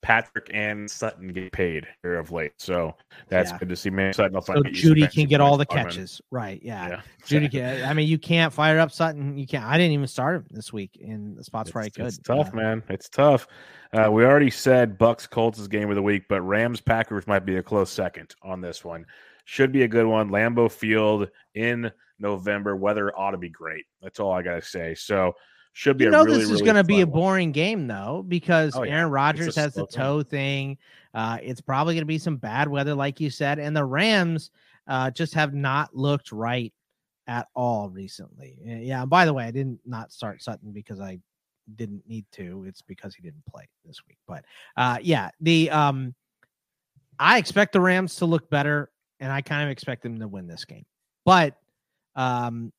Patrick 0.01 0.49
and 0.53 0.89
Sutton 0.89 1.27
get 1.29 1.51
paid 1.51 1.85
here 2.03 2.17
of 2.17 2.31
late. 2.31 2.53
So 2.57 2.95
that's 3.27 3.51
Yeah. 3.51 3.57
good 3.57 3.69
to 3.69 3.75
see. 3.75 3.89
Man, 3.89 4.13
Sutton 4.13 4.33
So 4.33 4.41
finally 4.41 4.63
get 4.63 4.71
used 4.71 4.83
to 4.83 4.89
Jeudy 4.93 5.11
can 5.13 5.27
get 5.27 5.41
all 5.41 5.57
the 5.57 5.65
catches. 5.65 6.21
Right. 6.31 6.61
Yeah. 6.63 6.87
Yeah, 6.87 7.01
Jeudy 7.25 7.45
exactly. 7.45 7.59
can 7.81 7.89
I 7.89 7.93
mean 7.93 8.07
you 8.07 8.17
can't 8.17 8.53
fire 8.53 8.79
up 8.79 8.91
Sutton. 8.91 9.37
You 9.37 9.45
can't 9.45 9.65
I 9.65 9.77
didn't 9.77 9.91
even 9.93 10.07
start 10.07 10.37
him 10.37 10.45
this 10.51 10.71
week 10.71 10.95
in 10.97 11.35
the 11.35 11.43
spots 11.43 11.73
where 11.73 11.83
I 11.83 11.87
It's, 11.87 11.97
could. 11.97 12.05
it's 12.05 12.17
tough, 12.19 12.53
Uh, 12.53 12.57
man. 12.57 12.83
It's 12.89 13.09
tough. 13.09 13.47
Uh, 13.91 14.09
we 14.11 14.23
already 14.23 14.49
said 14.51 14.97
Bucs 14.97 15.29
Colts 15.29 15.59
is 15.59 15.67
game 15.67 15.89
of 15.89 15.95
the 15.95 16.01
week, 16.01 16.23
but 16.29 16.41
Rams 16.43 16.79
Packers 16.79 17.27
might 17.27 17.45
be 17.45 17.57
a 17.57 17.63
close 17.63 17.91
second 17.91 18.33
on 18.41 18.61
this 18.61 18.85
one. 18.85 19.05
Should 19.45 19.71
be 19.71 19.83
a 19.83 19.87
good 19.87 20.05
one. 20.05 20.29
Lambeau 20.29 20.71
Field 20.71 21.27
in 21.55 21.91
November. 22.19 22.75
Weather 22.75 23.17
ought 23.17 23.31
to 23.31 23.37
be 23.37 23.49
great. 23.49 23.85
That's 24.01 24.19
all 24.19 24.31
I 24.31 24.43
gotta 24.43 24.61
say. 24.61 24.95
So 24.95 25.33
should 25.79 25.95
be 25.97 26.03
You 26.03 26.09
a 26.09 26.11
know 26.11 26.25
really, 26.25 26.39
this 26.39 26.43
is 26.47 26.51
really 26.51 26.65
going 26.65 26.75
to 26.75 26.83
be 26.83 26.99
a 26.99 27.05
fun 27.05 27.11
one. 27.11 27.19
boring 27.21 27.51
game 27.53 27.87
though 27.87 28.25
because 28.27 28.75
Oh, 28.75 28.83
yeah. 28.83 28.97
Aaron 28.97 29.11
Rodgers 29.11 29.55
has 29.55 29.73
the 29.75 29.87
toe 29.87 30.21
thing. 30.23 30.77
Uh, 31.13 31.37
it's 31.41 31.61
probably 31.61 31.93
going 31.93 32.01
to 32.01 32.05
be 32.05 32.17
some 32.17 32.35
bad 32.35 32.67
weather, 32.67 32.93
like 32.93 33.21
you 33.21 33.29
said, 33.29 33.59
and 33.59 33.73
the 33.73 33.85
Rams 33.85 34.51
uh, 34.87 35.09
just 35.09 35.33
have 35.35 35.53
not 35.53 35.95
looked 35.95 36.33
right 36.33 36.73
at 37.27 37.47
all 37.55 37.89
recently. 37.89 38.57
Uh, 38.61 38.71
Yeah. 38.81 39.01
And 39.03 39.09
by 39.09 39.23
the 39.25 39.33
way, 39.33 39.45
I 39.45 39.51
didn't 39.51 39.79
not 39.85 40.11
start 40.11 40.43
Sutton 40.43 40.73
because 40.73 40.99
I 40.99 41.17
didn't 41.77 42.03
need 42.05 42.25
to. 42.33 42.65
It's 42.67 42.81
because 42.81 43.15
he 43.15 43.21
didn't 43.21 43.45
play 43.49 43.69
this 43.85 44.01
week. 44.05 44.17
But 44.27 44.43
uh, 44.75 44.97
yeah, 45.01 45.29
the 45.39 45.69
um, 45.69 46.13
I 47.19 47.37
expect 47.37 47.71
the 47.71 47.79
Rams 47.79 48.17
to 48.17 48.25
look 48.25 48.49
better, 48.49 48.91
and 49.21 49.31
I 49.31 49.39
kind 49.41 49.63
of 49.63 49.69
expect 49.69 50.03
them 50.03 50.19
to 50.19 50.27
win 50.27 50.45
this 50.45 50.65
game. 50.65 50.85
But 51.23 51.55
um, 52.17 52.73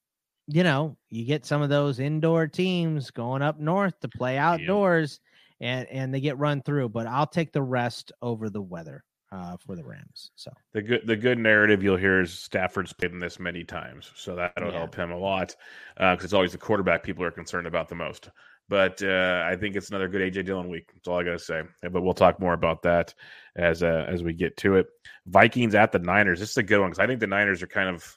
you 0.52 0.64
know, 0.64 0.96
you 1.10 1.24
get 1.24 1.46
some 1.46 1.62
of 1.62 1.68
those 1.68 2.00
indoor 2.00 2.46
teams 2.46 3.10
going 3.10 3.42
up 3.42 3.58
north 3.58 3.98
to 4.00 4.08
play 4.08 4.36
outdoors 4.38 5.20
and 5.60 5.86
and 5.88 6.12
they 6.14 6.20
get 6.20 6.38
run 6.38 6.62
through, 6.62 6.88
but 6.88 7.06
I'll 7.06 7.26
take 7.26 7.52
the 7.52 7.62
rest 7.62 8.12
over 8.22 8.48
the 8.50 8.62
weather 8.62 9.04
uh 9.32 9.56
for 9.64 9.76
the 9.76 9.84
Rams. 9.84 10.30
So 10.34 10.50
The 10.72 10.82
good 10.82 11.06
the 11.06 11.16
good 11.16 11.38
narrative 11.38 11.82
you'll 11.82 11.96
hear 11.96 12.20
is 12.20 12.32
Stafford's 12.32 12.92
played 12.92 13.12
in 13.12 13.20
this 13.20 13.38
many 13.38 13.64
times, 13.64 14.10
so 14.16 14.34
that'll 14.36 14.72
Yeah. 14.72 14.78
help 14.78 14.94
him 14.94 15.10
a 15.12 15.18
lot 15.18 15.54
because 15.96 16.24
it's 16.24 16.32
always 16.32 16.52
the 16.52 16.58
quarterback 16.58 17.02
people 17.02 17.24
are 17.24 17.30
concerned 17.30 17.66
about 17.66 17.88
the 17.88 17.94
most. 17.94 18.30
But 18.68 19.02
uh, 19.02 19.44
I 19.46 19.56
think 19.56 19.74
it's 19.74 19.88
another 19.88 20.08
good 20.08 20.20
AJ 20.22 20.44
Dillon 20.46 20.68
week. 20.68 20.90
That's 20.94 21.08
all 21.08 21.18
I 21.18 21.24
got 21.24 21.32
to 21.32 21.38
say. 21.40 21.62
But 21.82 22.02
we'll 22.02 22.14
talk 22.14 22.38
more 22.38 22.52
about 22.52 22.82
that 22.82 23.12
as 23.56 23.82
uh, 23.82 24.06
as 24.08 24.22
we 24.22 24.32
get 24.32 24.56
to 24.58 24.76
it. 24.76 24.86
Vikings 25.26 25.74
at 25.74 25.90
the 25.90 25.98
Niners. 25.98 26.38
This 26.38 26.50
is 26.50 26.56
a 26.56 26.62
good 26.62 26.78
one 26.80 26.90
because 26.90 27.02
I 27.02 27.08
think 27.08 27.18
the 27.18 27.26
Niners 27.26 27.62
are 27.64 27.66
kind 27.66 27.88
of 27.88 28.16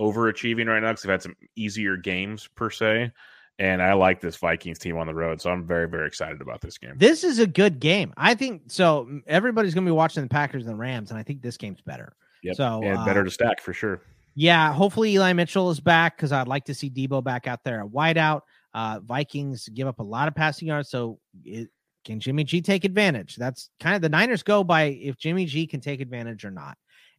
overachieving 0.00 0.66
right 0.66 0.80
now 0.80 0.90
because 0.90 1.02
they've 1.02 1.10
had 1.10 1.22
some 1.22 1.36
easier 1.56 1.96
games 1.96 2.48
per 2.54 2.70
se, 2.70 3.12
and 3.58 3.82
I 3.82 3.94
like 3.94 4.20
this 4.20 4.36
Vikings 4.36 4.78
team 4.78 4.96
on 4.96 5.06
the 5.06 5.14
road, 5.14 5.40
so 5.40 5.50
I'm 5.50 5.66
very 5.66 5.88
very 5.88 6.06
excited 6.06 6.40
about 6.40 6.60
this 6.60 6.78
game. 6.78 6.94
this 6.96 7.24
is 7.24 7.38
a 7.38 7.46
good 7.46 7.80
game. 7.80 8.12
I 8.16 8.34
think 8.34 8.62
so. 8.68 9.20
Everybody's 9.26 9.74
gonna 9.74 9.86
be 9.86 9.92
watching 9.92 10.22
the 10.22 10.28
Packers 10.28 10.64
and 10.64 10.72
the 10.72 10.76
Rams, 10.76 11.10
and 11.10 11.18
I 11.18 11.22
think 11.22 11.42
this 11.42 11.56
game's 11.56 11.80
better. 11.80 12.14
Yep. 12.42 12.56
So 12.56 12.82
and 12.82 12.98
uh, 12.98 13.04
better 13.04 13.24
to 13.24 13.30
stack 13.30 13.60
for 13.60 13.72
sure. 13.72 14.02
Yeah, 14.34 14.72
hopefully 14.72 15.12
Eli 15.14 15.32
Mitchell 15.32 15.70
is 15.70 15.80
back 15.80 16.16
because 16.16 16.30
I'd 16.30 16.46
like 16.46 16.66
to 16.66 16.74
see 16.74 16.90
Deebo 16.90 17.24
back 17.24 17.46
out 17.46 17.64
there 17.64 17.80
at 17.80 17.86
wideout. 17.86 18.42
Uh, 18.74 19.00
Vikings 19.02 19.66
give 19.70 19.88
up 19.88 19.98
a 19.98 20.02
lot 20.02 20.28
of 20.28 20.34
passing 20.34 20.68
yards, 20.68 20.90
so 20.90 21.18
it, 21.42 21.70
can 22.04 22.20
Jimmy 22.20 22.44
G 22.44 22.60
take 22.60 22.84
advantage? 22.84 23.36
That's 23.36 23.70
kind 23.80 23.96
of 23.96 24.02
the 24.02 24.10
Niners 24.10 24.42
go 24.42 24.62
by 24.62 24.84
if 24.84 25.16
Jimmy 25.16 25.46
G 25.46 25.66
can 25.66 25.80
take 25.80 26.00
advantage 26.00 26.44
or 26.44 26.50
not. 26.50 26.76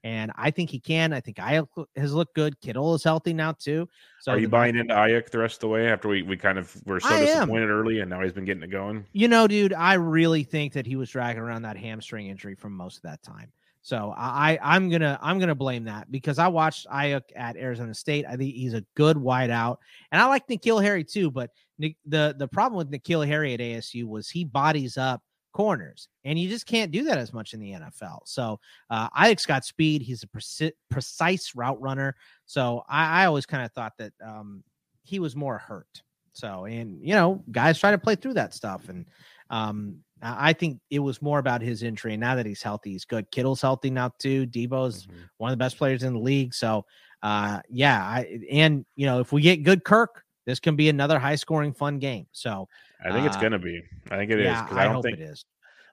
And 0.08 0.32
I 0.38 0.52
think 0.52 0.70
he 0.70 0.80
can. 0.80 1.12
I 1.12 1.20
think 1.20 1.38
I 1.38 1.62
has 1.98 2.14
looked 2.14 2.34
good. 2.34 2.62
Kittle 2.62 2.96
is 2.96 3.04
healthy 3.04 3.34
now 3.34 3.52
too. 3.52 3.90
So 4.22 4.32
Are 4.32 4.38
you 4.38 4.48
the- 4.48 4.52
buying 4.52 4.78
into 4.78 4.94
Aiyuk 4.94 5.30
the 5.32 5.40
rest 5.40 5.56
of 5.56 5.60
the 5.60 5.68
way 5.68 5.90
after 5.92 6.08
we, 6.08 6.22
we 6.22 6.38
kind 6.38 6.58
of 6.58 6.74
were 6.86 7.02
so 7.02 7.10
I 7.10 7.18
am. 7.18 7.26
disappointed 7.26 7.70
early 7.70 8.00
and 8.00 8.10
now 8.10 8.22
he's 8.22 8.32
been 8.32 8.46
getting 8.46 8.64
it 8.64 8.68
going? 8.72 9.06
You 9.12 9.28
know, 9.28 9.48
dude, 9.48 9.74
I 9.74 9.96
really 9.96 10.44
think 10.44 10.72
that 10.74 10.86
he 10.86 10.96
was 10.96 11.10
dragging 11.10 11.42
around 11.42 11.64
that 11.64 11.76
hamstring 11.76 12.28
injury 12.28 12.56
for 12.56 12.70
most 12.70 12.96
of 12.96 13.02
that 13.04 13.22
time. 13.22 13.52
So 13.82 14.14
I 14.18 14.58
I'm 14.62 14.90
gonna 14.90 15.20
I'm 15.22 15.40
gonna 15.40 15.56
blame 15.56 15.84
that 15.86 16.10
because 16.10 16.40
I 16.40 16.48
watched 16.48 16.88
Aiyuk 16.88 17.24
at 17.36 17.58
Arizona 17.58 17.94
State. 17.94 18.26
I 18.26 18.38
think 18.38 18.56
he's 18.56 18.76
a 18.76 18.86
good 18.96 19.18
wideout, 19.18 19.78
and 20.14 20.22
I 20.22 20.26
like 20.28 20.48
N'Keal 20.48 20.82
Harry 20.82 21.04
too. 21.04 21.32
But 21.32 21.52
Nick, 21.80 21.98
the 22.06 22.34
the 22.38 22.48
problem 22.48 22.78
with 22.78 22.92
N'Keal 22.92 23.28
Harry 23.28 23.54
at 23.54 23.60
ASU 23.60 24.06
was 24.06 24.30
he 24.30 24.46
bodies 24.46 24.98
up 24.98 25.22
corners, 25.58 26.08
and 26.24 26.38
you 26.38 26.48
just 26.48 26.68
can't 26.68 26.92
do 26.92 27.04
that 27.06 27.18
as 27.18 27.34
much 27.34 27.56
in 27.56 27.60
the 27.60 27.72
NFL. 27.72 28.20
So 28.26 28.60
uh, 28.92 29.10
Aiyuk's 29.10 29.48
got 29.48 29.66
speed. 29.66 30.04
He's 30.04 30.22
a 30.22 30.28
preci- 30.28 30.72
precise 30.92 31.56
route 31.56 31.82
runner. 31.82 32.16
So 32.46 32.84
I, 32.88 33.24
I 33.24 33.26
always 33.26 33.48
kind 33.48 33.66
of 33.66 33.72
thought 33.72 33.94
that 33.98 34.14
um, 34.24 34.64
he 35.02 35.18
was 35.18 35.36
more 35.36 35.58
hurt. 35.58 36.04
So 36.34 36.66
and 36.66 37.00
you 37.02 37.16
know 37.16 37.44
guys 37.50 37.80
try 37.80 37.90
to 37.90 37.98
play 37.98 38.14
through 38.14 38.36
that 38.36 38.54
stuff, 38.54 38.88
and 38.90 39.08
um, 39.50 39.98
I 40.22 40.54
think 40.54 40.80
it 40.92 41.00
was 41.00 41.24
more 41.24 41.40
about 41.40 41.64
his 41.64 41.82
injury. 41.82 42.14
And 42.14 42.22
now 42.22 42.36
that 42.36 42.46
he's 42.46 42.62
healthy, 42.62 42.92
he's 42.92 43.06
good. 43.06 43.32
Kittle's 43.32 43.62
healthy 43.62 43.90
now 43.90 44.12
too. 44.20 44.46
Deebo's 44.46 45.08
mm-hmm. 45.08 45.18
one 45.38 45.52
of 45.52 45.58
the 45.58 45.64
best 45.64 45.80
players 45.80 46.04
in 46.04 46.14
the 46.14 46.20
league. 46.20 46.54
So, 46.54 46.86
uh, 47.24 47.62
yeah, 47.68 48.00
I, 48.00 48.42
and 48.52 48.86
you 48.96 49.08
know, 49.08 49.22
if 49.22 49.32
we 49.32 49.42
get 49.42 49.64
good 49.64 49.84
Kirk, 49.84 50.24
this 50.46 50.60
can 50.60 50.76
be 50.76 50.90
another 50.90 51.18
high 51.18 51.36
scoring, 51.36 51.74
fun 51.74 51.98
game. 51.98 52.28
So, 52.32 52.68
I 53.04 53.12
think 53.12 53.24
uh, 53.24 53.28
it's 53.28 53.38
gonna 53.38 53.60
be. 53.60 53.84
I 54.10 54.18
think 54.18 54.32
it 54.32 54.40
yeah, 54.40 54.58
is 54.58 54.62
because 54.64 54.78
I, 54.78 54.86
I, 54.86 54.92
don't 54.92 55.02
think 55.02 55.20
it 55.20 55.24
is. 55.24 55.46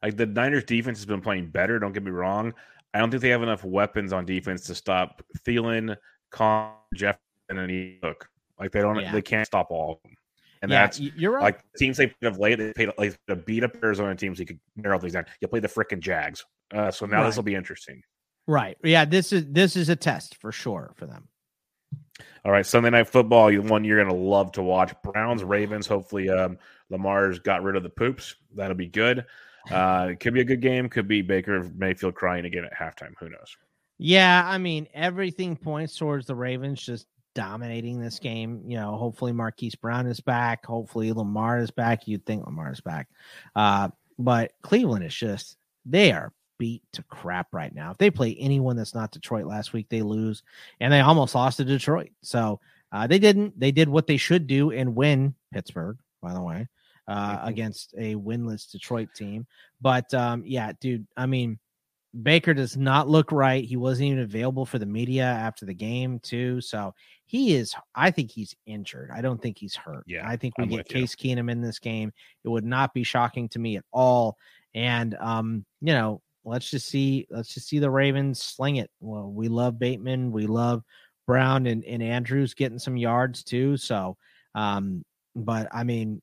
Like 0.03 0.17
the 0.17 0.27
Niners 0.27 0.65
defense 0.65 0.99
has 0.99 1.07
been 1.07 1.21
playing 1.21 1.49
better. 1.49 1.79
Don't 1.79 1.93
get 1.93 2.03
me 2.03 2.11
wrong. 2.11 2.55
I 2.93 2.99
don't 2.99 3.11
think 3.11 3.23
they 3.23 3.31
have 3.31 3.43
enough 3.43 3.65
weapons 3.65 4.13
on 4.13 4.25
defense 4.25 4.67
to 4.67 4.75
stop 4.75 5.23
Thielen, 5.47 5.97
Con, 6.31 6.73
Jeff, 6.95 7.19
and 7.49 7.59
then 7.59 7.99
Look, 8.03 8.29
like 8.59 8.73
they 8.73 8.81
don't. 8.81 9.01
Yeah. 9.01 9.13
They 9.13 9.23
can't 9.23 9.47
stop 9.47 9.69
all 9.71 9.93
of 9.93 10.03
them. 10.03 10.17
And 10.63 10.71
yeah, 10.71 10.83
that's 10.83 10.99
you're 10.99 11.33
right. 11.33 11.43
Like 11.43 11.61
teams 11.77 11.97
they 11.97 12.07
played 12.07 12.33
of 12.33 12.39
late, 12.39 12.59
they 12.59 12.73
played 12.73 12.91
like 12.97 13.19
the 13.27 13.37
beat 13.37 13.65
up 13.65 13.77
Arizona 13.83 14.15
teams. 14.15 14.39
You 14.39 14.47
could 14.47 14.61
narrow 14.77 14.99
things 14.99 15.13
down. 15.13 15.27
You 15.41 15.49
play 15.49 15.61
the 15.61 15.69
freaking 15.69 16.01
Jags. 16.01 16.45
Uh, 16.73 16.91
so 16.91 17.05
now 17.05 17.19
right. 17.19 17.27
this 17.27 17.37
will 17.37 17.43
be 17.43 17.55
interesting. 17.55 18.03
Right. 18.47 18.77
Yeah. 18.83 19.05
This 19.05 19.33
is 19.33 19.45
this 19.51 19.77
is 19.77 19.89
a 19.91 19.97
test 19.97 20.37
for 20.37 20.53
sure 20.53 20.93
for 20.97 21.07
them. 21.07 21.29
All 22.45 22.53
right, 22.53 22.67
Sunday 22.67 22.91
night 22.91 23.09
football, 23.09 23.53
one 23.55 23.85
you're 23.85 24.03
going 24.03 24.15
to 24.15 24.23
love 24.23 24.53
to 24.53 24.63
watch. 24.63 24.93
Browns, 25.03 25.43
Ravens. 25.43 25.87
Hopefully, 25.87 26.29
um, 26.29 26.59
Lamar's 26.91 27.39
got 27.39 27.63
rid 27.63 27.77
of 27.77 27.83
the 27.83 27.91
poops. 27.91 28.35
That'll 28.55 28.77
be 28.77 28.89
good. 28.89 29.25
Uh, 29.71 30.09
it 30.11 30.21
could 30.21 30.35
be 30.35 30.43
a 30.43 30.45
good 30.45 30.61
game. 30.61 30.89
Could 30.89 31.09
be 31.09 31.23
Baker 31.23 31.71
Mayfield 31.77 32.15
crying 32.15 32.45
again 32.45 32.65
at 32.65 32.75
halftime. 32.75 33.15
Who 33.19 33.31
knows? 33.31 33.57
Yeah, 33.99 34.43
I 34.45 34.59
mean, 34.59 34.89
everything 34.93 35.57
points 35.57 35.97
towards 35.97 36.27
the 36.27 36.35
Ravens 36.35 36.83
just 36.83 37.07
dominating 37.35 38.01
this 38.01 38.19
game. 38.19 38.63
You 38.67 38.77
know, 38.77 38.97
hopefully 38.97 39.33
Marquise 39.33 39.75
Brown 39.75 40.07
is 40.07 40.21
back. 40.21 40.67
Hopefully 40.67 41.13
Lamar 41.13 41.59
is 41.59 41.71
back. 41.71 42.07
You'd 42.07 42.27
think 42.27 42.45
Lamar 42.45 42.73
is 42.73 42.81
back. 42.81 43.09
Uh, 43.57 43.89
but 44.19 44.53
Cleveland 44.63 45.05
is 45.05 45.15
just 45.15 45.57
they 45.87 46.13
are 46.13 46.33
beat 46.59 46.83
to 46.93 47.03
crap 47.05 47.49
right 47.53 47.75
now. 47.75 47.91
If 47.91 47.99
they 47.99 48.11
play 48.11 48.37
anyone 48.39 48.77
that's 48.77 48.95
not 48.95 49.13
Detroit 49.13 49.47
last 49.47 49.73
week, 49.73 49.89
they 49.89 50.03
lose. 50.03 50.43
And 50.81 50.93
they 50.93 51.01
almost 51.01 51.35
lost 51.35 51.57
to 51.59 51.65
Detroit. 51.65 52.11
So 52.23 52.61
uh, 52.93 53.07
they 53.07 53.19
didn't. 53.19 53.59
They 53.59 53.73
did 53.73 53.89
what 53.89 54.07
they 54.07 54.17
should 54.17 54.47
do 54.47 54.71
and 54.71 54.95
win 54.95 55.35
Pittsburgh, 55.53 55.99
by 56.25 56.33
the 56.33 56.43
way, 56.43 56.67
uh, 57.07 57.39
against 57.43 57.95
a 57.99 58.17
winless 58.17 58.71
Detroit 58.71 59.09
team. 59.15 59.47
But 59.81 60.13
um, 60.15 60.43
yeah, 60.47 60.73
dude, 60.81 61.07
I 61.17 61.27
mean, 61.27 61.59
Baker 62.23 62.55
does 62.55 62.77
not 62.77 63.09
look 63.09 63.33
right. 63.33 63.65
He 63.65 63.77
wasn't 63.77 64.07
even 64.07 64.21
available 64.21 64.65
for 64.65 64.79
the 64.79 64.87
media 64.87 65.25
after 65.25 65.67
the 65.67 65.75
game, 65.75 66.21
too. 66.21 66.61
So 66.61 66.95
he 67.27 67.57
is, 67.57 67.75
I 67.95 68.13
think 68.13 68.31
he's 68.31 68.55
injured. 68.67 69.11
I 69.13 69.21
don't 69.21 69.43
think 69.43 69.59
he's 69.59 69.75
hurt. 69.75 70.05
Yeah. 70.07 70.29
I 70.29 70.37
think 70.37 70.57
we 70.57 70.65
I'm 70.65 70.71
get 70.71 70.89
Case 70.89 71.17
you. 71.19 71.37
Keenum 71.37 71.51
in 71.51 71.61
this 71.61 71.81
game. 71.81 72.13
It 72.45 72.49
would 72.49 72.65
not 72.65 72.95
be 72.95 73.03
shocking 73.03 73.49
to 73.51 73.59
me 73.59 73.77
at 73.77 73.85
all. 73.93 74.37
And 74.75 75.17
um, 75.21 75.65
you 75.81 75.93
know, 75.93 76.23
let's 76.45 76.71
just 76.71 76.87
see, 76.87 77.27
let's 77.31 77.53
just 77.53 77.69
see 77.69 77.81
the 77.81 77.91
Ravens 77.91 78.41
sling 78.41 78.77
it. 78.77 78.91
Well, 79.01 79.33
we 79.33 79.49
love 79.49 79.79
Bateman, 79.79 80.31
we 80.31 80.47
love 80.47 80.85
Brown 81.27 81.67
and, 81.67 81.85
and 81.85 82.03
Andrews 82.03 82.55
getting 82.55 82.79
some 82.79 82.97
yards 82.97 83.43
too. 83.43 83.77
So 83.77 84.17
um, 84.55 85.05
but 85.35 85.69
I 85.73 85.85
mean, 85.85 86.23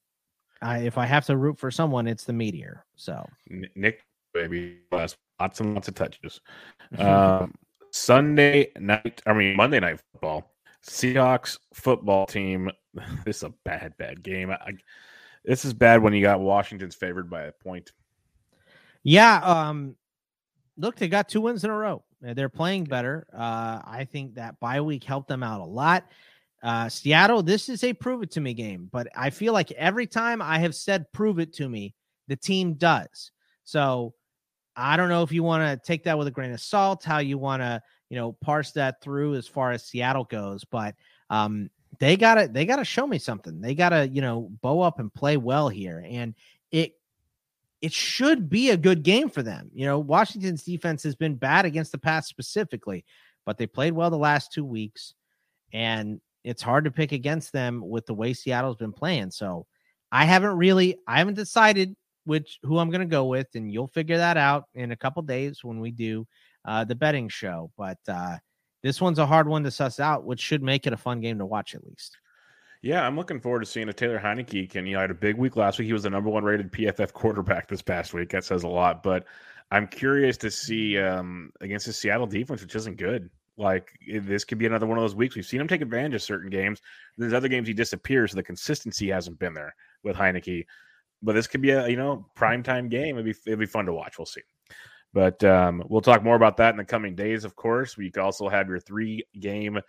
I, 0.61 0.79
if 0.79 0.97
I 0.97 1.05
have 1.05 1.25
to 1.25 1.37
root 1.37 1.57
for 1.57 1.71
someone, 1.71 2.07
it's 2.07 2.23
the 2.23 2.33
meteor. 2.33 2.85
So 2.95 3.27
Nick, 3.75 4.03
baby, 4.33 4.79
lots 4.91 5.17
and 5.59 5.73
lots 5.73 5.87
of 5.87 5.95
touches. 5.95 6.39
Um, 6.97 7.53
Sunday 7.91 8.71
night, 8.77 9.21
I 9.25 9.33
mean 9.33 9.55
Monday 9.55 9.79
night 9.79 9.99
football. 10.11 10.51
Seahawks 10.85 11.57
football 11.73 12.25
team. 12.25 12.71
This 13.23 13.37
is 13.37 13.43
a 13.43 13.53
bad, 13.63 13.93
bad 13.97 14.21
game. 14.21 14.51
I, 14.51 14.73
this 15.45 15.63
is 15.63 15.73
bad 15.73 16.03
when 16.03 16.13
you 16.13 16.21
got 16.21 16.41
Washington's 16.41 16.93
favored 16.95 17.29
by 17.29 17.43
a 17.43 17.51
point. 17.53 17.93
Yeah. 19.03 19.37
Um. 19.37 19.95
Look, 20.77 20.97
they 20.97 21.07
got 21.07 21.29
two 21.29 21.39
wins 21.39 21.63
in 21.63 21.69
a 21.69 21.77
row. 21.77 22.03
They're 22.21 22.49
playing 22.49 22.85
better. 22.85 23.27
Uh, 23.33 23.81
I 23.85 24.07
think 24.11 24.35
that 24.35 24.59
bye 24.59 24.81
week 24.81 25.03
helped 25.03 25.27
them 25.27 25.43
out 25.43 25.61
a 25.61 25.65
lot. 25.65 26.05
Uh, 26.63 26.89
Seattle, 26.89 27.41
this 27.41 27.69
is 27.69 27.83
a 27.83 27.93
prove 27.93 28.21
it 28.21 28.31
to 28.31 28.41
me 28.41 28.53
game, 28.53 28.87
but 28.91 29.07
I 29.15 29.31
feel 29.31 29.53
like 29.53 29.71
every 29.71 30.05
time 30.05 30.41
I 30.41 30.59
have 30.59 30.75
said 30.75 31.11
prove 31.11 31.39
it 31.39 31.53
to 31.53 31.67
me, 31.67 31.95
the 32.27 32.35
team 32.35 32.75
does. 32.75 33.31
So 33.63 34.13
I 34.75 34.95
don't 34.95 35.09
know 35.09 35.23
if 35.23 35.31
you 35.31 35.43
want 35.43 35.63
to 35.63 35.85
take 35.85 36.03
that 36.03 36.17
with 36.17 36.27
a 36.27 36.31
grain 36.31 36.51
of 36.51 36.61
salt, 36.61 37.03
how 37.03 37.17
you 37.17 37.37
want 37.37 37.61
to, 37.61 37.81
you 38.09 38.17
know, 38.17 38.33
parse 38.41 38.71
that 38.73 39.01
through 39.01 39.35
as 39.35 39.47
far 39.47 39.71
as 39.71 39.85
Seattle 39.85 40.25
goes, 40.25 40.63
but 40.63 40.95
um, 41.29 41.69
they 41.99 42.15
gotta 42.15 42.47
they 42.47 42.65
gotta 42.65 42.85
show 42.85 43.07
me 43.07 43.17
something. 43.17 43.59
They 43.59 43.75
gotta, 43.75 44.07
you 44.07 44.21
know, 44.21 44.49
bow 44.61 44.81
up 44.81 44.99
and 44.99 45.13
play 45.13 45.37
well 45.37 45.69
here. 45.69 46.03
And 46.07 46.35
it 46.71 46.93
it 47.81 47.91
should 47.91 48.49
be 48.49 48.69
a 48.69 48.77
good 48.77 49.03
game 49.03 49.29
for 49.29 49.41
them. 49.41 49.71
You 49.73 49.85
know, 49.85 49.99
Washington's 49.99 50.63
defense 50.63 51.03
has 51.03 51.15
been 51.15 51.35
bad 51.35 51.65
against 51.65 51.91
the 51.91 51.97
pass 51.97 52.27
specifically, 52.27 53.03
but 53.45 53.57
they 53.57 53.65
played 53.65 53.93
well 53.93 54.09
the 54.09 54.17
last 54.17 54.53
two 54.53 54.63
weeks. 54.63 55.15
And 55.73 56.21
it's 56.43 56.61
hard 56.61 56.85
to 56.85 56.91
pick 56.91 57.11
against 57.11 57.51
them 57.53 57.87
with 57.87 58.05
the 58.05 58.13
way 58.13 58.33
Seattle's 58.33 58.77
been 58.77 58.93
playing. 58.93 59.31
So 59.31 59.65
I 60.11 60.25
haven't 60.25 60.57
really 60.57 60.97
I 61.07 61.19
haven't 61.19 61.35
decided 61.35 61.95
which 62.25 62.59
who 62.63 62.77
I'm 62.77 62.89
going 62.89 63.01
to 63.01 63.07
go 63.07 63.25
with, 63.25 63.47
and 63.55 63.71
you'll 63.71 63.87
figure 63.87 64.17
that 64.17 64.37
out 64.37 64.65
in 64.73 64.91
a 64.91 64.97
couple 64.97 65.21
days 65.23 65.63
when 65.63 65.79
we 65.79 65.91
do 65.91 66.27
uh, 66.65 66.83
the 66.83 66.95
betting 66.95 67.29
show. 67.29 67.71
But 67.77 67.97
uh, 68.07 68.37
this 68.83 69.01
one's 69.01 69.19
a 69.19 69.25
hard 69.25 69.47
one 69.47 69.63
to 69.63 69.71
suss 69.71 69.99
out, 69.99 70.23
which 70.23 70.39
should 70.39 70.63
make 70.63 70.87
it 70.87 70.93
a 70.93 70.97
fun 70.97 71.21
game 71.21 71.39
to 71.39 71.45
watch 71.45 71.75
at 71.75 71.83
least. 71.83 72.17
Yeah, 72.81 73.05
I'm 73.05 73.15
looking 73.15 73.39
forward 73.39 73.59
to 73.59 73.65
seeing 73.67 73.89
if 73.89 73.95
Taylor 73.95 74.19
Heinicke 74.19 74.69
can. 74.69 74.87
You 74.87 74.97
had 74.97 75.11
a 75.11 75.15
big 75.15 75.37
week 75.37 75.55
last 75.55 75.77
week. 75.77 75.85
He 75.85 75.93
was 75.93 76.03
the 76.03 76.09
number 76.09 76.31
one 76.31 76.43
rated 76.43 76.71
PFF 76.71 77.13
quarterback 77.13 77.67
this 77.67 77.81
past 77.81 78.13
week. 78.13 78.29
That 78.29 78.43
says 78.43 78.63
a 78.63 78.67
lot. 78.67 79.03
But 79.03 79.25
I'm 79.69 79.87
curious 79.87 80.35
to 80.37 80.49
see 80.49 80.97
um, 80.97 81.51
against 81.61 81.85
the 81.85 81.93
Seattle 81.93 82.25
defense, 82.25 82.61
which 82.61 82.75
isn't 82.75 82.97
good. 82.97 83.29
Like 83.61 83.91
this 84.07 84.43
could 84.43 84.57
be 84.57 84.65
another 84.65 84.87
one 84.87 84.97
of 84.97 85.03
those 85.03 85.15
weeks. 85.15 85.35
We've 85.35 85.45
seen 85.45 85.61
him 85.61 85.67
take 85.67 85.81
advantage 85.81 86.15
of 86.15 86.21
certain 86.23 86.49
games. 86.49 86.81
There's 87.17 87.33
other 87.33 87.47
games 87.47 87.67
he 87.67 87.73
disappears, 87.73 88.31
so 88.31 88.35
the 88.35 88.43
consistency 88.43 89.09
hasn't 89.09 89.39
been 89.39 89.53
there 89.53 89.75
with 90.03 90.15
Heinicke 90.15 90.65
but 91.21 91.33
this 91.33 91.47
could 91.47 91.61
be 91.61 91.71
a 91.71 91.87
you 91.87 91.97
know 91.97 92.25
prime 92.35 92.63
time 92.63 92.89
game. 92.89 93.17
It'd 93.17 93.25
be 93.25 93.39
it'd 93.45 93.59
be 93.59 93.65
fun 93.65 93.85
to 93.85 93.93
watch. 93.93 94.17
We'll 94.17 94.25
see. 94.25 94.41
But 95.13 95.43
um, 95.43 95.83
we'll 95.89 96.01
talk 96.01 96.23
more 96.23 96.35
about 96.35 96.57
that 96.57 96.71
in 96.71 96.77
the 96.77 96.85
coming 96.85 97.15
days. 97.15 97.43
Of 97.43 97.55
course, 97.55 97.97
we 97.97 98.11
also 98.19 98.47
have 98.47 98.69
your 98.69 98.79
three 98.79 99.23
game 99.39 99.79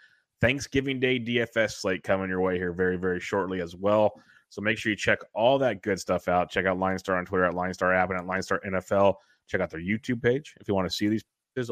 Thanksgiving 0.41 0.99
Day 0.99 1.21
DFS 1.21 1.73
slate 1.73 2.03
coming 2.03 2.29
your 2.29 2.41
way 2.41 2.57
here 2.57 2.73
very 2.73 2.97
very 2.97 3.21
shortly 3.21 3.61
as 3.61 3.77
well. 3.77 4.13
So 4.49 4.61
make 4.61 4.77
sure 4.77 4.91
you 4.91 4.97
check 4.97 5.21
all 5.33 5.59
that 5.61 5.83
good 5.83 5.99
stuff 5.99 6.29
out. 6.29 6.51
Check 6.51 6.67
out 6.67 6.79
Line 6.79 6.99
Star 6.99 7.17
on 7.17 7.25
Twitter 7.25 7.45
at 7.45 7.55
Line 7.55 7.73
Star 7.73 7.95
app 7.95 8.11
and 8.11 8.19
at 8.19 8.27
Line 8.27 8.43
Star 8.43 8.61
NFL. 8.67 9.15
Check 9.49 9.61
out 9.61 9.71
their 9.71 9.81
YouTube 9.81 10.23
page 10.23 10.55
if 10.61 10.69
you 10.69 10.75
want 10.75 10.89
to 10.89 10.95
see 10.95 11.09
these. 11.09 11.23
Just 11.57 11.71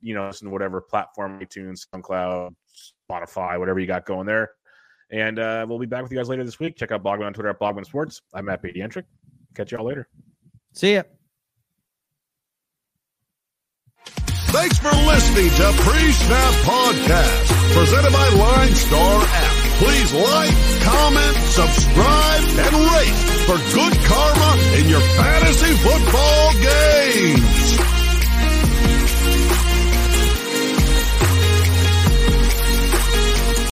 you 0.00 0.14
know, 0.14 0.26
listen 0.26 0.46
to 0.46 0.52
whatever 0.52 0.80
platform, 0.80 1.40
iTunes, 1.40 1.86
SoundCloud, 1.92 2.54
Spotify, 3.10 3.58
whatever 3.58 3.78
you 3.78 3.86
got 3.86 4.04
going 4.06 4.26
there. 4.26 4.50
And 5.10 5.38
uh, 5.38 5.64
we'll 5.68 5.78
be 5.78 5.86
back 5.86 6.02
with 6.02 6.12
you 6.12 6.18
guys 6.18 6.28
later 6.28 6.44
this 6.44 6.60
week. 6.60 6.76
Check 6.76 6.92
out 6.92 7.02
Blogman 7.02 7.26
on 7.26 7.32
Twitter 7.32 7.48
at 7.48 7.58
Blogman 7.58 7.86
Sports. 7.86 8.20
I'm 8.34 8.44
Matt 8.46 8.62
Pediatric. 8.62 9.04
Catch 9.54 9.72
y'all 9.72 9.84
later. 9.84 10.08
See 10.74 10.94
ya. 10.94 11.02
Thanks 14.50 14.78
for 14.78 14.88
listening 14.88 15.50
to 15.50 15.82
Pre-Snap 15.82 16.54
Podcast, 16.64 17.74
presented 17.74 18.12
by 18.12 18.28
Line 18.30 18.74
Star 18.74 19.22
App. 19.22 19.52
Please 19.76 20.12
like, 20.14 20.56
comment, 20.82 21.36
subscribe, 21.52 22.40
and 22.40 22.74
rate 22.74 23.14
for 23.44 23.58
good 23.74 23.94
karma 24.06 24.56
in 24.78 24.88
your 24.88 25.00
family 25.00 25.38